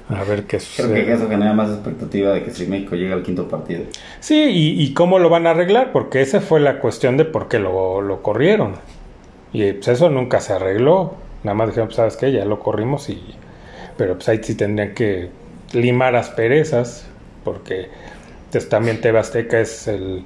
A 0.08 0.22
ver 0.22 0.44
qué 0.44 0.60
sucede. 0.60 0.92
Creo 0.92 1.06
que 1.06 1.12
eso 1.14 1.28
genera 1.30 1.54
más 1.54 1.70
expectativa 1.70 2.32
de 2.34 2.44
que 2.44 2.50
si 2.50 2.66
México 2.66 2.94
llega 2.94 3.14
al 3.14 3.22
quinto 3.22 3.48
partido. 3.48 3.84
Sí, 4.20 4.50
y, 4.78 4.92
cómo 4.92 5.18
lo 5.18 5.30
van 5.30 5.46
a 5.46 5.50
arreglar, 5.50 5.92
porque 5.92 6.20
esa 6.20 6.42
fue 6.42 6.60
la 6.60 6.78
cuestión 6.78 7.16
de 7.16 7.24
por 7.24 7.48
qué 7.48 7.58
lo, 7.58 8.02
lo 8.02 8.20
corrieron. 8.20 8.74
Y 9.54 9.72
pues 9.72 9.88
eso 9.88 10.10
nunca 10.10 10.40
se 10.40 10.52
arregló. 10.52 11.14
Nada 11.42 11.54
más 11.54 11.68
dijeron, 11.68 11.88
pues, 11.88 11.96
sabes 11.96 12.16
qué, 12.18 12.30
ya 12.30 12.44
lo 12.44 12.60
corrimos 12.60 13.08
y... 13.08 13.22
Pero 13.96 14.14
pues 14.14 14.28
ahí 14.28 14.40
sí 14.42 14.54
tendrían 14.54 14.92
que 14.92 15.30
limar 15.72 16.16
asperezas, 16.16 17.06
porque 17.44 17.88
pues, 18.50 18.68
también 18.68 19.00
TV 19.00 19.18
Azteca 19.18 19.60
es 19.60 19.88
el 19.88 20.24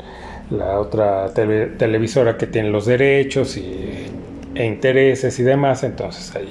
la 0.50 0.78
otra 0.78 1.32
televisora 1.34 2.36
que 2.36 2.46
tiene 2.46 2.70
los 2.70 2.86
derechos 2.86 3.56
y, 3.56 4.06
e 4.54 4.64
intereses 4.64 5.38
y 5.38 5.42
demás, 5.42 5.84
entonces 5.84 6.34
ahí 6.34 6.48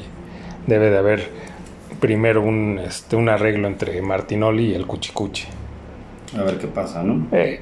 debe 0.67 0.89
de 0.89 0.97
haber 0.97 1.29
primero 1.99 2.41
un, 2.41 2.79
este, 2.79 3.15
un 3.15 3.29
arreglo 3.29 3.67
entre 3.67 4.01
Martinoli 4.01 4.71
y 4.71 4.75
el 4.75 4.85
Cuchicuchi. 4.85 5.47
A 6.37 6.43
ver 6.43 6.57
qué 6.57 6.67
pasa, 6.67 7.03
¿no? 7.03 7.27
Eh, 7.31 7.59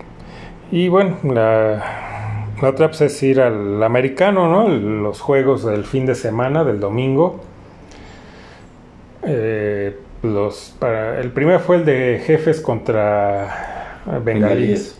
y 0.71 0.89
bueno, 0.89 1.17
la, 1.23 2.14
la 2.62 2.70
otra 2.70 2.88
pues, 2.88 3.02
es 3.02 3.22
ir 3.24 3.41
al 3.41 3.82
americano, 3.84 4.50
¿no? 4.50 4.70
Los 4.70 5.22
juegos 5.22 5.65
del 5.65 5.84
fin 5.86 6.06
de 6.06 6.15
semana, 6.15 6.63
del 6.63 6.80
domingo. 6.80 7.41
Eh, 9.24 9.98
los, 10.24 10.76
para, 10.80 11.20
el 11.20 11.32
primero 11.32 11.60
fue 11.60 11.78
el 11.78 11.86
de 11.86 12.22
jefes 12.26 12.62
contra 12.62 14.02
bengalíes. 14.24 15.00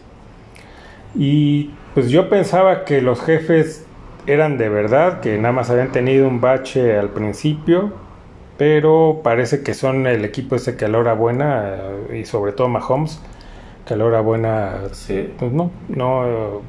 Y 1.15 1.72
pues 1.94 2.10
yo 2.10 2.30
pensaba 2.30 2.84
que 2.84 3.02
los 3.02 3.22
jefes 3.22 3.86
eran 4.28 4.58
de 4.58 4.70
verdad, 4.70 5.22
que 5.22 5.38
nada 5.38 5.54
más 5.54 5.70
habían 5.70 5.91
tenido 5.91 6.28
un 6.28 6.41
bache 6.41 6.98
al 6.98 7.10
principio, 7.10 7.94
pero 8.58 9.22
parece 9.24 9.63
que 9.63 9.74
son 9.74 10.08
el 10.08 10.26
equipo 10.26 10.56
ese 10.56 10.76
que 10.76 10.86
a 10.86 10.88
la 10.88 10.98
hora 10.98 11.13
buena, 11.13 11.76
y 12.13 12.26
sobre 12.26 12.52
todo 12.52 12.68
Mahomes, 12.68 13.22
que 13.86 13.94
a 13.94 13.98
la 13.98 14.06
hora 14.06 14.22
buena, 14.22 14.82
pues 15.38 15.52
no, 15.52 15.72
no, 15.88 16.62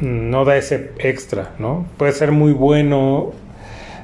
no 0.00 0.44
da 0.44 0.56
ese 0.56 0.92
extra, 0.98 1.50
¿no? 1.58 1.86
Puede 1.96 2.12
ser 2.12 2.32
muy 2.32 2.52
bueno. 2.52 3.32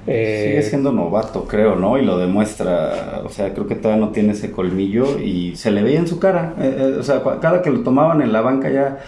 Eh, 0.07 0.46
Sigue 0.48 0.62
siendo 0.62 0.92
novato, 0.92 1.44
creo, 1.44 1.77
¿no? 1.77 1.98
Y 1.98 2.05
lo 2.05 2.18
demuestra, 2.18 3.22
o 3.24 3.29
sea, 3.29 3.53
creo 3.53 3.66
que 3.66 3.74
todavía 3.74 4.05
no 4.05 4.12
tiene 4.12 4.33
ese 4.33 4.51
colmillo 4.51 5.18
y 5.18 5.55
se 5.57 5.70
le 5.70 5.83
veía 5.83 5.98
en 5.98 6.09
su 6.09 6.18
cara, 6.18 6.55
eh, 6.59 6.77
eh, 6.79 6.96
o 6.98 7.03
sea, 7.03 7.22
cada 7.40 7.61
que 7.61 7.70
lo 7.70 7.81
tomaban 7.81 8.22
en 8.22 8.33
la 8.33 8.40
banca 8.40 8.70
ya 8.70 8.98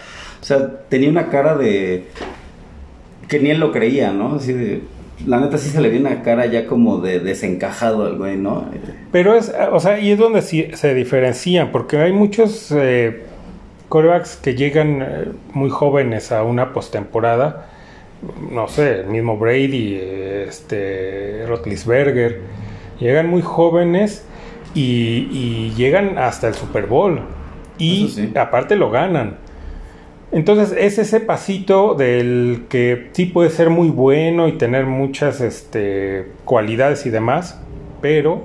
o 0.41 0.43
sea, 0.43 0.67
tenía 0.89 1.09
una 1.09 1.29
cara 1.29 1.55
de... 1.55 2.05
que 3.27 3.39
ni 3.39 3.51
él 3.51 3.59
lo 3.59 3.71
creía, 3.71 4.11
¿no? 4.11 4.35
Así 4.35 4.53
de... 4.53 4.81
La 5.27 5.39
neta 5.39 5.59
sí 5.59 5.69
se 5.69 5.79
le 5.81 5.89
ve 5.89 5.99
una 5.99 6.23
cara 6.23 6.47
ya 6.47 6.65
como 6.65 6.97
de 6.97 7.19
desencajado 7.19 8.07
al 8.07 8.17
güey, 8.17 8.37
¿no? 8.37 8.65
Pero 9.11 9.35
es, 9.35 9.53
o 9.71 9.79
sea, 9.79 9.99
y 9.99 10.11
es 10.11 10.17
donde 10.17 10.41
se 10.41 10.93
diferencian, 10.95 11.71
porque 11.71 11.97
hay 11.97 12.11
muchos 12.11 12.73
corebacks 13.91 14.37
que 14.37 14.55
llegan 14.55 15.01
eh, 15.01 15.25
muy 15.53 15.69
jóvenes 15.69 16.31
a 16.31 16.43
una 16.43 16.71
postemporada. 16.71 17.67
No 18.49 18.69
sé, 18.69 19.01
el 19.01 19.07
mismo 19.07 19.37
Brady, 19.37 19.99
este, 20.47 21.45
Rotlisberger, 21.45 22.39
llegan 22.99 23.27
muy 23.27 23.41
jóvenes 23.41 24.25
y, 24.73 25.27
y 25.31 25.73
llegan 25.75 26.17
hasta 26.17 26.47
el 26.47 26.53
Super 26.53 26.85
Bowl. 26.85 27.19
Y 27.77 28.31
aparte 28.37 28.77
lo 28.77 28.91
ganan. 28.91 29.37
Entonces 30.31 30.73
es 30.77 30.97
ese 30.97 31.19
pasito 31.19 31.95
del 31.95 32.67
que 32.69 33.09
sí 33.11 33.25
puede 33.25 33.49
ser 33.49 33.69
muy 33.69 33.89
bueno 33.89 34.47
y 34.47 34.53
tener 34.53 34.85
muchas 34.85 35.41
este, 35.41 36.31
cualidades 36.45 37.05
y 37.05 37.09
demás, 37.09 37.59
pero 38.01 38.43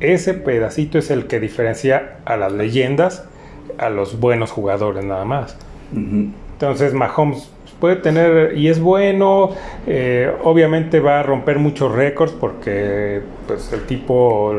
ese 0.00 0.34
pedacito 0.34 0.98
es 0.98 1.12
el 1.12 1.26
que 1.28 1.38
diferencia 1.38 2.16
a 2.24 2.36
las 2.36 2.52
leyendas 2.52 3.29
a 3.78 3.90
los 3.90 4.18
buenos 4.18 4.50
jugadores 4.50 5.04
nada 5.04 5.24
más. 5.24 5.56
Entonces 5.92 6.94
Mahomes 6.94 7.50
puede 7.80 7.96
tener 7.96 8.56
y 8.56 8.68
es 8.68 8.78
bueno, 8.78 9.50
eh, 9.86 10.30
obviamente 10.44 11.00
va 11.00 11.20
a 11.20 11.22
romper 11.22 11.58
muchos 11.58 11.90
récords 11.92 12.32
porque 12.32 13.22
pues 13.46 13.72
el 13.72 13.86
tipo 13.86 14.54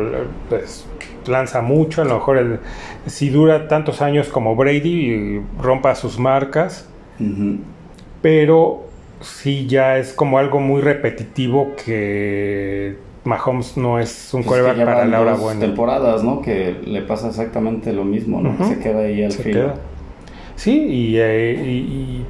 pues 0.50 0.86
lanza 1.28 1.62
mucho, 1.62 2.02
a 2.02 2.06
lo 2.06 2.16
mejor 2.16 2.38
el, 2.38 2.60
si 3.06 3.30
dura 3.30 3.68
tantos 3.68 4.02
años 4.02 4.28
como 4.28 4.56
Brady 4.56 5.42
rompa 5.62 5.96
sus 5.96 6.18
marcas, 6.18 6.90
pero 8.22 8.86
sí 9.22 9.68
ya 9.68 9.98
es 9.98 10.14
como 10.14 10.40
algo 10.40 10.60
muy 10.60 10.82
repetitivo 10.82 11.74
que 11.86 12.98
Mahomes 13.24 13.78
no 13.78 14.00
es 14.00 14.34
un 14.34 14.44
pues 14.44 14.62
para 14.62 15.06
la 15.06 15.22
hora 15.22 15.36
buena. 15.36 15.60
temporadas, 15.60 16.24
¿no? 16.24 16.42
Que 16.42 16.80
le 16.84 17.02
pasa 17.02 17.30
exactamente 17.30 17.94
lo 17.94 18.04
mismo, 18.04 18.42
¿no? 18.42 18.68
Se 18.68 18.80
queda 18.80 19.02
ahí 19.02 19.24
al 19.24 19.32
fin. 19.32 19.58
Sí, 20.56 21.16
eh, 21.18 21.56
y, 21.64 22.26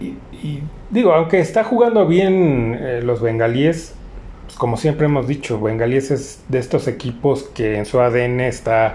y, 0.00 0.62
digo, 0.90 1.12
aunque 1.12 1.40
está 1.40 1.64
jugando 1.64 2.06
bien 2.06 2.78
eh, 2.80 3.00
los 3.02 3.20
bengalíes, 3.20 3.94
como 4.58 4.76
siempre 4.76 5.06
hemos 5.06 5.26
dicho, 5.26 5.60
Bengalíes 5.60 6.10
es 6.10 6.44
de 6.48 6.58
estos 6.58 6.88
equipos 6.88 7.42
que 7.42 7.76
en 7.76 7.84
su 7.84 8.00
ADN 8.00 8.40
está 8.40 8.94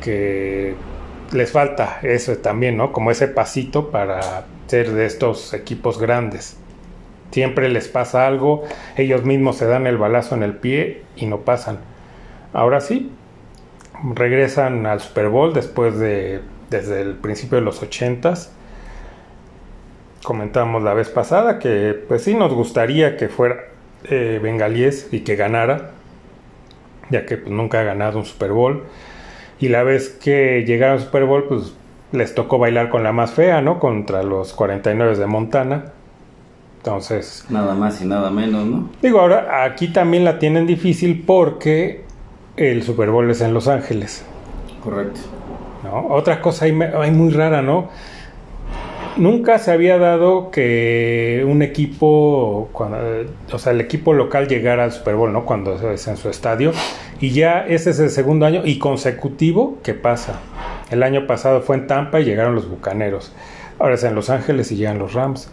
que 0.00 0.74
les 1.32 1.50
falta 1.50 1.98
eso 2.02 2.36
también, 2.36 2.76
¿no? 2.76 2.92
Como 2.92 3.10
ese 3.10 3.28
pasito 3.28 3.90
para 3.90 4.46
ser 4.66 4.92
de 4.92 5.06
estos 5.06 5.54
equipos 5.54 5.98
grandes. 5.98 6.56
Siempre 7.32 7.68
les 7.68 7.88
pasa 7.88 8.26
algo, 8.26 8.62
ellos 8.96 9.24
mismos 9.24 9.56
se 9.56 9.66
dan 9.66 9.86
el 9.86 9.98
balazo 9.98 10.34
en 10.34 10.42
el 10.42 10.54
pie 10.54 11.02
y 11.16 11.26
no 11.26 11.40
pasan. 11.40 11.78
Ahora 12.52 12.80
sí, 12.80 13.10
regresan 14.14 14.86
al 14.86 15.00
Super 15.00 15.28
Bowl 15.28 15.52
después 15.52 15.98
de 15.98 16.40
desde 16.72 17.02
el 17.02 17.14
principio 17.14 17.58
de 17.58 17.64
los 17.64 17.82
ochentas. 17.82 18.52
Comentamos 20.24 20.82
la 20.82 20.94
vez 20.94 21.08
pasada 21.08 21.58
que 21.58 21.94
pues 22.08 22.22
sí 22.22 22.34
nos 22.34 22.52
gustaría 22.52 23.16
que 23.16 23.28
fuera 23.28 23.64
eh, 24.04 24.40
Bengalíes 24.42 25.08
y 25.12 25.20
que 25.20 25.36
ganara, 25.36 25.90
ya 27.10 27.24
que 27.26 27.36
pues, 27.36 27.52
nunca 27.52 27.80
ha 27.80 27.84
ganado 27.84 28.18
un 28.18 28.24
Super 28.24 28.52
Bowl. 28.52 28.84
Y 29.60 29.68
la 29.68 29.84
vez 29.84 30.08
que 30.08 30.64
llegaron 30.66 30.96
al 30.96 31.04
Super 31.04 31.24
Bowl, 31.24 31.44
pues 31.44 31.74
les 32.10 32.34
tocó 32.34 32.58
bailar 32.58 32.88
con 32.88 33.04
la 33.04 33.12
más 33.12 33.32
fea, 33.32 33.62
¿no? 33.62 33.78
Contra 33.78 34.22
los 34.22 34.52
49 34.54 35.16
de 35.16 35.26
Montana. 35.26 35.92
Entonces. 36.82 37.44
Nada 37.48 37.74
más 37.74 38.02
y 38.02 38.06
nada 38.06 38.28
menos, 38.30 38.66
¿no? 38.66 38.90
Digo, 39.00 39.20
ahora 39.20 39.64
aquí 39.64 39.92
también 39.92 40.24
la 40.24 40.40
tienen 40.40 40.66
difícil 40.66 41.22
porque 41.24 42.02
el 42.56 42.82
Super 42.82 43.10
Bowl 43.10 43.30
es 43.30 43.40
en 43.40 43.54
Los 43.54 43.68
Ángeles. 43.68 44.24
Correcto. 44.82 45.20
¿no? 45.84 46.08
Otra 46.08 46.40
cosa 46.40 46.64
hay, 46.64 46.72
hay 46.72 47.12
muy 47.12 47.30
rara, 47.30 47.62
¿no? 47.62 47.88
Nunca 49.16 49.60
se 49.60 49.70
había 49.70 49.96
dado 49.96 50.50
que 50.50 51.46
un 51.46 51.62
equipo, 51.62 52.68
cuando, 52.72 52.98
o 53.52 53.58
sea, 53.58 53.72
el 53.72 53.80
equipo 53.80 54.12
local 54.12 54.48
llegara 54.48 54.82
al 54.82 54.90
Super 54.90 55.14
Bowl, 55.14 55.32
¿no? 55.32 55.44
Cuando 55.44 55.74
es 55.92 56.08
en 56.08 56.16
su 56.16 56.30
estadio. 56.30 56.72
Y 57.20 57.30
ya 57.30 57.64
ese 57.64 57.90
es 57.90 58.00
el 58.00 58.10
segundo 58.10 58.44
año 58.44 58.62
y 58.64 58.80
consecutivo 58.80 59.78
que 59.84 59.94
pasa. 59.94 60.40
El 60.90 61.04
año 61.04 61.28
pasado 61.28 61.60
fue 61.60 61.76
en 61.76 61.86
Tampa 61.86 62.20
y 62.20 62.24
llegaron 62.24 62.56
los 62.56 62.68
Bucaneros. 62.68 63.32
Ahora 63.78 63.94
es 63.94 64.02
en 64.02 64.16
Los 64.16 64.30
Ángeles 64.30 64.72
y 64.72 64.76
llegan 64.76 64.98
los 64.98 65.12
Rams. 65.12 65.48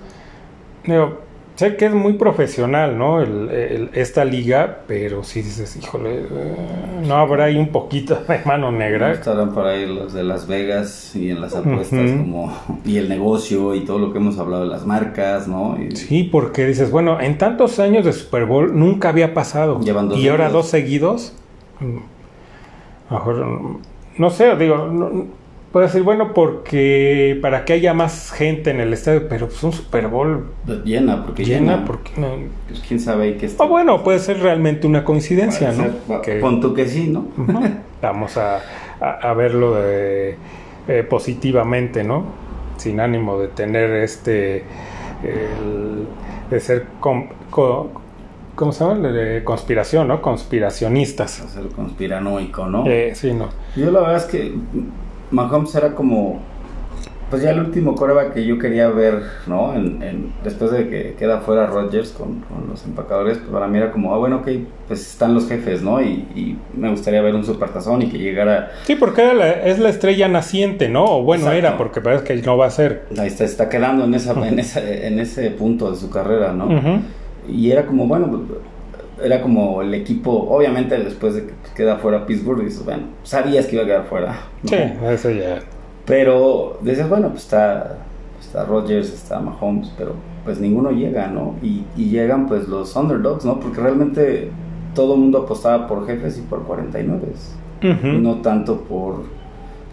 Digo, 0.86 1.20
sé 1.60 1.76
que 1.76 1.88
es 1.88 1.94
muy 1.94 2.14
profesional, 2.14 2.98
¿no? 2.98 3.22
El, 3.22 3.90
esta 3.94 4.24
liga, 4.24 4.80
pero 4.88 5.26
si 5.26 5.42
dices, 5.42 5.76
híjole, 5.76 6.20
eh, 6.20 6.56
no 7.06 7.16
habrá 7.16 7.46
ahí 7.46 7.58
un 7.58 7.68
poquito 7.68 8.16
de 8.28 8.40
mano 8.46 8.72
negra. 8.72 9.12
estarán 9.12 9.54
por 9.54 9.68
ahí 9.68 9.86
los 9.86 10.14
de 10.14 10.24
Las 10.24 10.48
Vegas 10.48 11.14
y 11.18 11.32
en 11.32 11.42
las 11.42 11.54
apuestas, 11.56 12.12
como, 12.12 12.54
y 12.86 12.96
el 12.96 13.10
negocio 13.10 13.76
y 13.76 13.82
todo 13.82 14.00
lo 14.00 14.14
que 14.14 14.20
hemos 14.20 14.40
hablado 14.40 14.64
de 14.64 14.70
las 14.70 14.86
marcas, 14.86 15.50
¿no? 15.50 15.78
sí, 15.96 16.24
porque 16.24 16.66
dices, 16.66 16.92
bueno, 16.92 17.20
en 17.20 17.38
tantos 17.38 17.78
años 17.80 18.06
de 18.06 18.14
Super 18.14 18.46
Bowl 18.46 18.80
nunca 18.80 19.10
había 19.10 19.34
pasado. 19.34 19.82
y 20.16 20.28
ahora 20.30 20.50
dos 20.50 20.68
seguidos. 20.68 21.34
Mm, 21.82 23.14
mejor, 23.14 23.80
no 24.18 24.30
sé, 24.30 24.56
digo, 24.56 24.88
no, 24.88 25.39
Puede 25.72 25.86
decir, 25.86 26.02
bueno, 26.02 26.34
porque 26.34 27.38
para 27.44 27.64
que 27.64 27.74
haya 27.74 27.94
más 27.94 28.32
gente 28.32 28.72
en 28.72 28.80
el 28.80 28.92
estadio, 28.92 29.28
pero 29.30 29.48
pues 29.48 29.62
un 29.62 29.72
Super 29.72 30.08
Bowl 30.08 30.48
llena, 30.84 31.24
porque 31.24 31.46
llena, 31.46 31.86
porque 31.86 32.12
no. 32.18 32.30
Pues 32.68 32.80
quién 32.88 33.00
sabe 33.00 33.38
qué 33.38 33.46
está. 33.46 33.66
O 33.66 33.68
bueno, 33.68 34.04
puede 34.04 34.18
ser 34.18 34.40
realmente 34.40 34.88
una 34.88 35.04
coincidencia, 35.04 35.72
¿no? 35.72 36.22
que, 36.22 36.40
Con 36.40 36.60
tu 36.60 36.74
que 36.74 36.88
sí, 36.88 37.08
¿no? 37.08 37.28
Vamos 38.02 38.38
a, 38.38 38.62
a, 39.00 39.34
verlo 39.34 39.76
de, 39.76 40.38
eh, 40.88 41.04
positivamente, 41.04 42.04
¿no? 42.04 42.26
Sin 42.78 43.00
ánimo 43.00 43.40
de 43.40 43.50
tener 43.50 43.92
este. 43.92 44.64
de 46.50 46.60
ser. 46.60 46.88
¿Cómo 47.00 48.72
se 48.72 48.84
llama? 48.84 49.08
De 49.10 49.44
conspiración, 49.44 50.08
¿no? 50.08 50.20
Conspiracionistas. 50.20 51.32
Ser 51.32 51.68
conspiranoico, 51.68 52.66
¿no? 52.66 52.86
Eh, 52.88 53.12
sí, 53.14 53.34
no. 53.34 53.50
Yo 53.76 53.92
la 53.92 54.00
verdad 54.00 54.18
es 54.18 54.26
que 54.26 54.54
Mahomes 55.32 55.74
era 55.76 55.94
como, 55.96 56.40
pues 57.30 57.44
ya 57.44 57.52
el 57.52 57.60
último 57.60 57.96
coreback 57.96 58.34
que 58.34 58.46
yo 58.46 58.58
quería 58.58 58.90
ver, 58.90 59.22
¿no? 59.46 59.76
En, 59.76 60.34
después 60.44 60.72
de 60.72 60.90
que 60.90 61.16
queda 61.18 61.42
fuera 61.42 61.68
Rodgers 61.68 62.12
con, 62.12 62.44
los 62.68 62.84
empacadores, 62.86 63.38
pues 63.38 63.50
para 63.50 63.68
mí 63.68 63.78
era 63.78 63.92
como, 63.92 64.14
ah, 64.14 64.18
bueno, 64.18 64.38
ok, 64.38 64.48
pues 64.88 65.02
están 65.02 65.34
los 65.34 65.48
jefes, 65.48 65.82
¿no? 65.82 66.02
Y, 66.02 66.58
me 66.76 66.90
gustaría 66.90 67.22
ver 67.22 67.36
un 67.36 67.44
supertazón 67.44 68.02
y 68.02 68.10
que 68.10 68.18
llegara... 68.18 68.72
Sí, 68.84 68.96
porque 68.96 69.32
es 69.66 69.80
la 69.80 69.90
estrella 69.90 70.28
naciente, 70.28 70.90
¿no? 70.90 71.06
O 71.06 71.24
bueno, 71.24 71.52
era, 71.52 71.78
porque 71.78 72.02
parece 72.02 72.24
que 72.24 72.42
no 72.42 72.58
va 72.58 72.68
a 72.68 72.72
ser. 72.72 73.06
Ahí 73.18 73.28
está, 73.28 73.44
está 73.44 73.70
quedando 73.70 74.06
en, 74.06 74.14
esa, 74.14 74.34
en, 74.48 74.60
ese, 74.60 75.08
en 75.08 75.20
ese 75.20 75.52
punto 75.52 75.92
de 75.92 75.98
su 75.98 76.10
carrera, 76.10 76.54
¿no? 76.54 76.70
Y 77.48 77.72
era 77.72 77.86
como, 77.86 78.08
bueno, 78.08 78.46
era 79.24 79.42
como 79.42 79.82
el 79.82 79.94
equipo, 79.94 80.32
obviamente 80.50 80.98
después 80.98 81.36
de 81.36 81.48
que 81.48 81.54
queda 81.76 81.98
fuera 81.98 82.26
Pittsburgh, 82.26 82.64
dices, 82.64 82.84
bueno, 82.84 83.04
sabías 83.24 83.66
que 83.66 83.76
iba 83.76 83.84
a 83.84 83.88
quedar 83.88 84.06
fuera. 84.06 84.40
Sí, 84.66 84.76
eso 84.76 85.30
ya. 85.32 85.60
Pero 86.06 86.80
dices, 86.82 87.08
bueno, 87.08 87.30
pues 87.30 87.44
está, 87.44 87.98
está 88.40 88.66
Rodgers, 88.66 89.14
está 89.14 89.40
Mahomes, 89.40 89.92
pero 89.98 90.16
pues 90.44 90.60
ninguno 90.60 90.92
llega, 90.92 91.28
¿no? 91.28 91.56
Y, 91.62 91.84
llegan 91.96 92.48
pues 92.48 92.68
los 92.68 92.96
underdogs, 92.96 93.46
¿no? 93.46 93.60
Porque 93.60 93.82
realmente 93.82 94.50
todo 94.96 95.14
el 95.14 95.22
mundo 95.22 95.40
apostaba 95.40 95.88
por 95.88 96.08
jefes 96.08 96.38
y 96.38 96.42
por 96.42 96.64
49. 96.64 97.28
No 98.20 98.42
tanto 98.42 98.82
por 98.82 99.24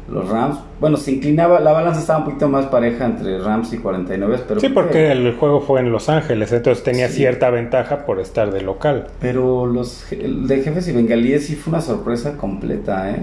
los 0.08 0.28
Rams. 0.28 0.58
Bueno, 0.80 0.96
se 0.96 1.12
inclinaba, 1.12 1.60
la 1.60 1.72
balanza 1.72 2.00
estaba 2.00 2.20
un 2.20 2.26
poquito 2.26 2.48
más 2.48 2.66
pareja 2.66 3.06
entre 3.06 3.38
Rams 3.38 3.72
y 3.72 3.78
49, 3.78 4.40
pero... 4.46 4.60
Sí, 4.60 4.68
porque 4.68 5.10
el 5.10 5.34
juego 5.34 5.60
fue 5.60 5.80
en 5.80 5.90
Los 5.90 6.08
Ángeles, 6.08 6.52
entonces 6.52 6.84
tenía 6.84 7.08
cierta 7.08 7.50
ventaja 7.50 8.06
por 8.06 8.20
estar 8.20 8.52
de 8.52 8.62
local. 8.62 9.08
Pero 9.20 9.66
los 9.66 10.06
de 10.10 10.62
jefes 10.62 10.86
y 10.88 10.92
bengalíes 10.92 11.46
sí 11.46 11.56
fue 11.56 11.72
una 11.72 11.82
sorpresa 11.82 12.36
completa, 12.36 13.10
¿eh? 13.10 13.22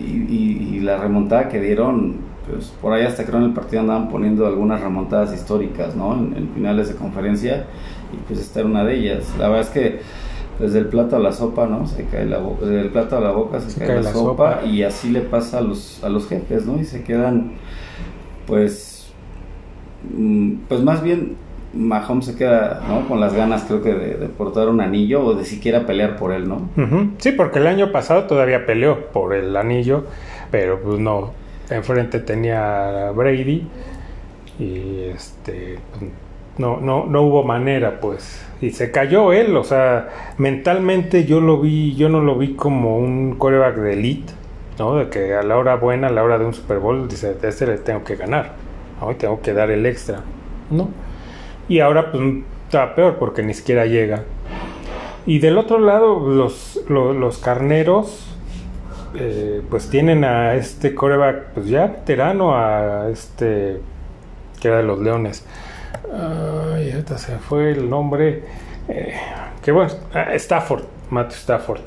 y, 0.00 0.80
la 0.80 0.96
remontada 0.96 1.48
que 1.48 1.60
dieron, 1.60 2.16
pues 2.48 2.72
por 2.80 2.94
ahí 2.94 3.04
hasta 3.04 3.24
creo 3.24 3.40
en 3.40 3.46
el 3.46 3.52
partido 3.52 3.82
andaban 3.82 4.08
poniendo 4.08 4.46
algunas 4.46 4.80
remontadas 4.80 5.34
históricas, 5.34 5.94
¿no? 5.96 6.14
En, 6.14 6.34
en 6.34 6.48
finales 6.54 6.88
de 6.88 6.94
conferencia, 6.94 7.66
y 8.12 8.16
pues 8.26 8.40
esta 8.40 8.60
era 8.60 8.68
una 8.68 8.84
de 8.84 8.94
ellas. 8.94 9.24
La 9.38 9.48
verdad 9.48 9.66
es 9.66 9.70
que 9.70 10.00
desde 10.58 10.80
el 10.80 10.86
plato 10.86 11.16
a 11.16 11.18
la 11.18 11.32
sopa, 11.32 11.66
¿no? 11.66 11.86
Se 11.86 12.04
cae 12.06 12.24
la 12.26 12.38
boca, 12.38 12.66
desde 12.66 12.80
el 12.80 12.90
plato 12.90 13.16
a 13.16 13.20
la 13.20 13.30
boca 13.30 13.60
se, 13.60 13.78
cae, 13.78 14.02
la, 14.02 14.12
sopa, 14.12 14.62
y 14.64 14.82
así 14.82 15.10
le 15.10 15.20
pasa 15.20 15.58
a 15.58 15.60
los, 15.60 16.02
a 16.02 16.08
los 16.08 16.28
jefes, 16.28 16.66
¿no? 16.66 16.80
Y 16.80 16.84
se 16.84 17.04
quedan, 17.04 17.52
pues, 18.46 19.12
mm, 20.12 20.54
pues 20.68 20.82
más 20.82 21.02
bien 21.02 21.36
Mahomes 21.72 22.26
se 22.26 22.34
queda, 22.34 22.82
¿no? 22.88 23.06
Con 23.06 23.20
las 23.20 23.34
ganas, 23.34 23.64
creo 23.64 23.82
que 23.82 23.94
de, 23.94 24.28
portar 24.28 24.68
un 24.68 24.80
anillo 24.80 25.24
o 25.24 25.34
de 25.34 25.44
siquiera 25.44 25.86
pelear 25.86 26.16
por 26.16 26.32
él, 26.32 26.48
¿no? 26.48 26.68
Sí, 27.18 27.32
porque 27.32 27.58
el 27.58 27.66
año 27.66 27.92
pasado 27.92 28.24
todavía 28.24 28.66
peleó 28.66 29.06
por 29.12 29.34
el 29.34 29.56
anillo, 29.56 30.04
pero 30.50 30.80
pues 30.80 30.98
no, 30.98 31.32
enfrente 31.70 32.18
tenía 32.20 33.08
a 33.08 33.10
Brady 33.12 33.66
y 34.58 35.00
este, 35.14 35.78
pues, 35.92 36.10
no, 36.58 36.78
no, 36.80 37.06
no 37.06 37.22
hubo 37.22 37.44
manera, 37.44 38.00
pues 38.00 38.44
y 38.60 38.70
se 38.70 38.90
cayó 38.90 39.32
él, 39.32 39.56
o 39.56 39.62
sea, 39.62 40.08
mentalmente 40.36 41.24
yo 41.24 41.40
lo 41.40 41.60
vi, 41.60 41.94
yo 41.94 42.08
no 42.08 42.20
lo 42.20 42.36
vi 42.36 42.54
como 42.54 42.98
un 42.98 43.36
coreback 43.36 43.76
de 43.76 43.92
elite, 43.92 44.32
¿no? 44.78 44.96
De 44.96 45.08
que 45.08 45.34
a 45.34 45.42
la 45.42 45.56
hora 45.56 45.76
buena, 45.76 46.08
a 46.08 46.10
la 46.10 46.24
hora 46.24 46.38
de 46.38 46.44
un 46.44 46.54
Super 46.54 46.78
Bowl, 46.78 47.06
dice, 47.08 47.36
este 47.40 47.66
le 47.66 47.78
tengo 47.78 48.02
que 48.02 48.16
ganar, 48.16 48.54
¿no? 49.00 49.14
tengo 49.14 49.40
que 49.40 49.52
dar 49.52 49.70
el 49.70 49.86
extra, 49.86 50.22
¿no? 50.70 50.88
Y 51.68 51.80
ahora 51.80 52.10
pues 52.10 52.22
está 52.64 52.94
peor 52.96 53.16
porque 53.18 53.42
ni 53.42 53.54
siquiera 53.54 53.86
llega. 53.86 54.24
Y 55.24 55.38
del 55.38 55.58
otro 55.58 55.78
lado, 55.78 56.18
los, 56.28 56.80
los, 56.88 57.38
carneros, 57.38 58.34
eh, 59.14 59.62
pues 59.68 59.88
tienen 59.90 60.24
a 60.24 60.54
este 60.54 60.94
coreback, 60.94 61.52
pues 61.54 61.68
ya 61.68 61.86
veterano, 61.86 62.56
a 62.56 63.08
este, 63.10 63.80
que 64.60 64.68
era 64.68 64.78
de 64.78 64.84
los 64.84 64.98
Leones. 64.98 65.44
Ay, 66.12 66.90
ahorita 66.90 67.18
se 67.18 67.38
fue 67.38 67.72
el 67.72 67.88
nombre. 67.88 68.42
Eh, 68.88 69.14
que 69.62 69.72
bueno, 69.72 69.92
ah, 70.14 70.34
Stafford, 70.34 70.84
Matt 71.10 71.32
Stafford. 71.32 71.82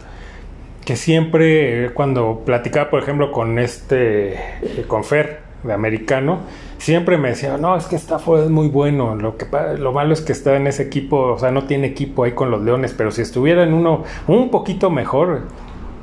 Que 0.85 0.95
siempre, 0.95 1.91
cuando 1.93 2.41
platicaba, 2.45 2.89
por 2.89 3.01
ejemplo, 3.01 3.31
con 3.31 3.59
este, 3.59 4.33
eh, 4.33 4.85
con 4.87 5.03
Fer, 5.03 5.41
de 5.63 5.73
americano, 5.73 6.39
siempre 6.79 7.17
me 7.17 7.29
decía, 7.29 7.57
no, 7.57 7.77
es 7.77 7.85
que 7.85 7.95
Stafford 7.95 8.45
es 8.45 8.49
muy 8.49 8.67
bueno. 8.67 9.15
Lo, 9.15 9.37
que, 9.37 9.45
lo 9.77 9.91
malo 9.91 10.13
es 10.13 10.21
que 10.21 10.31
está 10.31 10.55
en 10.55 10.67
ese 10.67 10.83
equipo, 10.83 11.33
o 11.33 11.39
sea, 11.39 11.51
no 11.51 11.65
tiene 11.65 11.87
equipo 11.87 12.23
ahí 12.23 12.31
con 12.31 12.49
los 12.49 12.61
Leones, 12.61 12.93
pero 12.97 13.11
si 13.11 13.21
estuviera 13.21 13.63
en 13.63 13.73
uno 13.73 14.03
un 14.27 14.49
poquito 14.49 14.89
mejor, 14.89 15.43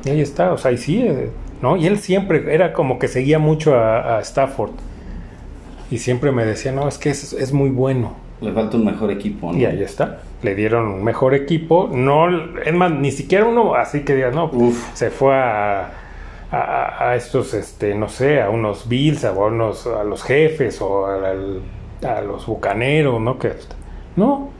y 0.04 0.10
ahí 0.10 0.20
está, 0.20 0.52
o 0.52 0.58
sea, 0.58 0.70
y 0.70 0.78
sí, 0.78 1.08
¿no? 1.60 1.76
Y 1.76 1.86
él 1.86 1.98
siempre 1.98 2.54
era 2.54 2.72
como 2.72 3.00
que 3.00 3.08
seguía 3.08 3.40
mucho 3.40 3.76
a 3.76 4.20
Stafford. 4.20 4.70
Y 5.90 5.98
siempre 5.98 6.32
me 6.32 6.44
decía, 6.44 6.72
no, 6.72 6.86
es 6.86 6.98
que 6.98 7.10
es, 7.10 7.52
muy 7.52 7.70
bueno. 7.70 8.14
Le 8.40 8.52
falta 8.52 8.76
un 8.76 8.84
mejor 8.84 9.10
equipo, 9.10 9.52
¿no? 9.52 9.58
Y 9.58 9.64
ahí 9.64 9.82
está. 9.82 10.20
Le 10.42 10.54
dieron 10.54 10.86
un 10.86 11.02
mejor 11.02 11.34
equipo. 11.34 11.88
No, 11.92 12.28
es 12.60 12.74
más, 12.74 12.92
ni 12.92 13.10
siquiera 13.10 13.46
uno 13.46 13.74
así 13.74 14.00
que 14.00 14.14
diga, 14.14 14.30
no, 14.30 14.50
se 14.94 15.10
fue 15.10 15.34
a, 15.34 15.90
a, 16.50 17.14
estos, 17.16 17.54
este, 17.54 17.94
no 17.94 18.08
sé, 18.08 18.40
a 18.40 18.50
unos 18.50 18.88
Bills, 18.88 19.24
a, 19.24 19.32
unos, 19.32 19.86
a 19.86 20.04
los 20.04 20.22
jefes 20.22 20.80
o 20.80 21.06
a, 21.06 22.20
los 22.22 22.46
bucaneros, 22.46 23.20
¿no? 23.20 23.38
Que, 23.38 23.52
no, 24.16 24.50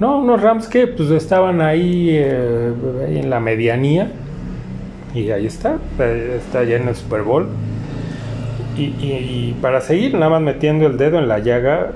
no, 0.00 0.18
unos 0.18 0.42
Rams 0.42 0.68
que 0.68 0.86
pues 0.86 1.10
estaban 1.10 1.60
ahí, 1.60 2.10
eh, 2.10 2.72
ahí 3.06 3.18
en 3.18 3.30
la 3.30 3.40
medianía 3.40 4.12
Y 5.14 5.30
ahí 5.30 5.46
está, 5.46 5.78
está 5.98 6.64
ya 6.64 6.76
en 6.76 6.88
el 6.88 6.94
Super 6.94 7.22
Bowl. 7.22 7.48
Y, 8.76 8.82
y, 9.00 9.56
para 9.62 9.80
seguir 9.80 10.14
nada 10.14 10.28
más 10.28 10.42
metiendo 10.42 10.86
el 10.86 10.98
dedo 10.98 11.18
en 11.18 11.28
la 11.28 11.38
llaga, 11.38 11.92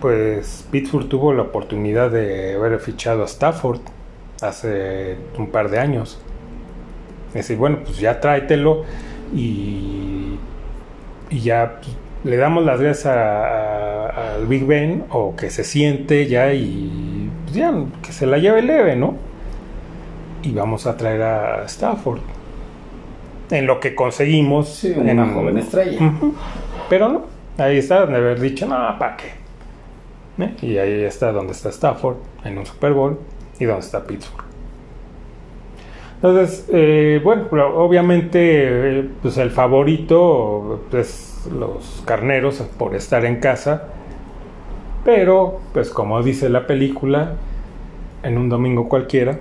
pues 0.00 0.66
Pittsburgh 0.70 1.08
tuvo 1.08 1.32
la 1.32 1.42
oportunidad 1.42 2.10
de 2.10 2.54
haber 2.54 2.78
fichado 2.78 3.22
a 3.22 3.26
Stafford 3.26 3.80
hace 4.40 5.16
un 5.36 5.48
par 5.48 5.68
de 5.70 5.78
años. 5.78 6.20
Es 7.28 7.34
decir, 7.34 7.56
bueno, 7.56 7.78
pues 7.84 7.98
ya 7.98 8.20
tráetelo 8.20 8.84
y, 9.34 10.38
y 11.30 11.40
ya 11.40 11.80
pues, 11.80 11.96
le 12.24 12.36
damos 12.36 12.64
las 12.64 12.80
gracias 12.80 13.06
al 13.06 14.46
Big 14.46 14.64
Ben 14.66 15.04
o 15.10 15.34
que 15.36 15.50
se 15.50 15.64
siente 15.64 16.26
ya 16.26 16.52
y 16.52 17.30
pues 17.44 17.56
ya 17.56 17.72
que 18.02 18.12
se 18.12 18.26
la 18.26 18.38
lleve 18.38 18.62
leve, 18.62 18.96
¿no? 18.96 19.16
Y 20.42 20.52
vamos 20.52 20.86
a 20.86 20.96
traer 20.96 21.22
a 21.22 21.64
Stafford. 21.64 22.20
En 23.50 23.66
lo 23.66 23.80
que 23.80 23.94
conseguimos. 23.94 24.68
Sí, 24.68 24.92
una 24.96 25.12
en, 25.12 25.34
joven 25.34 25.58
estrella. 25.58 26.12
Pero 26.88 27.08
no, 27.08 27.24
ahí 27.58 27.78
está 27.78 28.00
donde 28.00 28.16
haber 28.16 28.40
dicho, 28.40 28.66
no, 28.66 28.76
¿para 28.98 29.16
qué? 29.16 29.46
¿Eh? 30.38 30.54
Y 30.62 30.78
ahí 30.78 31.04
está 31.04 31.32
donde 31.32 31.52
está 31.52 31.70
Stafford, 31.70 32.16
en 32.44 32.58
un 32.58 32.66
Super 32.66 32.92
Bowl, 32.92 33.18
y 33.58 33.64
donde 33.64 33.80
está 33.80 34.04
Pittsburgh. 34.04 34.44
Entonces, 36.16 36.66
eh, 36.72 37.20
bueno, 37.22 37.46
obviamente, 37.76 38.98
eh, 39.00 39.08
pues 39.22 39.36
el 39.38 39.50
favorito 39.50 40.84
es 40.92 41.48
los 41.52 42.02
carneros 42.06 42.62
por 42.78 42.94
estar 42.94 43.24
en 43.24 43.38
casa. 43.38 43.84
Pero, 45.04 45.60
pues 45.72 45.90
como 45.90 46.22
dice 46.22 46.48
la 46.48 46.66
película, 46.66 47.34
en 48.22 48.38
un 48.38 48.48
domingo 48.48 48.88
cualquiera, 48.88 49.38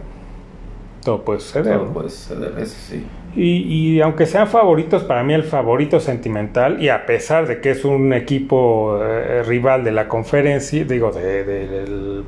todo 1.03 1.24
puede 1.24 1.39
suceder. 1.39 1.78
Todo 1.78 1.88
puede 1.88 2.10
suceder, 2.10 2.53
eso 2.60 2.76
sí. 2.78 3.06
Y, 3.36 3.98
y, 3.98 4.02
aunque 4.02 4.26
sean 4.26 4.48
favoritos, 4.48 5.04
para 5.04 5.24
mí 5.24 5.34
el 5.34 5.44
favorito 5.44 6.00
sentimental, 6.00 6.82
y 6.82 6.88
a 6.88 7.06
pesar 7.06 7.48
de 7.48 7.60
que 7.60 7.72
es 7.72 7.84
un 7.84 8.14
equipo 8.14 8.98
eh, 9.04 9.44
rival 9.44 9.84
de 9.84 9.92
la 9.92 10.08
conferencia, 10.08 10.86
digo, 10.86 11.12
de, 11.12 11.44
de, 11.44 11.68
de 11.68 12.24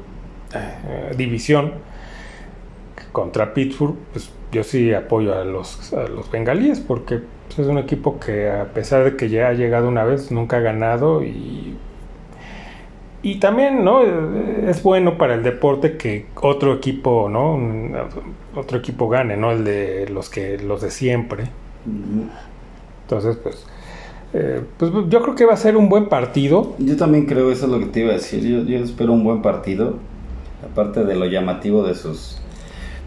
eh, 0.54 1.14
división 1.16 1.74
contra 3.14 3.54
Pittsburgh, 3.54 3.96
pues 4.12 4.32
yo 4.52 4.64
sí 4.64 4.94
apoyo 4.94 5.34
a 5.34 5.44
los, 5.44 5.94
a 5.94 6.08
los 6.08 6.30
bengalíes, 6.30 6.80
porque 6.80 7.22
pues, 7.48 7.60
es 7.60 7.68
un 7.68 7.78
equipo 7.78 8.20
que 8.20 8.50
a 8.50 8.66
pesar 8.66 9.04
de 9.04 9.16
que 9.16 9.30
ya 9.30 9.48
ha 9.48 9.54
llegado 9.54 9.88
una 9.88 10.04
vez, 10.04 10.32
nunca 10.32 10.58
ha 10.58 10.62
ganado 10.62 11.24
y 11.24 11.78
y 13.24 13.40
también 13.40 13.84
no 13.84 14.02
es 14.02 14.84
bueno 14.84 15.18
para 15.18 15.34
el 15.34 15.44
deporte 15.44 15.98
que 15.98 16.28
otro 16.36 16.74
equipo 16.74 17.30
no 17.30 17.60
otro 18.56 18.78
equipo 18.78 19.10
gane 19.10 19.36
no 19.38 19.52
el 19.52 19.64
de 19.64 20.08
los 20.10 20.30
que 20.30 20.58
los 20.60 20.82
de 20.82 20.92
siempre. 20.92 21.46
Entonces 23.04 23.38
pues 23.38 23.66
eh, 24.34 24.62
pues 24.78 24.92
yo 25.10 25.22
creo 25.22 25.36
que 25.36 25.46
va 25.46 25.54
a 25.54 25.58
ser 25.58 25.78
un 25.78 25.90
buen 25.90 26.10
partido. 26.10 26.76
Yo 26.80 26.98
también 26.98 27.26
creo 27.26 27.52
eso 27.52 27.66
es 27.66 27.72
lo 27.72 27.80
que 27.80 27.86
te 27.86 28.02
iba 28.02 28.12
a 28.12 28.16
decir. 28.16 28.42
Yo, 28.46 28.64
yo 28.64 28.84
espero 28.84 29.14
un 29.14 29.24
buen 29.24 29.42
partido 29.42 29.96
aparte 30.64 31.04
de 31.04 31.16
lo 31.16 31.26
llamativo 31.26 31.84
de 31.84 31.96
sus 31.96 32.40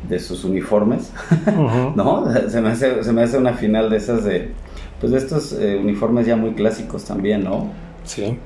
de 0.09 0.19
sus 0.19 0.45
uniformes. 0.45 1.13
No 1.95 2.27
se 2.49 2.61
me, 2.61 2.71
hace, 2.71 3.05
se 3.05 3.13
me 3.13 3.23
hace 3.23 3.39
una 3.39 3.53
final 3.53 3.91
de 3.91 3.97
esas 3.97 4.25
de 4.25 4.51
pues 4.99 5.13
de 5.13 5.19
estos 5.19 5.53
eh, 5.53 5.79
uniformes 5.81 6.27
ya 6.27 6.37
muy 6.37 6.53
clásicos 6.53 7.05
también 7.05 7.45
no 7.45 7.69
sí 8.05 8.39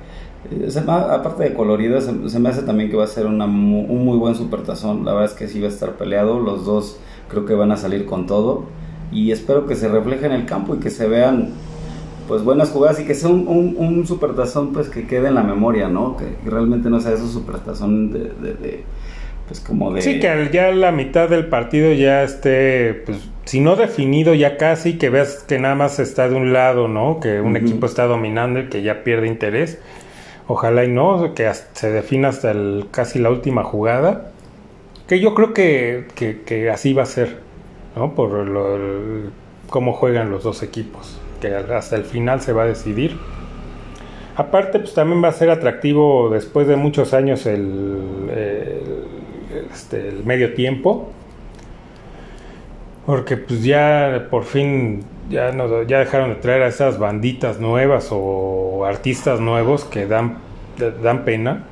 se, 0.68 0.78
aparte 0.78 1.44
de 1.44 1.54
colorido, 1.54 2.00
se, 2.00 2.28
se, 2.28 2.38
me 2.38 2.48
hace 2.48 2.62
también 2.62 2.90
que 2.90 2.96
va 2.96 3.04
a 3.04 3.08
ser 3.08 3.26
una, 3.26 3.46
un 3.46 4.04
muy 4.04 4.18
buen 4.18 4.34
supertazón. 4.34 5.04
La 5.04 5.12
verdad 5.12 5.30
es 5.30 5.36
que 5.36 5.48
sí 5.48 5.60
va 5.60 5.66
a 5.66 5.70
estar 5.70 5.92
peleado. 5.92 6.40
Los 6.40 6.64
dos 6.64 6.98
creo 7.28 7.46
que 7.46 7.54
van 7.54 7.72
a 7.72 7.76
salir 7.76 8.06
con 8.06 8.26
todo. 8.26 8.64
Y 9.12 9.30
espero 9.30 9.66
que 9.66 9.76
se 9.76 9.88
refleje 9.88 10.26
en 10.26 10.32
el 10.32 10.46
campo 10.46 10.74
y 10.74 10.78
que 10.78 10.90
se 10.90 11.08
vean 11.08 11.50
pues 12.28 12.42
buenas 12.42 12.70
jugadas 12.70 13.00
y 13.00 13.04
que 13.04 13.14
sea 13.14 13.28
un, 13.28 13.46
un, 13.46 13.76
un 13.76 14.06
supertazón 14.06 14.72
pues 14.72 14.88
que 14.88 15.06
quede 15.06 15.28
en 15.28 15.34
la 15.34 15.42
memoria, 15.42 15.88
¿no? 15.88 16.16
Que, 16.16 16.24
realmente 16.48 16.88
no 16.88 17.00
sea 17.00 17.12
esos 17.12 17.32
supertazón 17.32 18.12
de, 18.12 18.32
de, 18.40 18.54
de, 18.54 18.84
pues 19.46 19.60
como 19.60 19.92
de... 19.92 20.00
Sí, 20.00 20.20
que 20.20 20.50
ya 20.52 20.70
la 20.72 20.90
mitad 20.90 21.28
del 21.28 21.46
partido 21.46 21.92
ya 21.92 22.22
esté, 22.22 23.02
pues 23.04 23.18
si 23.44 23.60
no 23.60 23.76
definido 23.76 24.34
ya 24.34 24.56
casi, 24.56 24.96
que 24.96 25.10
veas 25.10 25.44
que 25.46 25.58
nada 25.58 25.74
más 25.74 25.98
está 25.98 26.28
de 26.28 26.34
un 26.34 26.52
lado, 26.54 26.88
¿no? 26.88 27.20
Que 27.20 27.40
un 27.40 27.52
uh 27.52 27.54
-huh. 27.56 27.60
equipo 27.60 27.86
está 27.86 28.06
dominando 28.06 28.60
y 28.60 28.68
que 28.68 28.82
ya 28.82 29.04
pierde 29.04 29.26
interés 29.26 29.78
Ojalá 30.46 30.84
y 30.84 30.88
no, 30.88 31.34
que 31.34 31.50
se 31.72 31.90
defina 31.90 32.28
hasta 32.28 32.50
el, 32.50 32.86
casi 32.90 33.18
la 33.18 33.30
última 33.30 33.64
jugada. 33.64 34.30
Que 35.08 35.20
yo 35.20 35.34
creo 35.34 35.54
que, 35.54 36.06
que, 36.14 36.70
así 36.70 36.92
va 36.92 37.02
a 37.02 37.06
ser, 37.06 37.38
¿no? 37.96 38.14
Por 38.14 38.32
lo, 38.32 38.78
cómo 39.68 39.92
juegan 39.94 40.30
los 40.30 40.44
dos 40.44 40.62
equipos. 40.62 41.18
Que 41.40 41.54
hasta 41.54 41.96
el 41.96 42.04
final 42.04 42.40
se 42.40 42.52
va 42.52 42.62
a 42.62 42.66
decidir. 42.66 43.18
Aparte, 44.36 44.80
pues 44.80 44.94
también 44.94 45.22
va 45.22 45.28
a 45.28 45.32
ser 45.32 45.50
atractivo 45.50 46.28
después 46.30 46.66
de 46.66 46.76
muchos 46.76 47.14
años 47.14 47.46
el, 47.46 48.30
este, 49.72 50.08
el 50.08 50.24
medio 50.24 50.54
tiempo. 50.54 51.10
Porque 53.06 53.36
pues 53.36 53.62
ya 53.62 54.28
por 54.30 54.44
fin 54.44 55.04
ya, 55.30 55.52
no, 55.52 55.82
ya 55.82 55.98
dejaron 55.98 56.30
de 56.30 56.36
traer 56.36 56.62
a 56.62 56.68
esas 56.68 56.98
banditas 56.98 57.60
nuevas 57.60 58.08
o 58.10 58.84
artistas 58.84 59.40
nuevos 59.40 59.84
que 59.84 60.06
dan, 60.06 60.38
dan 61.02 61.24
pena. 61.24 61.64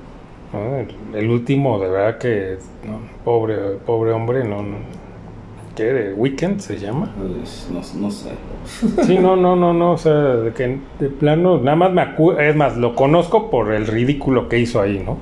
¿no? 0.52 1.16
El 1.16 1.30
último, 1.30 1.78
de 1.78 1.88
verdad 1.88 2.18
que, 2.18 2.58
no, 2.86 3.00
pobre, 3.24 3.56
pobre 3.86 4.12
hombre, 4.12 4.44
no, 4.44 4.62
no 4.62 4.76
¿qué? 5.74 5.84
¿De 5.84 6.12
Weekend 6.14 6.60
se 6.60 6.78
llama? 6.78 7.10
Pues, 7.16 7.68
no, 7.70 8.00
no, 8.00 8.10
sé. 8.10 8.30
Sí, 9.04 9.18
no, 9.18 9.36
no, 9.36 9.56
no, 9.56 9.72
no, 9.72 9.92
o 9.92 9.98
sea, 9.98 10.12
de 10.12 10.52
que 10.52 10.78
de 10.98 11.08
plano, 11.08 11.58
nada 11.58 11.76
más 11.76 11.92
me 11.92 12.02
acuerdo, 12.02 12.40
es 12.40 12.56
más, 12.56 12.76
lo 12.76 12.94
conozco 12.94 13.50
por 13.50 13.72
el 13.72 13.86
ridículo 13.86 14.48
que 14.48 14.58
hizo 14.58 14.80
ahí, 14.80 15.02
¿no? 15.04 15.18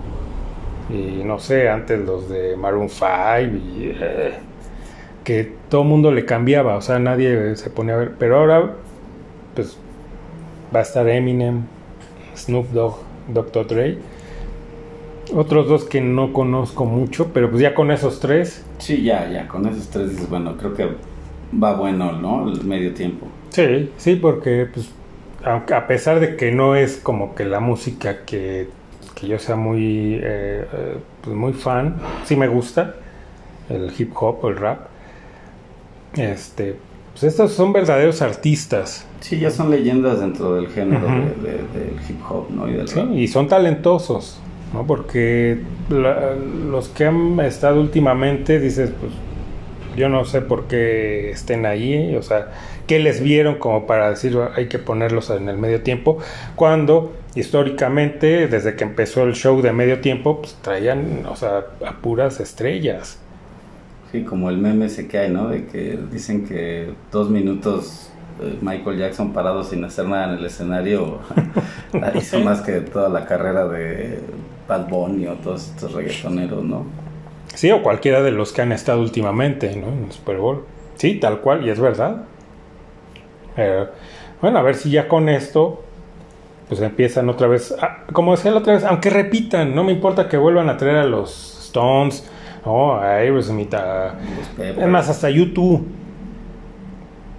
Y 0.93 1.23
no 1.25 1.39
sé, 1.39 1.69
antes 1.69 2.01
los 2.01 2.29
de 2.29 2.57
Maroon 2.57 2.89
5 2.89 3.07
y... 3.53 3.97
Eh, 4.01 4.33
que 5.25 5.53
todo 5.69 5.85
mundo 5.85 6.13
le 6.13 6.25
cambiaba, 6.25 6.77
o 6.77 6.81
sea, 6.81 6.99
nadie 6.99 7.57
se 7.57 7.71
ponía 7.71 7.95
a 7.95 7.99
ver, 7.99 8.13
pero 8.19 8.39
ahora 8.39 8.75
pues 9.55 9.77
va 10.75 10.81
a 10.81 10.83
estar 10.83 11.09
Eminem, 11.09 11.63
Snoop 12.37 12.71
Dogg, 12.71 12.97
Dr. 13.29 13.67
Dre, 13.67 13.99
otros 15.35 15.69
dos 15.69 15.85
que 15.85 16.01
no 16.01 16.33
conozco 16.33 16.85
mucho, 16.85 17.33
pero 17.33 17.51
pues 17.51 17.63
ya 17.63 17.75
con 17.75 17.91
esos 17.91 18.21
tres. 18.21 18.65
Sí, 18.79 19.03
ya, 19.03 19.29
ya, 19.29 19.47
con 19.47 19.67
esos 19.67 19.89
tres 19.89 20.11
dices, 20.11 20.29
bueno, 20.29 20.57
creo 20.57 20.75
que 20.75 20.89
va 21.63 21.75
bueno, 21.75 22.13
¿no? 22.13 22.51
El 22.51 22.65
medio 22.65 22.95
tiempo. 22.95 23.27
Sí, 23.51 23.91
sí, 23.97 24.17
porque 24.17 24.69
pues 24.73 24.91
aunque 25.45 25.75
a 25.75 25.87
pesar 25.87 26.21
de 26.21 26.37
que 26.37 26.53
no 26.53 26.77
es 26.77 26.99
como 26.99 27.35
que 27.35 27.45
la 27.45 27.61
música 27.61 28.25
que, 28.25 28.69
que 29.15 29.27
yo 29.27 29.39
sea 29.39 29.57
muy, 29.57 30.19
eh, 30.23 30.65
pues 31.23 31.37
muy 31.37 31.53
fan, 31.53 31.97
sí 32.25 32.37
me 32.37 32.49
gusta 32.49 32.97
el 33.69 33.93
hip 33.97 34.13
hop 34.17 34.45
o 34.45 34.49
el 34.49 34.57
rap 34.57 34.90
este, 36.17 36.77
pues 37.13 37.25
estos 37.25 37.53
son 37.53 37.73
verdaderos 37.73 38.23
artistas. 38.23 39.07
Sí, 39.21 39.39
ya 39.39 39.51
son 39.51 39.71
leyendas 39.71 40.21
dentro 40.21 40.55
del 40.55 40.69
género 40.69 41.07
uh 41.07 41.11
-huh. 41.11 41.35
de, 41.43 41.53
de, 41.53 41.85
del 41.85 41.95
hip 42.09 42.21
hop, 42.29 42.51
¿no? 42.51 42.69
Y, 42.69 42.73
del 42.73 42.89
sí, 42.89 42.99
rap. 42.99 43.13
y 43.13 43.29
son 43.29 43.49
talentosos, 43.49 44.41
¿no? 44.73 44.87
Porque 44.87 45.61
la, 45.91 46.35
los 46.35 46.89
que 46.89 47.07
han 47.07 47.39
estado 47.41 47.81
últimamente, 47.81 48.59
dices, 48.59 48.91
pues 48.99 49.13
yo 49.97 50.09
no 50.09 50.25
sé 50.25 50.41
por 50.41 50.65
qué 50.69 51.31
estén 51.31 51.67
ahí, 51.67 52.15
o 52.17 52.23
sea, 52.23 52.53
qué 52.87 52.99
les 52.99 53.21
vieron 53.23 53.57
como 53.57 53.87
para 53.87 54.11
decir 54.11 54.37
hay 54.57 54.69
que 54.69 54.79
ponerlos 54.79 55.31
en 55.31 55.49
el 55.49 55.59
medio 55.59 55.83
tiempo, 55.83 56.19
cuando 56.57 57.13
históricamente, 57.35 58.49
desde 58.49 58.75
que 58.75 58.85
empezó 58.85 59.25
el 59.25 59.35
show 59.35 59.61
de 59.63 59.73
medio 59.73 60.01
tiempo, 60.01 60.41
pues 60.41 60.57
traían, 60.63 61.27
o 61.27 61.37
sea, 61.37 61.67
a 61.87 61.93
puras 62.01 62.41
estrellas. 62.41 63.20
Sí, 64.11 64.25
como 64.25 64.51
el 64.51 64.59
meme 64.59 64.87
ese 64.87 65.07
que 65.07 65.19
hay, 65.19 65.31
¿no? 65.31 65.49
De 65.49 65.67
que 65.67 65.99
dicen 66.11 66.45
que 66.45 66.93
dos 67.13 67.31
minutos 67.31 68.11
eh, 68.41 68.59
Michael 68.61 68.99
Jackson 68.99 69.33
parado 69.33 69.63
sin 69.63 69.85
hacer 69.85 70.07
nada 70.07 70.33
en 70.33 70.39
el 70.39 70.45
escenario 70.47 71.19
hizo 72.15 72.41
más 72.41 72.63
que 72.63 72.81
toda 72.81 73.09
la 73.09 73.27
carrera 73.27 73.69
de 73.69 74.21
Bad 74.67 74.89
Bunny 74.89 75.27
o 75.27 75.35
todos 75.35 75.69
estos 75.69 75.93
reggaetoneros, 75.93 76.65
¿no? 76.65 76.87
Sí, 77.55 77.71
o 77.71 77.83
cualquiera 77.83 78.23
de 78.23 78.31
los 78.31 78.53
que 78.53 78.63
han 78.63 78.73
estado 78.73 79.01
últimamente, 79.01 79.75
¿no? 79.77 79.89
En 79.89 80.05
el 80.05 80.13
Super 80.13 80.39
Bowl. 80.39 80.65
Sí, 80.97 81.17
tal 81.17 81.41
cual, 81.41 81.67
y 81.67 81.71
es 81.71 81.81
verdad. 81.81 82.25
Eh, 83.57 83.87
bueno, 84.41 84.59
a 84.59 84.63
ver 84.63 84.77
si 84.77 84.91
ya 84.91 85.09
con 85.09 85.29
esto, 85.29 85.83
pues 86.69 86.81
empiezan 86.81 87.29
otra 87.29 87.49
vez, 87.49 87.73
a, 87.73 88.07
como 88.13 88.35
decía 88.35 88.53
la 88.53 88.59
otra 88.59 88.75
vez, 88.75 88.85
aunque 88.85 89.11
repitan, 89.11 89.75
no 89.75 89.85
me 89.85 89.93
importa 89.93 90.29
que 90.29 90.37
vuelvan 90.37 90.69
a 90.69 90.77
traer 90.77 90.97
a 90.97 91.05
los 91.05 91.59
Stones, 91.67 92.30
no, 92.65 92.95
a 92.95 93.17
Aerosmith, 93.17 93.75
a... 93.75 94.15
Es 94.59 94.89
más, 94.89 95.09
hasta 95.09 95.31
YouTube. 95.31 95.87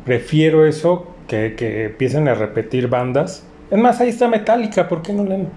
Prefiero 0.06 0.66
eso 0.66 1.08
que, 1.28 1.56
que 1.56 1.86
empiecen 1.86 2.28
a 2.28 2.34
repetir 2.34 2.88
bandas. 2.88 3.46
Es 3.70 3.78
más, 3.78 4.02
ahí 4.02 4.10
está 4.10 4.28
Metallica, 4.28 4.88
¿por 4.88 5.02
qué 5.02 5.14
no 5.14 5.24
leen? 5.24 5.48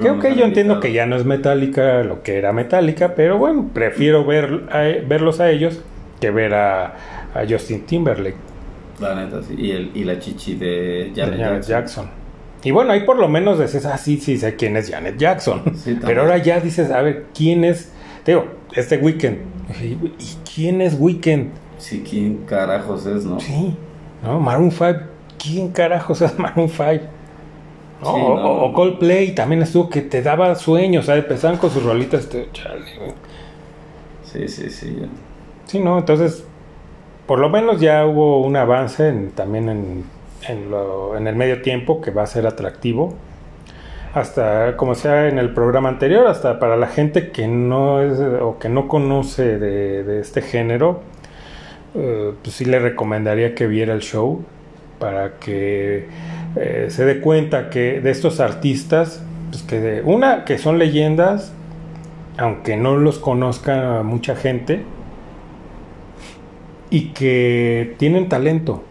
Creo 0.00 0.18
que 0.18 0.34
yo 0.34 0.44
entiendo 0.44 0.80
que 0.80 0.92
ya 0.92 1.06
no 1.06 1.16
es 1.16 1.24
Metallica 1.24 2.02
lo 2.02 2.22
que 2.22 2.38
era 2.38 2.52
Metallica, 2.52 3.14
pero 3.14 3.38
bueno, 3.38 3.70
prefiero 3.72 4.24
ver 4.24 4.64
a, 4.72 4.80
verlos 5.06 5.38
a 5.38 5.50
ellos 5.50 5.80
que 6.20 6.30
ver 6.30 6.54
a, 6.54 6.86
a 7.34 7.46
Justin 7.48 7.82
Timberlake. 7.82 8.36
La 9.00 9.14
neta, 9.14 9.42
sí. 9.42 9.54
Y, 9.56 9.70
el, 9.70 9.90
y 9.94 10.04
la 10.04 10.18
chichi 10.18 10.56
de 10.56 11.12
Janet, 11.14 11.34
de 11.34 11.38
Jackson. 11.38 11.68
Jackson. 11.68 12.10
Y 12.64 12.70
bueno, 12.72 12.92
ahí 12.92 13.04
por 13.04 13.18
lo 13.18 13.28
menos 13.28 13.60
dices, 13.60 13.86
ah, 13.86 13.98
sí, 13.98 14.16
sí, 14.16 14.38
sé 14.38 14.56
quién 14.56 14.76
es 14.76 14.90
Janet 14.90 15.16
Jackson. 15.18 15.62
Sí. 15.76 15.98
Pero 16.04 16.22
ahora 16.22 16.38
ya 16.38 16.58
dices, 16.58 16.90
a 16.90 17.00
ver, 17.02 17.26
¿quién 17.34 17.62
es? 17.64 17.92
Digo, 18.26 18.44
este 18.74 18.98
Weekend. 18.98 19.38
¿Y 19.80 19.96
quién 20.54 20.80
es 20.80 20.96
Weekend? 20.98 21.50
Sí, 21.78 22.04
¿quién 22.08 22.38
carajos 22.46 23.06
es, 23.06 23.24
no? 23.24 23.38
Sí, 23.40 23.76
¿no? 24.22 24.40
Maroon 24.40 24.70
5. 24.70 24.86
¿Quién 25.38 25.68
carajos 25.70 26.22
es 26.22 26.38
Maroon 26.38 26.68
5? 26.68 26.84
¿No? 28.02 28.14
Sí, 28.14 28.20
o, 28.22 28.34
no. 28.36 28.50
o 28.64 28.72
Coldplay 28.72 29.34
también 29.34 29.62
estuvo 29.62 29.88
que 29.88 30.02
te 30.02 30.22
daba 30.22 30.54
sueños, 30.54 31.06
¿sabes? 31.06 31.22
Empezaban 31.24 31.56
con 31.58 31.70
sus 31.70 31.82
rolitas. 31.82 32.28
Te, 32.28 32.48
chale, 32.52 32.84
güey. 32.98 33.12
Sí, 34.24 34.48
sí, 34.48 34.70
sí. 34.70 34.98
Sí, 35.66 35.78
¿no? 35.80 35.98
Entonces, 35.98 36.44
por 37.26 37.38
lo 37.38 37.48
menos 37.48 37.80
ya 37.80 38.04
hubo 38.06 38.42
un 38.42 38.56
avance 38.56 39.08
en- 39.08 39.30
también 39.30 39.68
en, 39.68 40.04
en, 40.48 40.70
lo- 40.70 41.16
en 41.16 41.26
el 41.26 41.36
medio 41.36 41.62
tiempo 41.62 42.00
que 42.00 42.10
va 42.10 42.22
a 42.22 42.26
ser 42.26 42.46
atractivo. 42.46 43.14
Hasta, 44.16 44.78
como 44.78 44.94
sea 44.94 45.28
en 45.28 45.38
el 45.38 45.50
programa 45.50 45.90
anterior, 45.90 46.26
hasta 46.26 46.58
para 46.58 46.78
la 46.78 46.86
gente 46.86 47.32
que 47.32 47.46
no 47.46 48.00
es 48.00 48.18
o 48.18 48.58
que 48.58 48.70
no 48.70 48.88
conoce 48.88 49.58
de, 49.58 50.20
este 50.20 50.40
género, 50.40 51.02
eh, 51.94 52.32
pues 52.42 52.56
sí 52.56 52.64
le 52.64 52.78
recomendaría 52.78 53.54
que 53.54 53.66
viera 53.66 53.92
el 53.92 54.00
show 54.00 54.42
para 54.98 55.34
que 55.34 56.08
eh, 56.56 56.86
se 56.88 57.04
dé 57.04 57.20
cuenta 57.20 57.68
que 57.68 58.00
de 58.00 58.10
estos 58.10 58.40
artistas, 58.40 59.22
pues 59.50 59.62
que 59.64 59.80
de, 59.80 60.00
una, 60.00 60.46
que 60.46 60.56
son 60.56 60.78
leyendas, 60.78 61.52
aunque 62.38 62.78
no 62.78 62.96
los 62.96 63.18
conozca 63.18 64.02
mucha 64.02 64.34
gente, 64.34 64.80
y 66.88 67.08
que 67.08 67.96
tienen 67.98 68.30
talento, 68.30 68.82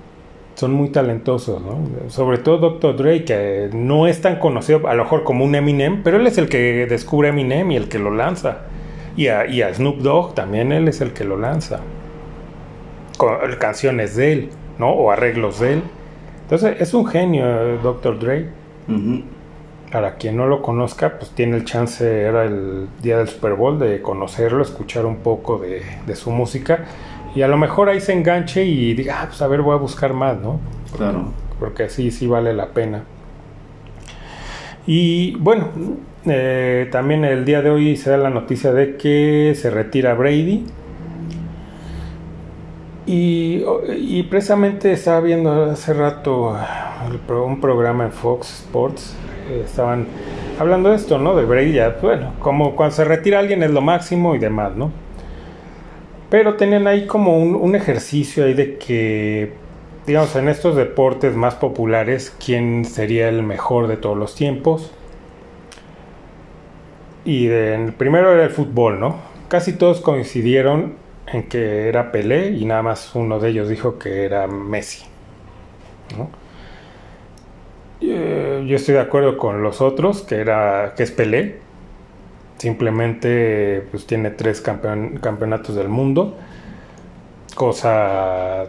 son 0.56 0.72
muy 0.72 0.90
talentosos, 0.90 1.62
¿no? 1.62 2.10
Sobre 2.10 2.38
todo 2.38 2.58
Dr. 2.58 2.96
Dre, 2.96 3.26
que 3.26 3.70
no 3.74 4.08
es 4.08 4.22
tan 4.22 4.40
conocido 4.40 4.88
a 4.88 4.96
lo 4.96 5.04
mejor 5.04 5.24
como 5.24 5.44
un 5.44 5.54
Eminem, 5.54 6.02
pero 6.02 6.18
él 6.18 6.26
es 6.28 6.38
el 6.38 6.50
que 6.50 6.88
descubre 6.88 7.30
Eminem 7.30 7.72
y 7.72 7.76
el 7.76 7.90
que 7.90 8.00
lo 8.00 8.12
lanza. 8.12 8.60
Y 9.18 9.28
a, 9.28 9.46
y 9.46 9.62
a 9.62 9.74
Snoop 9.74 9.98
Dogg 9.98 10.34
también 10.34 10.72
él 10.72 10.88
es 10.88 11.02
el 11.02 11.12
que 11.12 11.26
lo 11.26 11.38
lanza. 11.38 11.82
Con 13.18 13.38
canciones 13.60 14.16
de 14.16 14.32
él, 14.32 14.50
¿no? 14.80 14.90
O 14.92 15.12
arreglos 15.12 15.60
de 15.60 15.74
él. 15.74 15.84
Entonces 16.44 16.78
es 16.80 16.94
un 16.94 17.06
genio 17.06 17.78
Dr. 17.84 18.20
Dre. 18.20 18.50
Para 19.92 20.16
quien 20.16 20.38
no 20.38 20.48
lo 20.48 20.62
conozca, 20.62 21.18
pues 21.18 21.32
tiene 21.32 21.58
el 21.58 21.66
chance, 21.66 22.22
era 22.22 22.44
el 22.44 22.88
día 23.02 23.18
del 23.18 23.28
Super 23.28 23.54
Bowl, 23.54 23.80
de 23.80 24.02
conocerlo, 24.02 24.62
escuchar 24.62 25.06
un 25.06 25.18
poco 25.18 25.58
de, 25.58 25.84
de 26.06 26.16
su 26.16 26.32
música. 26.32 26.86
Y 27.36 27.42
a 27.42 27.48
lo 27.50 27.58
mejor 27.58 27.90
ahí 27.90 28.00
se 28.00 28.14
enganche 28.14 28.64
y 28.66 28.94
diga, 28.94 29.22
ah, 29.22 29.26
pues 29.28 29.42
a 29.42 29.48
ver, 29.48 29.62
voy 29.62 29.76
a 29.76 29.78
buscar 29.80 30.14
más, 30.14 30.38
¿no? 30.40 30.60
Claro. 30.96 31.26
Porque 31.60 31.90
sí, 31.90 32.10
sí 32.12 32.28
vale 32.28 32.54
la 32.54 32.68
pena. 32.68 33.04
Y 34.88 35.36
bueno, 35.36 35.68
eh, 36.26 36.88
también 36.92 37.26
el 37.26 37.44
día 37.44 37.62
de 37.62 37.70
hoy 37.72 37.98
se 37.98 38.10
da 38.12 38.18
la 38.18 38.30
noticia 38.30 38.72
de 38.72 38.96
que 38.98 39.54
se 39.56 39.70
retira 39.70 40.14
Brady. 40.14 40.66
Y, 43.08 43.64
y 43.98 44.24
precisamente 44.24 44.92
estaba 44.94 45.20
viendo 45.20 45.66
hace 45.66 45.94
rato 45.94 46.58
el 47.12 47.20
pro- 47.20 47.46
un 47.46 47.62
programa 47.62 48.06
en 48.06 48.12
Fox 48.12 48.62
Sports. 48.64 49.16
eh, 49.50 49.62
estaban 49.64 50.08
hablando 50.60 50.90
de 50.90 50.96
esto, 50.96 51.20
¿no? 51.20 51.36
De 51.36 51.46
Brady, 51.46 51.74
ya, 51.74 51.98
bueno, 52.02 52.32
como 52.40 52.76
cuando 52.76 52.96
se 52.96 53.04
retira 53.04 53.40
alguien 53.40 53.62
es 53.62 53.70
lo 53.72 53.82
máximo 53.82 54.34
y 54.36 54.40
demás, 54.40 54.76
¿no? 54.76 54.92
Pero 56.30 56.56
tenían 56.56 56.88
ahí 56.88 57.06
como 57.08 57.38
un, 57.38 57.56
un 57.56 57.76
ejercicio 57.76 58.46
ahí 58.46 58.54
de 58.54 58.78
que, 58.78 59.54
digamos, 60.08 60.36
en 60.36 60.50
estos 60.50 60.76
deportes 60.76 61.36
más 61.36 61.56
populares, 61.56 62.36
quién 62.44 62.86
sería 62.86 63.30
el 63.30 63.44
mejor 63.44 63.88
de 63.88 63.98
todos 63.98 64.18
los 64.18 64.36
tiempos. 64.36 64.92
Y 67.24 67.48
de- 67.48 67.76
el 67.76 67.94
primero 67.94 68.32
era 68.34 68.44
el 68.44 68.50
fútbol, 68.52 69.00
¿no? 69.00 69.18
Casi 69.48 69.74
todos 69.74 70.02
coincidieron 70.02 70.96
en 71.28 71.50
que 71.50 71.88
era 71.90 72.12
Pelé 72.12 72.50
y 72.52 72.66
nada 72.66 72.84
más 72.84 73.16
uno 73.16 73.40
de 73.40 73.50
ellos 73.50 73.70
dijo 73.70 73.98
que 74.00 74.26
era 74.26 74.48
Messi. 74.48 75.06
Eh, 78.02 78.66
yo 78.68 78.76
estoy 78.76 78.96
de 78.96 79.02
acuerdo 79.02 79.38
con 79.38 79.64
los 79.64 79.82
otros, 79.82 80.22
que 80.24 80.36
era 80.36 80.94
que 80.96 81.04
es 81.04 81.12
Pelé. 81.12 81.65
Simplemente 82.58 83.86
pues 83.92 84.06
tiene 84.08 84.30
tres 84.32 84.64
campeon- 84.64 85.20
campeonatos 85.20 85.76
del 85.76 85.90
mundo. 85.90 86.36
Cosa 87.56 88.66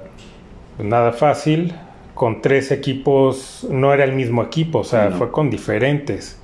pues, 0.76 0.88
nada 0.88 1.12
fácil. 1.12 1.74
Con 2.14 2.40
tres 2.40 2.70
equipos 2.72 3.66
no 3.70 3.92
era 3.92 4.04
el 4.04 4.12
mismo 4.12 4.42
equipo, 4.42 4.78
o 4.80 4.84
sea, 4.84 5.10
No. 5.10 5.16
fue 5.18 5.30
con 5.30 5.50
diferentes. 5.50 6.40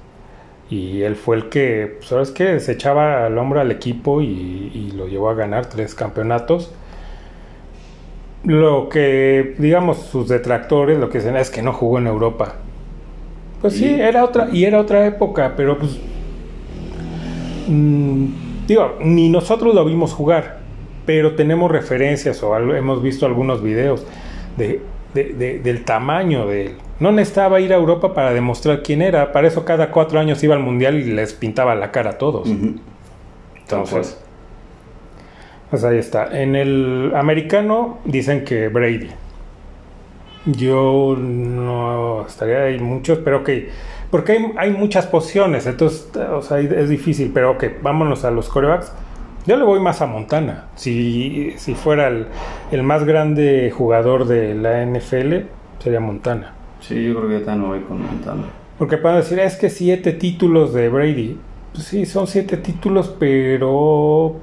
Y 0.68 1.02
él 1.02 1.16
fue 1.16 1.36
el 1.36 1.48
que, 1.48 1.94
pues, 1.98 2.08
¿sabes 2.08 2.30
qué? 2.30 2.60
Se 2.60 2.72
echaba 2.72 3.26
al 3.26 3.36
hombro 3.38 3.60
al 3.60 3.70
equipo 3.70 4.20
y, 4.22 4.26
y 4.74 4.92
lo 4.96 5.06
llevó 5.08 5.30
a 5.30 5.34
ganar 5.34 5.66
tres 5.66 5.94
campeonatos. 5.94 6.72
Lo 8.44 8.88
que, 8.88 9.54
digamos, 9.58 9.98
sus 9.98 10.28
detractores 10.28 10.98
lo 10.98 11.08
que 11.10 11.18
dicen 11.18 11.36
es 11.36 11.48
que 11.50 11.62
no 11.62 11.72
jugó 11.72 11.98
en 11.98 12.06
Europa. 12.06 12.56
Pues 13.60 13.74
sí, 13.74 13.88
era 14.00 14.24
otra, 14.24 14.48
y 14.52 14.64
era 14.64 14.80
otra 14.80 15.06
época, 15.06 15.52
pero 15.56 15.78
pues. 15.78 15.98
Mm, 17.72 18.66
digo, 18.66 18.96
ni 19.00 19.28
nosotros 19.28 19.74
lo 19.74 19.84
vimos 19.84 20.12
jugar, 20.12 20.58
pero 21.06 21.34
tenemos 21.34 21.70
referencias 21.70 22.42
o 22.42 22.54
algo- 22.54 22.74
hemos 22.74 23.02
visto 23.02 23.26
algunos 23.26 23.62
videos 23.62 24.06
de, 24.56 24.80
de- 25.14 25.32
de- 25.34 25.58
del 25.58 25.84
tamaño 25.84 26.46
de 26.46 26.66
él. 26.66 26.72
No 27.00 27.10
necesitaba 27.10 27.58
ir 27.60 27.72
a 27.72 27.76
Europa 27.76 28.14
para 28.14 28.32
demostrar 28.32 28.82
quién 28.82 29.02
era, 29.02 29.32
para 29.32 29.48
eso 29.48 29.64
cada 29.64 29.90
cuatro 29.90 30.20
años 30.20 30.42
iba 30.44 30.54
al 30.54 30.62
mundial 30.62 30.94
y 30.96 31.04
les 31.04 31.32
pintaba 31.32 31.74
la 31.74 31.90
cara 31.90 32.10
a 32.10 32.18
todos. 32.18 32.48
Entonces, 33.60 34.18
pues 35.70 35.82
ahí 35.84 35.98
está. 35.98 36.40
En 36.40 36.54
el 36.54 37.12
americano 37.16 37.98
dicen 38.04 38.44
que 38.44 38.68
Brady. 38.68 39.08
Yo 40.44 41.16
no 41.18 42.26
estaría 42.26 42.64
ahí 42.64 42.78
muchos, 42.80 43.18
pero 43.18 43.44
que 43.44 43.70
porque 44.12 44.32
hay, 44.32 44.52
hay 44.58 44.70
muchas 44.72 45.06
posiciones, 45.06 45.66
entonces, 45.66 46.06
o 46.16 46.42
sea, 46.42 46.58
es 46.58 46.90
difícil, 46.90 47.30
pero 47.32 47.52
ok, 47.52 47.64
vámonos 47.80 48.26
a 48.26 48.30
los 48.30 48.50
corebacks. 48.50 48.92
Yo 49.46 49.56
le 49.56 49.64
voy 49.64 49.80
más 49.80 50.02
a 50.02 50.06
Montana. 50.06 50.66
Si, 50.76 51.54
si 51.56 51.74
fuera 51.74 52.08
el, 52.08 52.26
el 52.70 52.82
más 52.82 53.04
grande 53.04 53.72
jugador 53.74 54.26
de 54.26 54.54
la 54.54 54.84
NFL, 54.84 55.46
sería 55.82 55.98
Montana. 55.98 56.52
Sí, 56.80 57.06
yo 57.06 57.14
creo 57.14 57.42
que 57.42 57.50
me 57.52 57.66
voy 57.66 57.80
con 57.80 58.02
Montana. 58.02 58.42
Porque 58.78 58.98
pueden 58.98 59.16
decir, 59.16 59.38
es 59.38 59.56
que 59.56 59.70
siete 59.70 60.12
títulos 60.12 60.74
de 60.74 60.90
Brady. 60.90 61.38
Pues 61.72 61.84
sí, 61.86 62.04
son 62.04 62.26
siete 62.26 62.58
títulos, 62.58 63.16
pero 63.18 64.36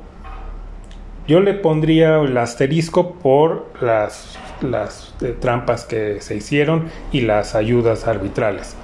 yo 1.28 1.41
le 1.41 1.53
pondría 1.53 2.17
el 2.22 2.36
asterisco 2.36 3.13
por 3.13 3.67
las, 3.82 4.39
las 4.61 5.13
eh, 5.22 5.36
trampas 5.39 5.86
que 5.86 6.22
se 6.22 6.36
hicieron 6.36 6.86
y 7.11 7.22
las 7.22 7.53
ayudas 7.53 8.07
arbitrales. 8.07 8.76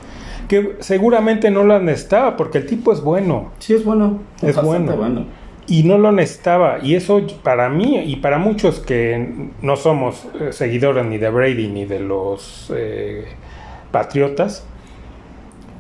Que 0.48 0.78
seguramente 0.80 1.50
no 1.50 1.64
las 1.64 1.82
necesitaba, 1.82 2.38
porque 2.38 2.60
el 2.60 2.66
tipo 2.66 2.94
es 2.94 3.02
bueno 3.02 3.52
Sí, 3.60 3.74
es 3.74 3.84
bueno. 3.84 4.20
Es 4.42 4.62
bueno. 4.62 5.26
y 5.68 5.84
no 5.84 5.98
lo 5.98 6.12
necesitaba. 6.12 6.80
Y 6.82 6.96
eso 6.96 7.22
para 7.44 7.70
mí 7.70 8.00
y 8.06 8.18
para 8.18 8.38
muchos 8.38 8.80
que 8.80 9.50
no 9.62 9.76
somos 9.76 10.28
eh, 10.40 10.52
seguidores 10.52 11.06
ni 11.06 11.18
de 11.18 11.30
Brady 11.30 11.68
ni 11.68 11.86
de 11.86 12.00
los 12.00 12.72
eh, 12.76 13.26
Patriotas, 13.92 14.66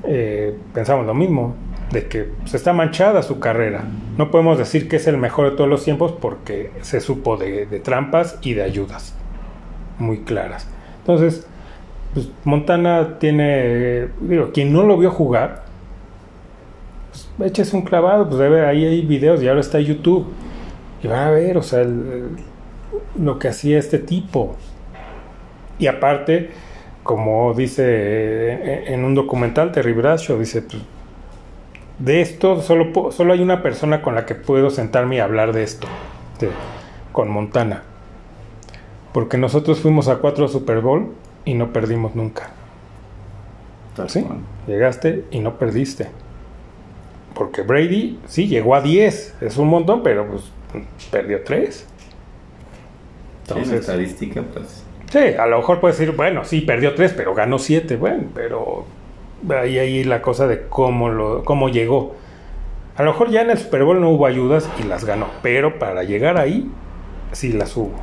eh, 0.03 0.57
pensamos 0.74 1.05
lo 1.05 1.13
mismo, 1.13 1.55
de 1.91 2.07
que 2.07 2.30
se 2.45 2.57
está 2.57 2.74
manchada 2.74 3.22
su 3.22 3.39
carrera. 3.39 3.86
No 4.18 4.32
podemos 4.32 4.57
decir 4.57 4.88
que 4.88 4.95
es 4.95 5.07
el 5.07 5.18
mejor 5.18 5.51
de 5.51 5.57
todos 5.57 5.70
los 5.70 5.84
tiempos 5.84 6.11
porque 6.13 6.72
se 6.82 7.01
supo 7.01 7.38
de, 7.38 7.66
de 7.66 7.80
trampas 7.80 8.39
y 8.41 8.53
de 8.53 8.63
ayudas 8.63 9.16
muy 9.99 10.20
claras. 10.20 10.68
Entonces, 10.99 11.47
pues, 12.16 12.30
Montana 12.45 13.20
tiene, 13.20 14.07
digo, 14.22 14.49
quien 14.51 14.74
no 14.74 14.82
lo 14.84 14.97
vio 14.97 15.11
jugar, 15.11 15.66
pues, 17.38 17.51
échese 17.51 17.76
un 17.76 17.84
clavado, 17.84 18.28
pues 18.28 18.41
ahí 18.41 18.84
hay 18.86 19.01
videos 19.01 19.43
y 19.43 19.47
ahora 19.47 19.59
está 19.61 19.80
YouTube. 19.80 20.26
Y 21.03 21.07
van 21.07 21.20
a 21.28 21.30
ver, 21.30 21.57
o 21.57 21.61
sea, 21.61 21.82
el- 21.82 22.30
lo 23.20 23.38
que 23.38 23.49
hacía 23.49 23.78
este 23.78 23.99
tipo. 23.99 24.55
Y 25.78 25.88
aparte, 25.88 26.49
como 27.03 27.53
dice 27.53 27.84
eh, 27.86 28.84
en 28.88 29.03
un 29.03 29.13
documental, 29.13 29.72
Terry 29.72 29.93
Bradshaw, 29.93 30.39
dice, 30.39 30.61
pues, 30.63 30.82
de 31.99 32.22
esto 32.22 32.61
solo, 32.61 33.11
solo 33.11 33.34
hay 33.34 33.41
una 33.41 33.61
persona 33.61 34.01
con 34.01 34.16
la 34.16 34.26
que 34.26 34.36
puedo 34.36 34.70
sentarme 34.70 35.18
y 35.18 35.20
hablar 35.20 35.53
de 35.53 35.63
esto, 35.63 35.88
de- 36.39 36.49
con 37.11 37.30
Montana. 37.30 37.84
Porque 39.13 39.38
nosotros 39.38 39.80
fuimos 39.80 40.07
a 40.07 40.18
cuatro 40.18 40.47
Super 40.47 40.80
Bowl 40.82 41.11
y 41.46 41.54
no 41.54 41.72
perdimos 41.72 42.16
nunca. 42.16 42.50
Tal 43.96 44.10
¿Sí? 44.10 44.22
cual. 44.22 44.39
Llegaste 44.68 45.26
y 45.32 45.39
no 45.39 45.58
perdiste. 45.58 46.08
Porque 47.34 47.62
Brady 47.62 48.20
sí 48.28 48.48
llegó 48.48 48.76
a 48.76 48.82
10, 48.82 49.36
es 49.41 49.58
un 49.58 49.68
montón, 49.68 50.04
pero 50.04 50.28
pues 50.28 50.43
perdió 51.12 51.43
3. 51.43 51.88
Entonces, 53.43 53.70
sí, 53.70 53.76
estadística, 53.76 54.41
pues. 54.41 54.84
Sí, 55.12 55.36
a 55.38 55.46
lo 55.46 55.58
mejor 55.58 55.80
puedes 55.80 55.98
decir, 55.98 56.16
bueno, 56.16 56.43
sí, 56.46 56.62
perdió 56.62 56.96
tres, 56.96 57.14
pero 57.16 57.36
ganó 57.36 57.60
siete, 57.60 57.96
bueno, 57.96 58.24
pero 58.34 58.86
ahí 59.50 59.78
ahí 59.78 60.04
la 60.04 60.22
cosa 60.22 60.48
de 60.48 60.68
cómo 60.68 61.10
lo, 61.10 61.43
cómo 61.46 61.70
llegó. 61.70 62.16
A 62.96 63.04
lo 63.04 63.12
mejor 63.12 63.30
ya 63.30 63.41
en 63.41 63.52
el 63.52 63.58
Super 63.58 63.84
Bowl 63.84 64.02
no 64.02 64.10
hubo 64.10 64.26
ayudas 64.26 64.70
y 64.80 64.84
las 64.84 65.06
ganó, 65.06 65.28
pero 65.41 65.78
para 65.78 66.04
llegar 66.04 66.38
ahí 66.38 66.70
sí 67.34 67.52
las 67.52 67.78
hubo. 67.78 67.93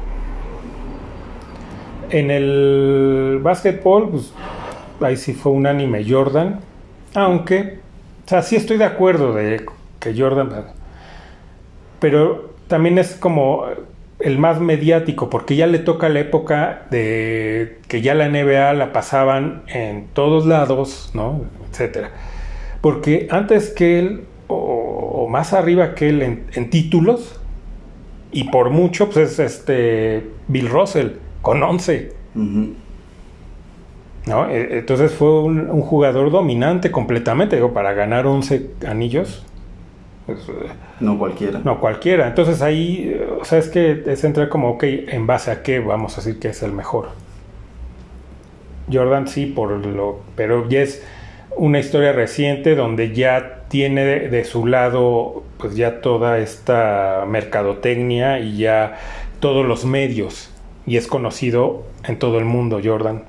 En 2.12 2.30
el 2.30 3.40
básquetbol, 3.42 4.10
pues 4.10 4.32
ahí 5.00 5.16
sí 5.16 5.32
fue 5.32 5.52
un 5.52 5.66
anime 5.66 6.04
Jordan, 6.08 6.60
aunque, 7.14 7.78
o 8.24 8.28
sea, 8.28 8.42
sí 8.42 8.54
estoy 8.56 8.76
de 8.76 8.84
acuerdo 8.84 9.34
de 9.34 9.66
que 9.98 10.14
Jordan, 10.16 10.66
pero 11.98 12.52
también 12.68 12.98
es 12.98 13.14
como 13.14 13.64
el 14.22 14.38
más 14.38 14.60
mediático, 14.60 15.28
porque 15.28 15.56
ya 15.56 15.66
le 15.66 15.78
toca 15.78 16.08
la 16.08 16.20
época 16.20 16.86
de 16.90 17.78
que 17.88 18.02
ya 18.02 18.14
la 18.14 18.28
NBA 18.28 18.72
la 18.74 18.92
pasaban 18.92 19.62
en 19.66 20.06
todos 20.12 20.46
lados, 20.46 21.10
¿no? 21.14 21.42
Etcétera. 21.70 22.10
Porque 22.80 23.26
antes 23.30 23.70
que 23.70 23.98
él, 23.98 24.24
o, 24.48 25.28
más 25.28 25.52
arriba 25.52 25.94
que 25.94 26.08
él 26.08 26.22
en, 26.22 26.70
títulos, 26.70 27.40
y 28.32 28.44
por 28.44 28.70
mucho, 28.70 29.10
pues 29.10 29.32
es 29.32 29.38
este 29.38 30.26
Bill 30.48 30.68
Russell, 30.68 31.10
con 31.42 31.62
11. 31.62 32.12
¿No? 34.26 34.48
E, 34.48 34.78
entonces 34.78 35.12
fue 35.12 35.42
un, 35.42 35.68
un, 35.68 35.82
jugador 35.82 36.30
dominante 36.30 36.90
completamente, 36.90 37.56
digo, 37.56 37.72
para 37.72 37.92
ganar 37.92 38.26
11 38.26 38.70
anillos 38.86 39.44
pues, 40.26 40.46
no 41.00 41.18
cualquiera. 41.18 41.60
No 41.64 41.80
cualquiera. 41.80 42.28
Entonces 42.28 42.62
ahí, 42.62 43.20
o 43.40 43.44
sea, 43.44 43.58
es 43.58 43.68
que 43.68 44.04
es 44.06 44.24
entrar 44.24 44.48
como, 44.48 44.70
ok, 44.70 44.84
¿en 44.84 45.26
base 45.26 45.50
a 45.50 45.62
qué 45.62 45.80
vamos 45.80 46.14
a 46.14 46.20
decir 46.20 46.38
que 46.38 46.48
es 46.48 46.62
el 46.62 46.72
mejor? 46.72 47.08
Jordan 48.90 49.26
sí, 49.26 49.46
por 49.46 49.70
lo, 49.84 50.20
pero 50.36 50.68
ya 50.68 50.82
es 50.82 51.04
una 51.56 51.78
historia 51.78 52.12
reciente 52.12 52.74
donde 52.74 53.14
ya 53.14 53.64
tiene 53.68 54.04
de, 54.04 54.44
su 54.44 54.66
lado 54.66 55.44
pues 55.58 55.76
ya 55.76 56.00
toda 56.00 56.38
esta 56.38 57.24
mercadotecnia 57.26 58.38
y 58.38 58.58
ya 58.58 58.98
todos 59.40 59.66
los 59.66 59.84
medios 59.84 60.51
y 60.86 60.96
es 60.96 61.06
conocido 61.06 61.84
en 62.04 62.18
todo 62.18 62.38
el 62.38 62.44
mundo 62.44 62.80
Jordan 62.82 63.22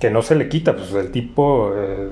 que 0.00 0.10
no 0.10 0.22
se 0.22 0.36
le 0.36 0.48
quita 0.48 0.76
pues 0.76 0.92
el 0.92 1.10
tipo 1.10 1.72
eh, 1.74 2.08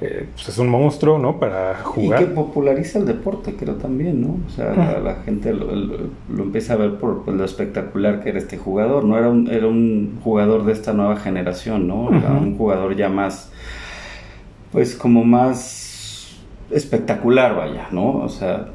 eh, 0.00 0.26
pues 0.34 0.48
es 0.48 0.56
un 0.56 0.68
monstruo, 0.68 1.18
¿no? 1.18 1.38
Para 1.38 1.76
jugar. 1.82 2.22
Y 2.22 2.24
que 2.24 2.30
populariza 2.30 2.98
el 2.98 3.04
deporte, 3.04 3.54
creo 3.54 3.74
también, 3.74 4.22
¿no? 4.22 4.38
O 4.46 4.50
sea, 4.50 4.72
la, 4.98 5.16
gente 5.26 5.52
lo, 5.52 6.42
empieza 6.42 6.72
a 6.72 6.76
ver 6.76 6.94
por, 6.94 7.28
lo 7.28 7.44
espectacular 7.44 8.22
que 8.22 8.30
era 8.30 8.38
este 8.38 8.56
jugador, 8.56 9.04
¿no? 9.04 9.18
Era 9.18 9.28
un, 9.28 9.48
era 9.48 9.66
un 9.66 10.18
jugador 10.24 10.64
de 10.64 10.72
esta 10.72 10.94
nueva 10.94 11.16
generación, 11.16 11.86
¿no? 11.86 12.16
Era 12.16 12.32
un 12.32 12.56
jugador 12.56 12.96
ya 12.96 13.10
más, 13.10 13.52
pues 14.72 14.94
como 14.94 15.22
más 15.22 15.89
espectacular, 16.70 17.56
vaya, 17.56 17.88
¿no? 17.90 18.18
O 18.18 18.28
sea, 18.28 18.66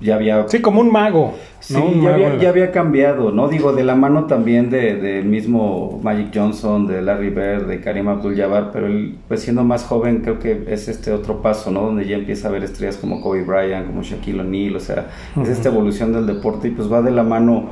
ya 0.00 0.16
había... 0.16 0.48
Sí, 0.48 0.60
como 0.60 0.80
un 0.80 0.90
mago. 0.90 1.34
Sí, 1.60 1.74
ya, 1.74 2.14
había, 2.14 2.36
ya, 2.38 2.48
había, 2.48 2.72
cambiado, 2.72 3.30
¿no? 3.30 3.48
Digo, 3.48 3.72
de 3.72 3.84
la 3.84 3.94
mano 3.94 4.24
también 4.24 4.68
de, 4.68 4.96
de, 4.96 5.22
mismo 5.22 6.00
Magic 6.02 6.30
Johnson, 6.34 6.88
de 6.88 7.02
Larry 7.02 7.30
Bird, 7.30 7.66
de 7.68 7.80
Karim 7.80 8.08
Abdul-Jabbar, 8.08 8.70
pero 8.72 8.86
él, 8.86 9.16
pues 9.28 9.42
siendo 9.42 9.62
más 9.62 9.84
joven, 9.84 10.22
creo 10.22 10.40
que 10.40 10.64
es 10.68 10.88
este 10.88 11.12
otro 11.12 11.40
paso, 11.40 11.70
¿no? 11.70 11.82
Donde 11.82 12.04
ya 12.04 12.16
empieza 12.16 12.48
a 12.48 12.50
ver 12.50 12.64
estrellas 12.64 12.96
como 12.96 13.20
Kobe 13.20 13.44
Bryant, 13.44 13.86
como 13.86 14.02
Shaquille 14.02 14.40
O'Neal, 14.40 14.74
o 14.74 14.80
sea, 14.80 15.10
es 15.40 15.48
esta 15.48 15.68
evolución 15.68 16.12
del 16.12 16.26
deporte 16.26 16.68
y 16.68 16.70
pues 16.72 16.92
va 16.92 17.00
de 17.00 17.12
la 17.12 17.22
mano 17.22 17.66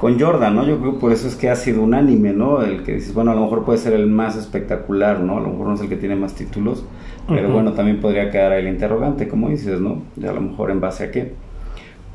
con 0.00 0.18
Jordan, 0.18 0.56
¿no? 0.56 0.66
Yo 0.66 0.78
creo 0.78 0.94
que 0.94 0.98
por 0.98 1.12
eso 1.12 1.28
es 1.28 1.36
que 1.36 1.50
ha 1.50 1.56
sido 1.56 1.82
unánime, 1.82 2.32
¿no? 2.32 2.62
El 2.62 2.82
que 2.82 2.94
dices, 2.94 3.14
bueno, 3.14 3.32
a 3.32 3.34
lo 3.34 3.42
mejor 3.42 3.64
puede 3.64 3.78
ser 3.78 3.92
el 3.92 4.06
más 4.06 4.36
espectacular, 4.36 5.20
¿no? 5.20 5.38
A 5.38 5.40
lo 5.40 5.48
mejor 5.48 5.66
no 5.66 5.74
es 5.74 5.80
el 5.80 5.88
que 5.88 5.96
tiene 5.96 6.16
más 6.16 6.34
títulos, 6.34 6.84
pero 7.30 7.50
bueno, 7.50 7.72
también 7.72 8.00
podría 8.00 8.30
quedar 8.30 8.52
ahí 8.52 8.62
el 8.62 8.68
interrogante, 8.68 9.28
como 9.28 9.48
dices, 9.48 9.80
¿no? 9.80 10.02
Y 10.20 10.26
a 10.26 10.32
lo 10.32 10.40
mejor 10.40 10.70
en 10.70 10.80
base 10.80 11.04
a 11.04 11.10
qué. 11.10 11.32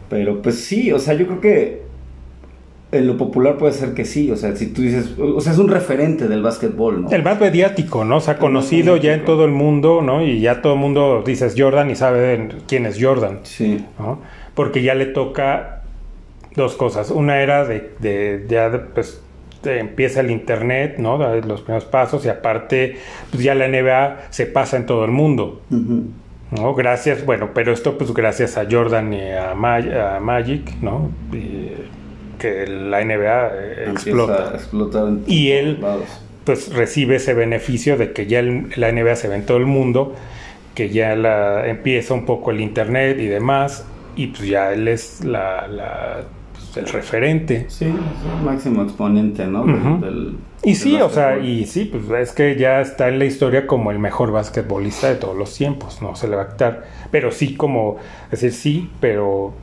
Pero 0.09 0.41
pues 0.41 0.63
sí, 0.63 0.91
o 0.91 0.99
sea, 0.99 1.13
yo 1.15 1.25
creo 1.25 1.41
que 1.41 1.81
en 2.91 3.07
lo 3.07 3.17
popular 3.17 3.57
puede 3.57 3.73
ser 3.73 3.93
que 3.93 4.05
sí, 4.05 4.31
o 4.31 4.35
sea, 4.35 4.55
si 4.55 4.67
tú 4.67 4.81
dices, 4.81 5.15
o 5.19 5.41
sea, 5.41 5.53
es 5.53 5.57
un 5.57 5.67
referente 5.67 6.27
del 6.27 6.41
básquetbol, 6.41 7.03
¿no? 7.03 7.09
El 7.09 7.23
más 7.23 7.39
mediático, 7.39 8.05
¿no? 8.05 8.17
O 8.17 8.21
sea, 8.21 8.37
conocido 8.37 8.97
ya 8.97 9.13
en 9.13 9.25
todo 9.25 9.45
el 9.45 9.51
mundo, 9.51 10.01
¿no? 10.01 10.21
Y 10.23 10.39
ya 10.39 10.61
todo 10.61 10.73
el 10.73 10.79
mundo 10.79 11.23
dices 11.25 11.55
Jordan 11.57 11.89
y 11.89 11.95
sabe 11.95 12.49
quién 12.67 12.85
es 12.85 13.01
Jordan. 13.01 13.39
Sí. 13.43 13.83
¿no? 13.99 14.19
Porque 14.53 14.83
ya 14.83 14.95
le 14.95 15.07
toca 15.07 15.81
dos 16.55 16.75
cosas. 16.75 17.11
Una 17.11 17.41
era 17.41 17.65
de, 17.65 17.91
de 17.99 18.45
ya 18.47 18.89
pues 18.93 19.21
empieza 19.65 20.21
el 20.21 20.31
internet, 20.31 20.95
¿no? 20.97 21.17
Los 21.41 21.61
primeros 21.61 21.85
pasos 21.85 22.25
y 22.25 22.29
aparte, 22.29 22.97
pues 23.31 23.43
ya 23.43 23.55
la 23.55 23.67
NBA 23.67 24.27
se 24.29 24.45
pasa 24.45 24.77
en 24.77 24.85
todo 24.85 25.05
el 25.05 25.11
mundo. 25.11 25.61
¿no? 26.51 26.73
Gracias, 26.73 27.25
bueno, 27.25 27.49
pero 27.53 27.73
esto 27.73 27.97
pues 27.97 28.13
gracias 28.13 28.57
a 28.57 28.65
Jordan 28.69 29.13
y 29.13 29.31
a, 29.31 29.53
Magic, 29.55 30.75
¿no? 30.81 31.11
que 32.39 32.67
la 32.67 33.03
NBA 33.03 33.51
eh, 33.53 33.85
explota. 33.89 34.53
y 35.25 35.51
él 35.51 35.79
pues 36.43 36.73
recibe 36.73 37.15
ese 37.15 37.33
beneficio 37.33 37.97
de 37.97 38.11
que 38.11 38.27
ya 38.27 38.41
la 38.41 38.91
NBA 38.91 39.15
se 39.15 39.27
ve 39.27 39.35
en 39.35 39.45
todo 39.45 39.57
el 39.57 39.65
mundo, 39.65 40.13
que 40.75 40.89
ya 40.89 41.15
la, 41.15 41.67
empieza 41.67 42.13
un 42.13 42.25
poco 42.25 42.51
el 42.51 42.61
internet 42.61 43.17
y 43.19 43.25
demás, 43.27 43.85
y 44.15 44.27
pues 44.27 44.47
ya 44.47 44.73
él 44.73 44.87
es 44.87 45.23
la 45.23 46.25
el 46.77 46.87
referente. 46.87 47.65
Sí, 47.69 47.85
el 47.85 48.45
máximo 48.45 48.83
exponente, 48.83 49.45
¿no? 49.47 49.65
y 50.63 50.75
sí, 50.75 50.99
o 51.01 51.09
sea, 51.09 51.37
y 51.39 51.65
sí, 51.65 51.85
pues 51.85 52.29
es 52.29 52.35
que 52.35 52.55
ya 52.55 52.81
está 52.81 53.09
en 53.09 53.19
la 53.19 53.25
historia 53.25 53.67
como 53.67 53.91
el 53.91 53.99
mejor 53.99 54.31
basquetbolista 54.31 55.09
de 55.09 55.15
todos 55.15 55.35
los 55.35 55.55
tiempos, 55.55 56.01
no 56.01 56.15
se 56.15 56.27
le 56.27 56.35
va 56.35 56.43
a 56.43 56.49
quitar. 56.49 56.83
Pero 57.11 57.31
sí, 57.31 57.55
como, 57.55 57.97
decir, 58.31 58.51
sí, 58.51 58.89
pero 58.99 59.53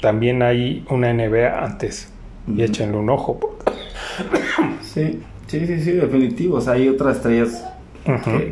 también 0.00 0.42
hay 0.42 0.84
una 0.90 1.12
NBA 1.12 1.64
antes. 1.64 2.12
Y 2.46 2.62
échenle 2.62 2.98
un 2.98 3.08
ojo. 3.08 3.40
sí, 4.82 5.20
sí, 5.46 5.66
sí, 5.66 5.80
sí, 5.80 5.92
definitivo. 5.92 6.58
O 6.58 6.60
sea, 6.60 6.74
hay 6.74 6.88
otras 6.88 7.16
estrellas 7.16 7.64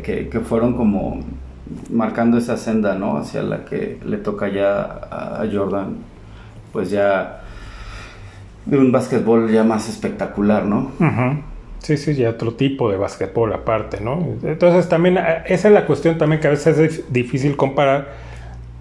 que, 0.03 0.29
que, 0.31 0.39
fueron 0.39 0.73
como 0.75 1.19
marcando 1.91 2.39
esa 2.39 2.57
senda, 2.57 2.95
¿no? 2.95 3.17
Hacia 3.17 3.43
la 3.43 3.65
que 3.65 3.99
le 4.03 4.17
toca 4.17 4.49
ya 4.49 4.81
a 4.81 5.45
Jordan, 5.51 5.97
pues 6.71 6.89
ya 6.89 7.42
de 8.65 8.77
un 8.77 8.91
básquetbol 8.91 9.51
ya 9.51 9.63
más 9.63 9.89
espectacular, 9.89 10.65
¿no? 10.65 10.91
Sí, 11.79 11.97
sí, 11.97 12.15
ya 12.15 12.29
otro 12.29 12.53
tipo 12.53 12.89
de 12.89 12.97
básquetbol 12.97 13.51
aparte, 13.53 13.99
¿no? 13.99 14.37
Entonces 14.43 14.87
también, 14.87 15.17
eh, 15.17 15.43
esa 15.47 15.67
es 15.67 15.73
la 15.73 15.85
cuestión 15.85 16.17
también 16.17 16.39
que 16.41 16.47
a 16.47 16.51
veces 16.51 16.77
es 16.77 17.11
difícil 17.11 17.57
comparar 17.57 18.13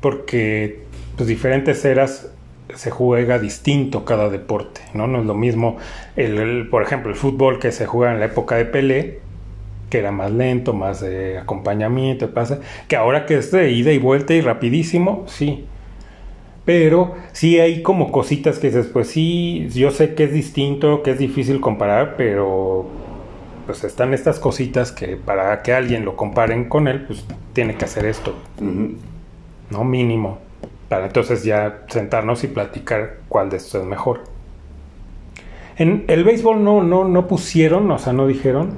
porque 0.01 0.83
pues 1.16 1.28
diferentes 1.28 1.85
eras 1.85 2.30
se 2.74 2.91
juega 2.91 3.39
distinto 3.39 4.05
cada 4.05 4.28
deporte, 4.28 4.80
¿no? 4.95 5.07
No 5.07 5.20
es 5.20 5.26
lo 5.26 5.35
mismo, 5.35 5.78
el, 6.16 6.68
por 6.70 6.83
ejemplo, 6.83 7.11
el 7.11 7.16
fútbol 7.16 7.59
que 7.59 7.72
se 7.72 7.87
juega 7.87 8.12
en 8.12 8.20
la 8.20 8.26
época 8.26 8.57
de 8.57 8.66
Pelé, 8.66 9.20
que 9.91 9.99
era 9.99 10.11
más 10.11 10.30
lento, 10.30 10.72
más 10.72 11.01
de 11.01 11.39
acompañamiento, 11.39 12.33
pasa, 12.33 12.61
que 12.89 12.97
ahora 12.97 13.26
que 13.26 13.37
es 13.37 13.51
de 13.51 13.72
ida 13.72 13.93
y 13.93 13.99
vuelta 13.99 14.33
y 14.33 14.41
rapidísimo, 14.41 15.24
sí, 15.26 15.66
pero 16.64 17.14
sí 17.32 17.58
hay 17.58 17.82
como 17.82 18.12
cositas 18.12 18.58
que 18.58 18.68
dices, 18.68 18.86
pues 18.86 19.08
sí, 19.08 19.68
yo 19.70 19.90
sé 19.90 20.14
que 20.14 20.24
es 20.24 20.32
distinto, 20.32 21.02
que 21.02 21.12
es 21.12 21.18
difícil 21.18 21.60
comparar, 21.60 22.14
pero 22.16 22.86
pues 23.66 23.84
están 23.84 24.14
estas 24.14 24.38
cositas 24.38 24.92
que 24.92 25.16
para 25.16 25.62
que 25.62 25.72
alguien 25.72 26.04
lo 26.04 26.16
comparen 26.16 26.68
con 26.68 26.88
él, 26.88 27.04
pues 27.06 27.24
tiene 27.52 27.76
que 27.76 27.84
hacer 27.84 28.06
esto, 28.06 28.34
¿no? 29.70 29.84
Mínimo, 29.84 30.38
para 30.88 31.06
entonces 31.06 31.44
ya 31.44 31.82
sentarnos 31.88 32.44
y 32.44 32.48
platicar 32.48 33.18
cuál 33.28 33.50
de 33.50 33.56
estos 33.56 33.82
es 33.82 33.86
mejor. 33.86 34.20
En 35.76 36.04
el 36.08 36.22
béisbol 36.22 36.62
no, 36.62 36.82
no, 36.82 37.04
no 37.08 37.26
pusieron, 37.26 37.90
o 37.90 37.98
sea, 37.98 38.12
no 38.12 38.26
dijeron. 38.26 38.76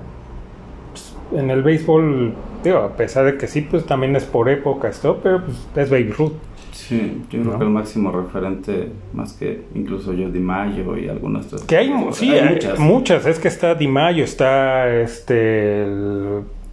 Pues, 0.92 1.14
en 1.40 1.50
el 1.50 1.62
béisbol, 1.62 2.34
digo, 2.62 2.78
a 2.78 2.96
pesar 2.96 3.24
de 3.24 3.36
que 3.36 3.48
sí, 3.48 3.62
pues 3.62 3.84
también 3.84 4.14
es 4.16 4.24
por 4.24 4.48
época 4.48 4.88
esto, 4.88 5.20
pero 5.22 5.44
pues 5.44 5.58
es 5.74 5.90
Babe 5.90 6.14
Ruth. 6.16 6.34
Sí, 6.74 7.22
yo 7.30 7.40
creo 7.42 7.58
que 7.58 7.64
el 7.64 7.70
máximo 7.70 8.10
referente, 8.10 8.90
más 9.12 9.32
que 9.34 9.62
incluso 9.76 10.12
yo, 10.12 10.28
Di 10.28 10.40
Mayo 10.40 10.96
y 10.96 11.08
algunas 11.08 11.46
otras. 11.46 11.62
Que 11.62 11.76
hay, 11.76 11.94
sí, 12.10 12.32
hay, 12.32 12.58
muchas. 12.78 13.24
Es 13.26 13.38
que 13.38 13.46
está 13.46 13.76
Di 13.76 13.86
Mayo, 13.86 14.24
está 14.24 14.92
este. 14.92 15.86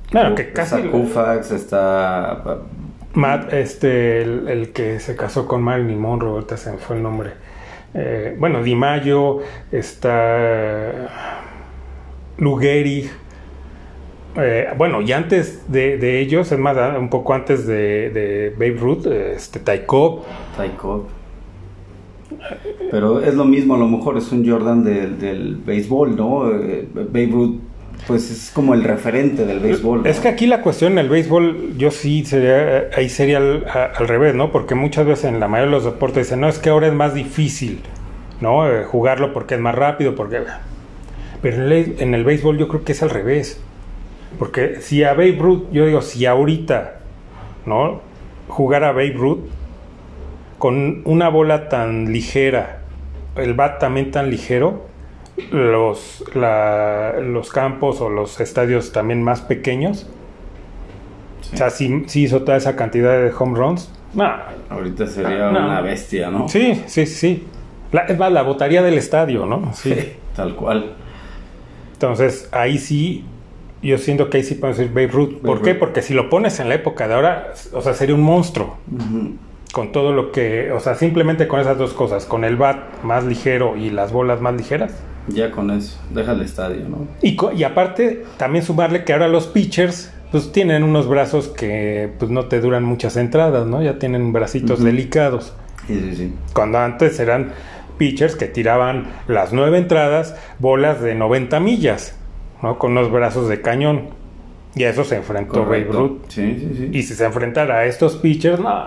claro, 0.10 0.34
que 0.34 0.52
casi. 0.52 0.76
Está 0.78 0.90
Kufax, 0.90 1.52
está. 1.52 2.58
Matt, 3.14 3.54
este, 3.54 4.24
el, 4.24 4.72
que 4.74 5.00
se 5.00 5.16
casó 5.16 5.48
con 5.48 5.62
Marilyn 5.62 6.00
Monroe, 6.00 6.32
ahorita 6.32 6.58
se 6.58 6.72
me 6.72 6.78
fue 6.78 6.96
el 6.96 7.04
nombre. 7.04 7.32
Eh, 7.94 8.36
bueno, 8.40 8.64
Di 8.64 8.74
Mayo, 8.74 9.40
está. 9.72 11.10
Lugeri 12.38 13.08
eh, 14.38 14.68
bueno, 14.78 15.02
y 15.02 15.12
antes 15.12 15.72
de, 15.72 16.20
ellos, 16.22 16.52
es 16.52 16.60
más, 16.60 16.78
ah, 16.78 16.98
un 16.98 17.10
poco 17.10 17.34
antes 17.34 17.68
de, 17.68 18.54
Babe 18.58 18.78
Ruth, 18.80 19.08
este, 19.08 19.60
Ty 19.60 19.86
Cobb. 19.86 20.24
Ty 20.58 20.70
Cobb. 20.78 21.08
Pero 22.90 23.22
es 23.22 23.34
lo 23.34 23.46
mismo, 23.46 23.76
a 23.76 23.78
lo 23.78 23.88
mejor 23.88 24.18
es 24.18 24.32
un 24.32 24.48
Jordan 24.50 24.84
del, 24.84 25.20
del 25.20 25.56
béisbol, 25.56 26.16
¿no? 26.16 26.50
Eh, 26.50 26.88
Babe 26.94 27.30
Ruth, 27.32 27.60
pues 28.08 28.32
es 28.32 28.52
como 28.52 28.74
el 28.74 28.84
referente 28.84 29.46
del 29.46 29.60
béisbol. 29.60 30.04
¿no? 30.04 30.10
Es 30.10 30.20
que 30.20 30.30
aquí 30.30 30.48
la 30.48 30.62
cuestión 30.62 30.94
en 30.94 31.00
el 31.00 31.10
béisbol, 31.10 31.78
yo 31.78 31.92
sí 31.92 32.26
sería, 32.26 32.90
ahí 32.96 33.10
sería 33.10 33.38
al, 33.38 34.08
revés, 34.08 34.34
¿no? 34.34 34.52
Porque 34.52 34.76
muchas 34.76 35.06
veces 35.06 35.26
en 35.26 35.40
la 35.40 35.48
mayoría 35.48 35.72
de 35.72 35.78
los 35.78 35.86
deportes 35.86 36.28
dicen, 36.28 36.40
no, 36.42 36.48
es 36.48 36.58
que 36.58 36.70
ahora 36.70 36.88
es 36.88 36.94
más 36.94 37.14
difícil, 37.14 37.82
¿no? 38.40 38.68
Eh, 38.68 38.86
jugarlo 38.86 39.34
porque 39.34 39.56
es 39.56 39.62
más 39.62 39.76
rápido, 39.76 40.16
porque... 40.16 40.40
Pero 41.42 41.58
en 41.58 41.72
el, 41.72 41.96
en 42.00 42.14
el 42.14 42.24
béisbol 42.24 42.58
yo 42.58 42.68
creo 42.68 42.84
que 42.84 42.92
es 42.94 43.04
al 43.04 43.10
revés. 43.10 43.62
Porque 44.40 44.82
si 44.82 45.04
a 45.04 45.12
Babe 45.14 45.38
Ruth, 45.40 45.64
yo 45.72 45.86
digo, 45.86 46.02
si 46.02 46.26
ahorita, 46.26 47.00
¿no? 47.66 48.02
Jugar 48.48 48.84
a 48.84 48.92
Babe 48.92 49.14
Ruth 49.16 49.40
con 50.58 51.02
una 51.06 51.30
bola 51.30 51.70
tan 51.70 52.12
ligera, 52.12 52.82
el 53.36 53.54
bat 53.54 53.80
también 53.80 54.12
tan 54.12 54.30
ligero, 54.30 54.86
los, 55.52 56.24
la- 56.36 57.14
los 57.20 57.50
campos 57.52 58.02
o 58.02 58.10
los 58.10 58.40
estadios 58.40 58.92
también 58.92 59.24
más 59.24 59.42
pequeños, 59.42 60.08
Sí. 61.42 61.56
o 61.56 61.58
sea, 61.58 61.70
si, 61.72 62.04
si 62.08 62.24
hizo 62.24 62.44
toda 62.44 62.58
esa 62.58 62.76
cantidad 62.76 63.12
de 63.20 63.32
home 63.38 63.58
runs, 63.58 63.92
no, 64.14 64.30
Ahorita 64.70 65.08
sería 65.08 65.50
una 65.50 65.82
bestia, 65.82 66.30
¿no? 66.30 66.48
sí, 66.48 66.84
sí, 66.86 67.06
sí. 67.06 67.48
La- 67.92 68.02
es 68.02 68.18
más, 68.18 68.32
la 68.32 68.42
botaría 68.44 68.82
del 68.84 68.98
estadio, 68.98 69.46
¿no? 69.46 69.74
Sí. 69.74 69.94
Sí, 69.96 70.14
tal 70.36 70.56
cual. 70.56 70.94
Entonces, 71.94 72.48
ahí 72.52 72.78
sí, 72.78 73.26
yo 73.82 73.98
siento 73.98 74.30
que 74.30 74.38
ahí 74.38 74.44
sí 74.44 74.56
podemos 74.56 74.78
decir 74.78 74.94
Babe 74.94 75.08
Ruth. 75.08 75.42
¿Por 75.42 75.58
Babe 75.58 75.62
qué? 75.62 75.74
Ruth. 75.74 75.80
Porque 75.80 76.02
si 76.02 76.14
lo 76.14 76.30
pones 76.30 76.60
en 76.60 76.70
la 76.70 76.76
época 76.76 77.08
de 77.08 77.16
ahora, 77.16 77.54
o 77.74 77.82
sea, 77.82 77.94
sería 77.94 78.16
un 78.16 78.22
monstruo. 78.24 78.78
Con 79.72 79.92
todo 79.92 80.12
lo 80.12 80.32
que, 80.32 80.72
o 80.72 80.80
sea, 80.80 80.96
simplemente 80.96 81.48
con 81.48 81.60
esas 81.60 81.78
dos 81.78 81.94
cosas, 81.94 82.26
con 82.26 82.44
el 82.44 82.58
bat 82.58 83.04
más 83.04 83.24
ligero 83.24 83.78
y 83.78 83.90
las 83.90 84.12
bolas 84.12 84.42
más 84.42 84.54
ligeras. 84.56 84.94
Ya 85.28 85.52
con 85.52 85.72
eso, 85.72 85.98
deja 86.14 86.34
el 86.34 86.42
estadio, 86.42 86.90
¿no? 86.90 87.08
Y, 87.22 87.38
y 87.56 87.64
aparte, 87.64 88.24
también 88.38 88.66
sumarle 88.66 89.04
que 89.04 89.14
ahora 89.14 89.28
los 89.28 89.48
pitchers, 89.48 90.12
pues 90.32 90.52
tienen 90.52 90.84
unos 90.84 91.08
brazos 91.08 91.48
que 91.48 92.12
pues 92.20 92.30
no 92.32 92.46
te 92.46 92.60
duran 92.60 92.84
muchas 92.84 93.18
entradas, 93.18 93.66
¿no? 93.66 93.82
Ya 93.82 93.98
tienen 93.98 94.34
bracitos 94.34 94.84
delicados. 94.84 95.54
Sí, 95.88 96.00
sí, 96.00 96.16
sí. 96.16 96.34
Cuando 96.54 96.80
antes 96.80 97.20
eran 97.20 97.54
pitchers 97.98 98.36
que 98.36 98.48
tiraban 98.48 99.08
las 99.28 99.54
nueve 99.54 99.78
entradas, 99.78 100.36
bolas 100.60 101.02
de 101.02 101.16
90 101.16 101.60
millas, 101.60 102.18
¿no? 102.62 102.78
Con 102.80 102.92
unos 102.92 103.12
brazos 103.12 103.48
de 103.50 103.62
cañón. 103.62 104.10
Y 104.76 104.84
a 104.86 104.90
eso 104.90 105.04
se 105.04 105.18
enfrentó 105.18 105.64
Babe. 105.66 105.84
Ruth. 105.92 106.20
Sí, 106.30 106.56
sí, 106.60 106.74
sí. 106.78 106.90
Y 106.94 107.04
si 107.04 107.14
se 107.14 107.26
enfrentara 107.26 107.80
a 107.80 107.86
estos 107.86 108.16
pitchers, 108.16 108.60
no. 108.60 108.86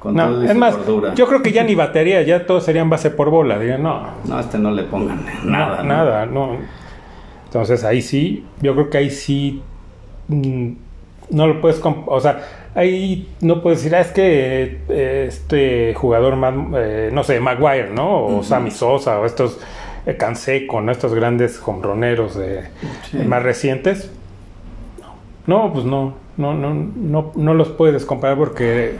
Con 0.00 0.14
no. 0.16 0.28
todo 0.28 0.42
y 0.44 0.46
Es 0.48 0.54
más, 0.56 0.74
cordura. 0.76 1.14
yo 1.14 1.28
creo 1.28 1.42
que 1.42 1.52
ya 1.52 1.62
ni 1.62 1.74
batería, 1.76 2.22
ya 2.22 2.44
todos 2.44 2.64
serían 2.64 2.90
base 2.90 3.10
por 3.10 3.30
bola. 3.30 3.58
Dirían, 3.58 3.82
no, 3.84 4.02
No, 4.24 4.36
a 4.36 4.40
este 4.40 4.58
no 4.58 4.72
le 4.72 4.82
pongan 4.84 5.24
nada. 5.44 5.76
no, 5.78 5.82
¿no? 5.84 5.88
nada, 5.88 6.26
no. 6.26 6.56
Entonces 7.44 7.84
ahí 7.84 8.02
sí, 8.02 8.44
yo 8.60 8.74
creo 8.74 8.90
que 8.90 8.98
ahí 8.98 9.10
sí 9.10 9.62
mm, 10.28 10.70
no 11.30 11.46
lo 11.46 11.60
puedes, 11.60 11.80
o 11.84 12.20
sea, 12.20 12.40
ahí 12.74 13.28
no 13.42 13.62
puedes 13.62 13.78
decir, 13.80 13.94
ah, 13.94 14.00
es 14.00 14.08
que 14.08 14.80
eh, 14.88 15.26
este 15.28 15.94
jugador 15.94 16.34
más, 16.36 16.54
eh, 16.76 17.10
no 17.12 17.22
sé, 17.22 17.38
Maguire, 17.40 17.90
¿no? 17.90 18.08
O 18.24 18.32
Ujú. 18.36 18.42
Sammy 18.42 18.70
Sosa, 18.70 19.20
o 19.20 19.26
estos 19.26 19.60
Canseco, 20.18 20.80
¿no? 20.80 20.90
Estos 20.92 21.14
grandes 21.14 21.60
hombroneros 21.64 22.36
de, 22.36 22.64
Sí. 23.10 23.18
más 23.18 23.42
recientes. 23.42 24.10
No, 25.46 25.72
pues 25.72 25.84
no, 25.84 26.14
no, 26.36 26.54
no, 26.54 26.72
no, 26.74 27.32
no 27.34 27.54
los 27.54 27.68
puedes 27.70 28.04
comparar 28.04 28.36
porque 28.38 28.94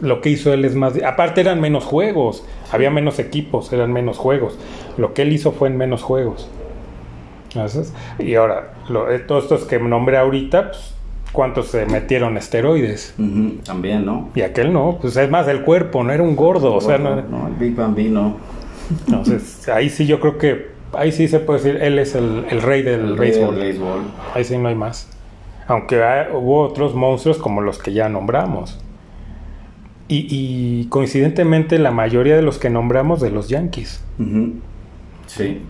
lo 0.00 0.20
que 0.20 0.30
hizo 0.30 0.52
él 0.52 0.64
es 0.64 0.74
más... 0.74 0.94
Aparte 1.02 1.40
eran 1.40 1.60
menos 1.60 1.84
juegos, 1.84 2.44
había 2.72 2.90
menos 2.90 3.18
equipos, 3.18 3.72
eran 3.72 3.92
menos 3.92 4.16
juegos. 4.18 4.58
Lo 4.96 5.12
que 5.14 5.22
él 5.22 5.32
hizo 5.32 5.52
fue 5.52 5.68
en 5.68 5.76
menos 5.76 6.02
juegos. 6.02 6.48
Y 8.18 8.34
ahora, 8.34 8.74
lo- 8.88 9.10
eh, 9.10 9.18
todos 9.20 9.44
estos 9.44 9.64
que 9.64 9.78
nombré 9.78 10.18
ahorita, 10.18 10.68
pues, 10.70 10.94
¿cuántos 11.32 11.68
se 11.68 11.86
metieron 11.86 12.36
esteroides? 12.36 13.14
También, 13.64 14.04
¿no? 14.04 14.28
Y 14.34 14.42
aquel 14.42 14.72
no, 14.72 14.98
pues 15.00 15.16
es 15.16 15.30
más 15.30 15.48
el 15.48 15.62
cuerpo, 15.62 16.04
no 16.04 16.12
era 16.12 16.22
un 16.22 16.36
gordo, 16.36 16.74
o 16.74 16.80
sea, 16.80 16.98
no, 16.98 17.16
no, 17.22 17.48
el 17.48 17.54
Big 17.54 17.74
Bambino. 17.74 18.36
Entonces 18.90 19.68
ahí 19.68 19.88
sí 19.90 20.06
yo 20.06 20.20
creo 20.20 20.38
que, 20.38 20.68
ahí 20.92 21.12
sí 21.12 21.28
se 21.28 21.40
puede 21.40 21.60
decir, 21.62 21.82
él 21.82 21.98
es 21.98 22.14
el, 22.14 22.44
el 22.50 22.62
rey 22.62 22.82
del 22.82 23.00
El 23.00 23.16
rey 23.18 23.30
béisbol. 23.30 23.54
del 23.54 23.64
béisbol. 23.64 24.00
Ahí 24.34 24.44
sí 24.44 24.56
no 24.58 24.68
hay 24.68 24.74
más. 24.74 25.08
Aunque 25.66 26.02
hay- 26.02 26.28
hubo 26.34 26.62
otros 26.62 26.94
monstruos 26.94 27.38
como 27.38 27.60
los 27.60 27.78
que 27.78 27.92
ya 27.92 28.08
nombramos. 28.08 28.78
Y, 30.08 30.26
y 30.30 30.86
coincidentemente 30.86 31.78
la 31.78 31.90
mayoría 31.90 32.34
de 32.36 32.40
los 32.42 32.58
que 32.58 32.70
nombramos 32.70 33.20
de 33.20 33.30
los 33.30 33.48
Yankees. 33.50 34.02
Sí. 35.26 35.62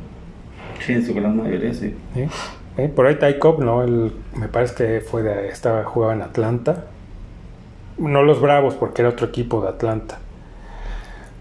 Sí, 0.86 0.92
en 0.92 1.04
su 1.04 1.12
gran 1.12 1.36
mayoría, 1.36 1.74
sí. 1.74 1.94
¿sí? 2.14 2.24
¿Eh? 2.76 2.88
Por 2.88 3.06
ahí 3.08 3.16
Ty 3.16 3.40
Cobb, 3.40 3.60
¿no? 3.64 3.84
Me 4.36 4.46
parece 4.46 4.74
que 4.76 5.00
fue 5.00 5.24
de, 5.24 5.48
estaba, 5.48 5.82
jugaba 5.82 6.14
en 6.14 6.22
Atlanta. 6.22 6.84
No 7.98 8.22
los 8.22 8.40
Bravos, 8.40 8.74
porque 8.74 9.02
era 9.02 9.08
otro 9.08 9.26
equipo 9.26 9.60
de 9.60 9.70
Atlanta. 9.70 10.20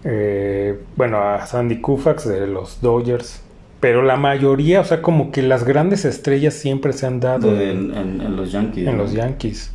Eh, 0.04 0.78
bueno, 0.96 1.18
a 1.22 1.44
Sandy 1.46 1.80
Koufax 1.80 2.28
de 2.28 2.46
los 2.46 2.80
Dodgers. 2.80 3.42
Pero 3.80 4.02
la 4.02 4.16
mayoría, 4.16 4.80
o 4.80 4.84
sea, 4.84 5.02
como 5.02 5.30
que 5.30 5.42
las 5.42 5.64
grandes 5.64 6.04
estrellas 6.04 6.54
siempre 6.54 6.92
se 6.92 7.06
han 7.06 7.20
dado 7.20 7.52
De- 7.54 7.70
en, 7.70 7.94
en, 7.94 7.96
en- 7.96 8.20
en 8.22 8.36
los 8.36 8.50
Yankees. 8.52 8.86
en 8.88 8.96
¿no? 8.96 9.02
los 9.04 9.12
Yankees. 9.12 9.72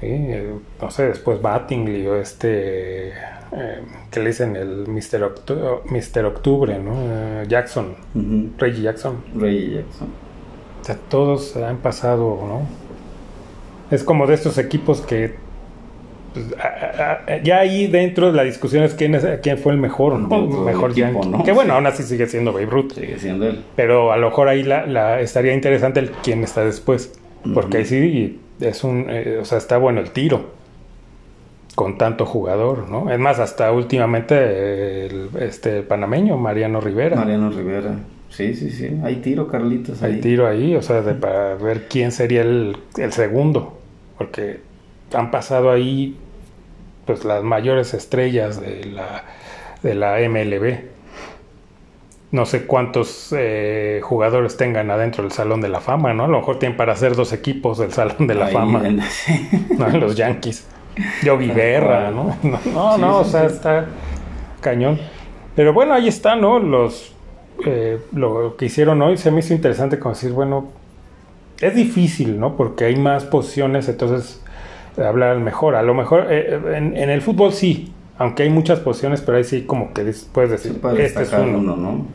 ¿sí? 0.00 0.06
Eh, 0.08 0.52
no 0.80 0.90
sé, 0.90 1.04
después 1.08 1.40
Battingley 1.40 2.06
o 2.06 2.16
este, 2.16 3.08
eh, 3.10 3.80
que 4.10 4.20
le 4.20 4.26
dicen 4.26 4.56
el 4.56 4.86
Mr. 4.88 5.22
Octu-. 5.22 6.24
Octubre, 6.26 6.78
¿no? 6.78 6.92
Eh, 6.96 7.44
Jackson, 7.48 7.94
Ujú. 8.14 8.50
Reggie 8.58 8.82
Jackson. 8.82 9.16
Ray 9.34 9.74
Jackson. 9.76 10.08
O 10.82 10.84
sea, 10.84 10.98
todos 11.08 11.56
han 11.56 11.78
pasado, 11.78 12.38
¿no? 12.46 12.62
Es 13.90 14.04
como 14.04 14.26
de 14.26 14.34
estos 14.34 14.58
equipos 14.58 15.00
que 15.00 15.36
pues, 16.36 16.54
a- 16.60 16.66
a- 17.28 17.32
a- 17.34 17.42
ya 17.42 17.58
ahí 17.58 17.86
dentro 17.86 18.30
la 18.32 18.42
discusión 18.44 18.84
es 18.84 18.94
quién, 18.94 19.14
es, 19.14 19.24
quién 19.42 19.58
fue 19.58 19.72
el 19.72 19.78
mejor, 19.78 20.18
¿no? 20.18 20.28
Del 20.28 20.60
mejor 20.60 20.94
Yankee. 20.94 21.28
¿no? 21.28 21.42
Que 21.44 21.52
bueno, 21.52 21.74
aún 21.74 21.86
así 21.86 22.02
sigue 22.02 22.26
siendo 22.26 22.52
Babe 22.52 22.66
Ruth. 22.66 22.92
Sigue 22.92 23.18
siendo 23.18 23.46
él. 23.48 23.62
Pero 23.74 24.12
a 24.12 24.16
lo 24.16 24.28
mejor 24.28 24.48
ahí 24.48 24.62
la, 24.62 24.86
la- 24.86 25.20
estaría 25.20 25.54
interesante 25.54 26.00
el 26.00 26.10
quién 26.22 26.44
está 26.44 26.64
después. 26.64 27.18
Porque 27.54 27.78
ahí 27.78 27.84
sí 27.84 28.40
es 28.60 28.84
un, 28.84 29.06
eh, 29.08 29.38
o 29.40 29.44
sea, 29.44 29.58
está 29.58 29.78
bueno 29.78 30.00
el 30.00 30.10
tiro. 30.10 30.54
Con 31.74 31.98
tanto 31.98 32.24
jugador, 32.24 32.88
¿no? 32.88 33.10
Es 33.12 33.18
más, 33.18 33.38
hasta 33.38 33.70
últimamente 33.70 35.06
el, 35.06 35.28
este 35.40 35.82
panameño, 35.82 36.38
Mariano 36.38 36.80
Rivera. 36.80 37.16
Mariano 37.16 37.50
Rivera. 37.50 37.96
Sí, 38.30 38.54
sí, 38.54 38.70
sí. 38.70 38.88
Hay 39.04 39.16
tiro, 39.16 39.46
Carlitos. 39.46 40.02
Hay 40.02 40.20
tiro 40.20 40.46
ahí, 40.46 40.74
o 40.74 40.82
sea, 40.82 41.02
de, 41.02 41.14
para 41.14 41.54
ver 41.56 41.86
quién 41.88 42.12
sería 42.12 42.40
el, 42.42 42.76
el 42.96 43.12
segundo. 43.12 43.78
Porque 44.16 44.60
han 45.12 45.30
pasado 45.30 45.70
ahí 45.70 46.16
pues 47.06 47.24
las 47.24 47.42
mayores 47.42 47.94
estrellas 47.94 48.60
de 48.60 48.84
la, 48.84 49.24
de 49.82 49.94
la 49.94 50.16
MLB. 50.28 50.80
No 52.32 52.44
sé 52.44 52.66
cuántos 52.66 53.32
eh, 53.36 54.00
jugadores 54.02 54.56
tengan 54.56 54.90
adentro 54.90 55.22
del 55.22 55.32
Salón 55.32 55.60
de 55.60 55.68
la 55.68 55.80
Fama, 55.80 56.12
¿no? 56.12 56.24
A 56.24 56.28
lo 56.28 56.38
mejor 56.38 56.58
tienen 56.58 56.76
para 56.76 56.92
hacer 56.92 57.14
dos 57.14 57.32
equipos 57.32 57.78
del 57.78 57.92
Salón 57.92 58.26
de 58.26 58.34
la 58.34 58.48
Fama. 58.48 58.82
¿no? 59.78 59.88
Los 59.90 60.16
Yankees. 60.16 60.66
Yogi 61.22 61.48
Berra, 61.48 62.10
¿no? 62.12 62.36
No, 62.42 62.98
no, 62.98 63.24
Sí, 63.24 63.28
o 63.28 63.30
sea, 63.30 63.48
sí. 63.48 63.54
está 63.54 63.86
cañón. 64.60 64.98
Pero 65.54 65.72
bueno, 65.72 65.94
ahí 65.94 66.08
está, 66.08 66.36
¿no? 66.36 66.58
Los 66.58 67.16
eh, 67.64 67.98
lo 68.12 68.56
que 68.56 68.66
hicieron 68.66 69.00
hoy 69.00 69.16
se 69.16 69.30
me 69.30 69.40
hizo 69.40 69.54
interesante 69.54 69.98
como 69.98 70.14
decir, 70.14 70.32
bueno, 70.32 70.68
es 71.60 71.74
difícil, 71.74 72.38
¿no? 72.38 72.56
Porque 72.56 72.84
hay 72.84 72.96
más 72.96 73.24
posiciones, 73.24 73.88
entonces 73.88 74.42
hablar 74.98 75.38
mejor. 75.38 75.74
A 75.76 75.82
lo 75.82 75.94
mejor 75.94 76.26
eh, 76.30 76.60
en, 76.76 76.96
en 76.96 77.10
el 77.10 77.22
fútbol 77.22 77.52
sí, 77.52 77.92
aunque 78.18 78.44
hay 78.44 78.50
muchas 78.50 78.80
posiciones, 78.80 79.20
pero 79.20 79.38
ahí 79.38 79.44
sí 79.44 79.62
como 79.62 79.92
que 79.92 80.12
puedes 80.32 80.50
decir, 80.50 80.80
puede 80.80 81.04
este 81.04 81.22
es 81.22 81.30
destacar 81.30 81.48
uno. 81.48 81.58
uno, 81.58 81.76
¿no? 81.76 82.06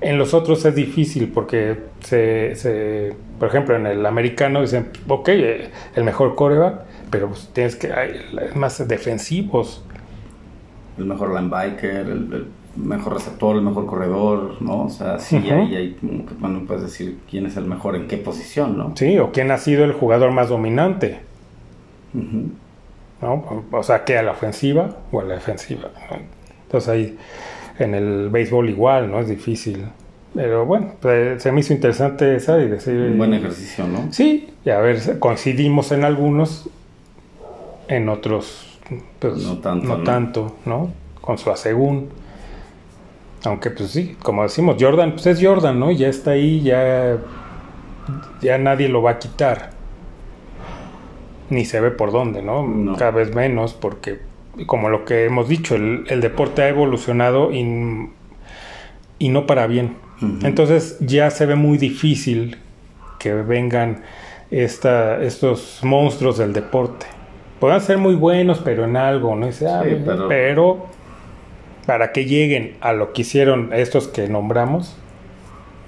En 0.00 0.18
los 0.18 0.34
otros 0.34 0.64
es 0.66 0.74
difícil 0.74 1.28
porque 1.32 1.78
se, 2.00 2.54
se- 2.56 3.14
por 3.38 3.48
ejemplo, 3.48 3.74
en 3.76 3.86
el 3.86 4.04
americano 4.04 4.60
dicen, 4.60 4.88
ok, 5.08 5.28
eh, 5.30 5.70
el 5.94 6.04
mejor 6.04 6.34
coreback, 6.34 6.80
pero 7.10 7.28
pues 7.28 7.48
tienes 7.52 7.76
que, 7.76 7.92
hay 7.92 8.12
más 8.54 8.86
defensivos. 8.86 9.82
El 10.98 11.06
mejor 11.06 11.30
linebacker, 11.34 12.06
el, 12.06 12.08
el 12.32 12.46
mejor 12.76 13.14
receptor, 13.14 13.56
el 13.56 13.62
mejor 13.62 13.86
corredor, 13.86 14.56
¿no? 14.60 14.84
O 14.84 14.88
sea, 14.90 15.18
sí, 15.18 15.36
Ujú. 15.36 15.54
ahí 15.54 15.74
hay 15.74 15.92
como 15.94 16.26
que, 16.26 16.34
bueno, 16.34 16.62
puedes 16.66 16.82
decir 16.82 17.18
quién 17.30 17.46
es 17.46 17.56
el 17.56 17.64
mejor 17.64 17.96
en 17.96 18.06
qué 18.06 18.16
posición, 18.16 18.76
¿no? 18.76 18.92
Sí, 18.96 19.18
o 19.18 19.32
quién 19.32 19.50
ha 19.50 19.58
sido 19.58 19.84
el 19.84 19.92
jugador 19.92 20.30
más 20.32 20.48
dominante, 20.50 21.20
¿no? 23.20 23.62
O 23.72 23.82
sea, 23.82 24.04
que 24.04 24.16
a 24.16 24.22
la 24.22 24.32
ofensiva 24.32 24.96
o 25.12 25.20
a 25.20 25.24
la 25.24 25.34
defensiva. 25.34 25.90
¿no? 26.10 26.18
Entonces 26.66 26.88
ahí 26.88 27.18
en 27.78 27.94
el 27.94 28.28
béisbol 28.30 28.70
igual, 28.70 29.10
¿no? 29.10 29.20
Es 29.20 29.28
difícil. 29.28 29.84
Pero 30.34 30.66
bueno, 30.66 30.94
pues, 31.00 31.42
se 31.42 31.52
me 31.52 31.60
hizo 31.60 31.72
interesante 31.72 32.34
esa 32.34 32.58
y 32.58 32.68
decir... 32.68 32.94
Un 32.94 33.18
buen 33.18 33.34
ejercicio, 33.34 33.86
¿no? 33.86 34.12
Sí, 34.12 34.52
y 34.64 34.70
a 34.70 34.80
ver, 34.80 35.18
coincidimos 35.18 35.92
en 35.92 36.04
algunos, 36.04 36.68
en 37.86 38.08
otros, 38.08 38.80
pues, 39.20 39.36
No 39.36 39.58
tanto, 39.58 39.86
no 39.86 39.98
¿no? 39.98 40.04
tanto, 40.04 40.56
¿no? 40.64 40.90
Con 41.20 41.38
su 41.38 41.50
asegún. 41.50 42.08
Aunque 43.44 43.70
pues 43.70 43.90
sí, 43.90 44.16
como 44.22 44.42
decimos, 44.42 44.76
Jordan, 44.80 45.12
pues 45.12 45.26
es 45.26 45.38
Jordan, 45.42 45.78
¿no? 45.78 45.90
Ya 45.90 46.08
está 46.08 46.32
ahí, 46.32 46.62
ya, 46.62 47.18
ya 48.40 48.58
nadie 48.58 48.88
lo 48.88 49.02
va 49.02 49.12
a 49.12 49.18
quitar. 49.18 49.73
Ni 51.50 51.64
se 51.64 51.80
ve 51.80 51.90
por 51.90 52.10
dónde, 52.12 52.42
¿no? 52.42 52.66
No. 52.66 52.96
Cada 52.96 53.10
vez 53.10 53.34
menos, 53.34 53.74
porque 53.74 54.20
como 54.66 54.88
lo 54.88 55.04
que 55.04 55.24
hemos 55.26 55.48
dicho, 55.48 55.74
el, 55.74 56.04
el 56.08 56.20
deporte 56.20 56.62
ha 56.62 56.68
evolucionado 56.68 57.52
y, 57.52 58.08
y 59.18 59.28
no 59.28 59.46
para 59.46 59.66
bien. 59.66 59.96
Entonces 60.42 60.96
ya 61.00 61.30
se 61.30 61.44
ve 61.44 61.54
muy 61.54 61.76
difícil 61.76 62.56
que 63.18 63.34
vengan 63.34 64.02
esta, 64.50 65.22
estos 65.22 65.80
monstruos 65.82 66.38
del 66.38 66.52
deporte. 66.54 67.04
Podrán 67.60 67.80
ser 67.82 67.98
muy 67.98 68.14
buenos, 68.14 68.60
pero 68.60 68.84
en 68.84 68.96
algo, 68.96 69.36
¿no? 69.36 69.46
Dice, 69.46 69.66
ah, 69.68 69.82
Sí, 69.84 69.96
pero... 70.04 70.28
pero- 70.28 70.86
para 71.84 72.12
que 72.12 72.24
lleguen 72.24 72.76
a 72.80 72.94
lo 72.94 73.12
que 73.12 73.20
hicieron 73.22 73.70
estos 73.74 74.08
que 74.08 74.26
nombramos, 74.28 74.96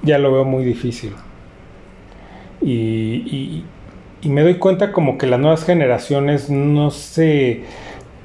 ya 0.02 0.18
lo 0.18 0.30
veo 0.30 0.44
muy 0.44 0.62
difícil. 0.64 1.14
Y, 2.60 2.72
y- 3.26 3.64
y 4.22 4.28
me 4.28 4.42
doy 4.42 4.54
cuenta 4.54 4.92
como 4.92 5.18
que 5.18 5.26
las 5.26 5.40
nuevas 5.40 5.64
generaciones 5.64 6.50
no 6.50 6.90
se 6.90 7.62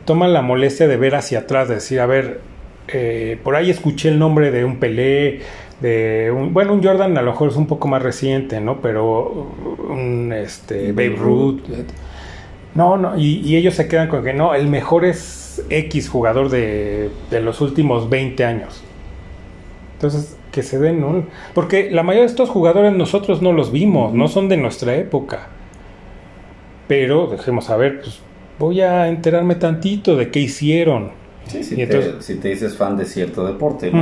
toman 0.06 0.34
la 0.34 0.42
molestia 0.42 0.88
de 0.88 0.98
ver 0.98 1.16
hacia 1.16 1.40
atrás, 1.40 1.68
de 1.68 1.76
decir, 1.76 2.00
a 2.00 2.06
ver, 2.06 2.42
eh, 2.88 3.38
por 3.44 3.56
ahí 3.56 3.70
escuché 3.70 4.10
el 4.10 4.20
nombre 4.20 4.52
de 4.52 4.66
un 4.66 4.78
Pelé, 4.78 5.42
de 5.80 6.32
un, 6.36 6.54
bueno, 6.54 6.74
un 6.74 6.84
Jordan 6.84 7.18
a 7.18 7.22
lo 7.22 7.32
mejor 7.32 7.50
es 7.50 7.56
un 7.56 7.68
poco 7.68 7.88
más 7.88 8.02
reciente, 8.02 8.62
¿no? 8.62 8.82
Pero 8.82 9.52
un 9.90 10.34
este, 10.34 10.92
Babe 10.92 11.16
Ruth. 11.18 11.62
No, 12.74 12.98
no, 12.98 13.18
y, 13.18 13.40
y 13.40 13.58
ellos 13.58 13.76
se 13.76 13.88
quedan 13.88 14.08
con 14.08 14.24
que 14.24 14.34
no, 14.34 14.56
el 14.56 14.68
mejor 14.68 15.06
es 15.06 15.64
X 15.70 16.10
jugador 16.10 16.50
de, 16.50 17.10
de 17.30 17.42
los 17.42 17.62
últimos 17.62 18.10
20 18.10 18.46
años. 18.46 18.84
Entonces, 19.94 20.38
que 20.52 20.64
se 20.64 20.80
den, 20.80 21.02
¿no? 21.02 21.26
Porque 21.54 21.92
la 21.92 22.04
mayoría 22.04 22.24
de 22.24 22.32
estos 22.32 22.50
jugadores 22.50 22.94
nosotros 22.94 23.42
no 23.42 23.54
los 23.54 23.72
vimos, 23.72 24.14
no 24.14 24.28
son 24.28 24.50
de 24.50 24.58
nuestra 24.58 24.96
época. 24.96 25.50
Pero 26.92 27.28
dejemos 27.28 27.70
a 27.70 27.78
ver, 27.78 28.02
pues 28.02 28.20
voy 28.60 28.82
a 28.82 29.08
enterarme 29.08 29.56
tantito 29.56 30.18
de 30.18 30.30
qué 30.30 30.42
hicieron. 30.42 31.12
Sí, 31.48 31.64
si, 31.64 31.76
Y 31.80 31.84
entonces- 31.84 32.18
te, 32.18 32.22
si 32.22 32.36
te 32.36 32.50
dices 32.50 32.76
fan 32.76 32.98
de 32.98 33.06
cierto 33.06 33.46
deporte. 33.48 33.94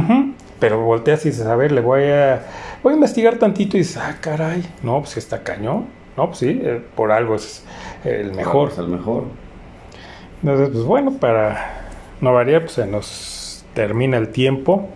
Pero 0.60 0.82
volteas 0.82 1.24
y 1.28 1.30
dices, 1.30 1.46
a 1.46 1.56
ver, 1.56 1.72
le 1.72 1.82
voy 1.82 2.02
a, 2.06 2.48
voy 2.82 2.94
a 2.94 2.96
investigar 2.96 3.36
tantito 3.38 3.78
y 3.78 3.82
dices, 3.82 3.98
ah, 3.98 4.18
caray, 4.20 4.64
no, 4.82 5.02
pues 5.02 5.18
está 5.18 5.44
cañón. 5.44 5.86
No, 6.18 6.26
pues 6.30 6.40
sí, 6.40 6.60
eh, 6.64 6.82
por 6.96 7.12
algo 7.12 7.36
es 7.36 7.64
el 8.04 8.34
mejor. 8.34 8.70
Es 8.72 8.80
el 8.80 8.88
mejor. 8.88 9.26
Entonces, 10.42 10.70
pues 10.70 10.84
bueno, 10.84 11.12
para 11.20 11.84
no 12.22 12.34
variar, 12.34 12.62
pues 12.62 12.72
se 12.74 12.88
nos 12.88 13.64
termina 13.76 14.18
el 14.18 14.30
tiempo. 14.30 14.90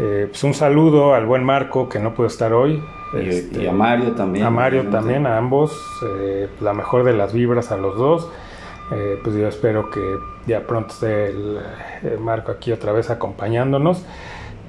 Eh, 0.00 0.26
pues 0.30 0.42
un 0.42 0.54
saludo 0.54 1.12
al 1.12 1.26
buen 1.26 1.44
Marco 1.44 1.90
que 1.90 1.98
no 1.98 2.14
pudo 2.14 2.28
estar 2.28 2.54
hoy. 2.54 2.82
Y, 3.14 3.28
Este, 3.28 3.62
y 3.62 3.66
a 3.66 3.72
Mario 3.72 4.12
también. 4.12 4.44
a 4.44 4.50
Mario 4.50 4.84
también, 4.88 5.26
a 5.26 5.36
ambos. 5.38 5.72
eh, 6.06 6.48
la 6.60 6.72
mejor 6.74 7.04
de 7.04 7.12
las 7.14 7.32
vibras 7.32 7.72
a 7.72 7.76
los 7.76 7.96
dos. 7.96 8.30
Eh, 8.92 9.18
pues 9.22 9.36
yo 9.36 9.46
espero 9.48 9.90
que 9.90 10.00
ya 10.46 10.60
pronto 10.60 10.94
esté 10.94 11.26
el, 11.26 11.58
eh, 12.04 12.16
Marco 12.20 12.50
aquí 12.52 12.72
otra 12.72 12.92
vez 12.92 13.10
acompañándonos. 13.10 14.04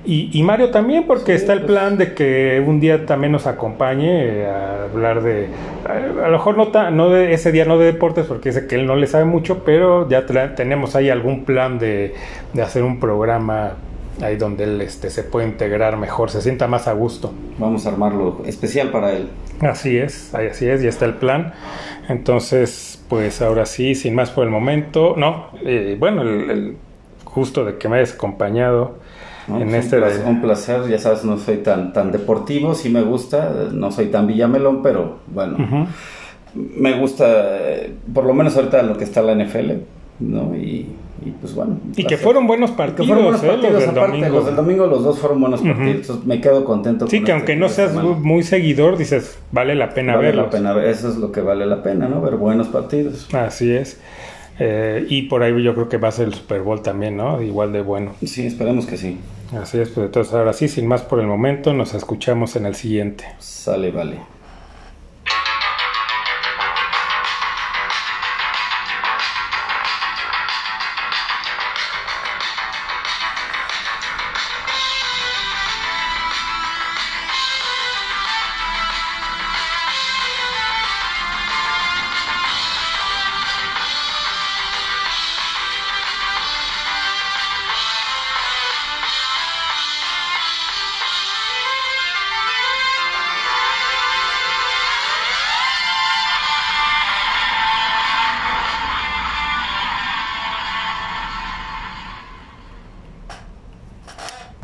Y, 0.06 0.30
y 0.32 0.44
Mario 0.44 0.72
también, 0.72 1.06
porque 1.08 1.34
Sí, 1.38 1.42
está 1.42 1.52
el 1.54 1.60
pues. 1.60 1.72
plan 1.72 1.98
de 1.98 2.14
que 2.14 2.64
un 2.66 2.80
día 2.80 3.06
también 3.06 3.34
nos 3.34 3.48
acompañe 3.48 4.46
a 4.46 4.84
hablar 4.86 5.22
de. 5.22 5.50
A, 5.86 6.26
a 6.26 6.28
lo 6.30 6.38
mejor 6.38 6.56
no, 6.58 6.70
ta- 6.70 6.90
no 6.90 7.10
de 7.10 7.34
ese 7.34 7.52
día 7.52 7.66
no 7.66 7.78
de 7.78 7.86
deportes, 7.88 8.26
porque 8.26 8.50
dice 8.50 8.66
que 8.68 8.76
él 8.76 8.86
no 8.86 8.96
le 8.96 9.08
sabe 9.08 9.26
mucho, 9.26 9.64
pero 9.66 10.08
ya 10.10 10.26
tra- 10.26 10.56
tenemos 10.56 10.96
ahí 10.96 11.10
algún 11.10 11.44
plan 11.44 11.80
de, 11.80 12.16
de 12.54 12.62
hacer 12.62 12.84
un 12.84 13.00
programa 13.02 13.74
ahí 14.22 14.38
donde 14.38 14.66
él 14.66 14.82
este, 14.82 15.10
se 15.10 15.24
puede 15.24 15.48
integrar 15.48 15.98
mejor, 15.98 16.30
se 16.30 16.42
sienta 16.42 16.68
más 16.68 16.88
a 16.88 16.94
gusto. 16.94 17.32
Vamos 17.58 17.86
a 17.86 17.90
armarlo 17.90 18.42
especial 18.46 18.92
para 18.92 19.14
él. 19.14 19.30
Así 19.62 19.98
es, 19.98 20.34
ahí 20.34 20.48
así 20.48 20.68
es, 20.68 20.82
ya 20.82 20.90
está 20.90 21.06
el 21.06 21.16
plan. 21.16 21.54
Entonces, 22.08 23.04
pues 23.08 23.42
ahora 23.42 23.66
sí, 23.66 23.96
sin 23.96 24.16
más 24.16 24.32
por 24.32 24.44
el 24.44 24.50
momento. 24.50 25.16
No, 25.18 25.48
eh, 25.64 25.96
bueno, 26.00 26.22
el, 26.22 26.50
el 26.50 26.78
gusto 27.24 27.66
de 27.66 27.78
que 27.78 27.88
me 27.88 27.98
hayas 27.98 28.14
acompañado 28.14 28.96
¿no? 29.48 29.62
en 29.62 29.70
Es 29.70 29.86
este. 29.86 29.98
un, 29.98 30.02
placer, 30.02 30.26
un 30.28 30.42
placer, 30.42 30.88
ya 30.90 31.00
sabes, 31.00 31.24
no 31.24 31.38
soy 31.38 31.58
tan, 31.58 31.94
tan 31.94 32.12
deportivo, 32.12 32.74
sí 32.74 32.90
me 32.90 33.02
gusta, 33.02 33.68
no 33.72 33.92
soy 33.92 34.08
tan 34.08 34.28
villamelón, 34.28 34.82
pero 34.82 35.20
bueno, 35.28 35.88
me 36.54 36.98
gusta, 37.00 37.26
eh, 37.60 37.94
por 38.14 38.26
lo 38.26 38.34
menos 38.34 38.56
ahorita 38.56 38.82
lo 38.84 38.98
que 38.98 39.04
está 39.04 39.22
la 39.22 39.36
NFL, 39.36 39.72
¿no? 40.20 40.56
Y, 40.56 40.88
y 41.26 41.32
pues 41.32 41.54
bueno. 41.56 41.78
Y 41.92 41.96
que 42.04 42.08
placer. 42.10 42.18
fueron 42.20 42.48
buenos 42.48 42.72
Que 42.72 42.78
partidos, 42.78 43.08
fueron 43.08 43.24
buenos 43.26 43.44
eh, 43.44 43.48
partidos, 43.48 43.74
los 43.74 43.82
del 43.82 43.90
aparte, 43.92 44.08
domingo. 44.18 44.36
los 44.36 44.46
del 44.46 44.56
domingo 44.56 44.88
los 44.88 45.04
dos 45.04 45.20
fueron 45.20 45.42
buenos 45.42 45.62
partidos, 45.62 45.96
entonces 45.96 46.26
me 46.26 46.42
quedo 46.42 46.66
contento 46.66 47.08
Sí, 47.08 47.18
con 47.18 47.26
que 47.26 47.32
este 47.32 47.32
aunque 47.34 47.56
no 47.56 47.70
seas 47.70 47.92
semana. 47.92 48.10
muy 48.22 48.44
seguidor, 48.44 48.98
dices, 48.98 49.40
vale 49.52 49.76
la 49.76 49.90
pena 49.90 50.16
Vale 50.16 50.28
verlos. 50.28 50.46
la 50.46 50.52
pena, 50.52 50.86
eso 50.86 51.10
es 51.10 51.18
lo 51.18 51.32
que 51.32 51.42
vale 51.42 51.66
la 51.66 51.82
pena, 51.84 52.08
¿no? 52.08 52.22
Ver 52.22 52.36
buenos 52.36 52.68
partidos. 52.68 53.28
Así 53.34 53.72
es. 53.72 54.00
Eh, 54.62 55.06
y 55.10 55.24
por 55.24 55.42
ahí 55.44 55.64
yo 55.64 55.74
creo 55.74 55.88
que 55.88 55.98
va 55.98 56.10
a 56.10 56.12
ser 56.12 56.28
el 56.28 56.34
Super 56.34 56.62
Bowl 56.62 56.82
también, 56.82 57.16
¿no? 57.16 57.42
Igual 57.42 57.72
de 57.72 57.82
bueno. 57.82 58.12
Sí, 58.26 58.46
esperemos 58.46 58.86
que 58.86 58.98
sí. 58.98 59.18
Así 59.60 59.80
es, 59.80 59.90
pues 59.90 60.08
entonces 60.08 60.34
ahora 60.34 60.54
sí, 60.54 60.68
sin 60.68 60.86
más 60.86 61.02
por 61.02 61.20
el 61.22 61.28
momento, 61.28 61.74
nos 61.74 61.94
escuchamos 61.94 62.56
en 62.58 62.66
el 62.66 62.76
siguiente. 62.76 63.24
Sale, 63.40 63.90
vale. 63.92 64.18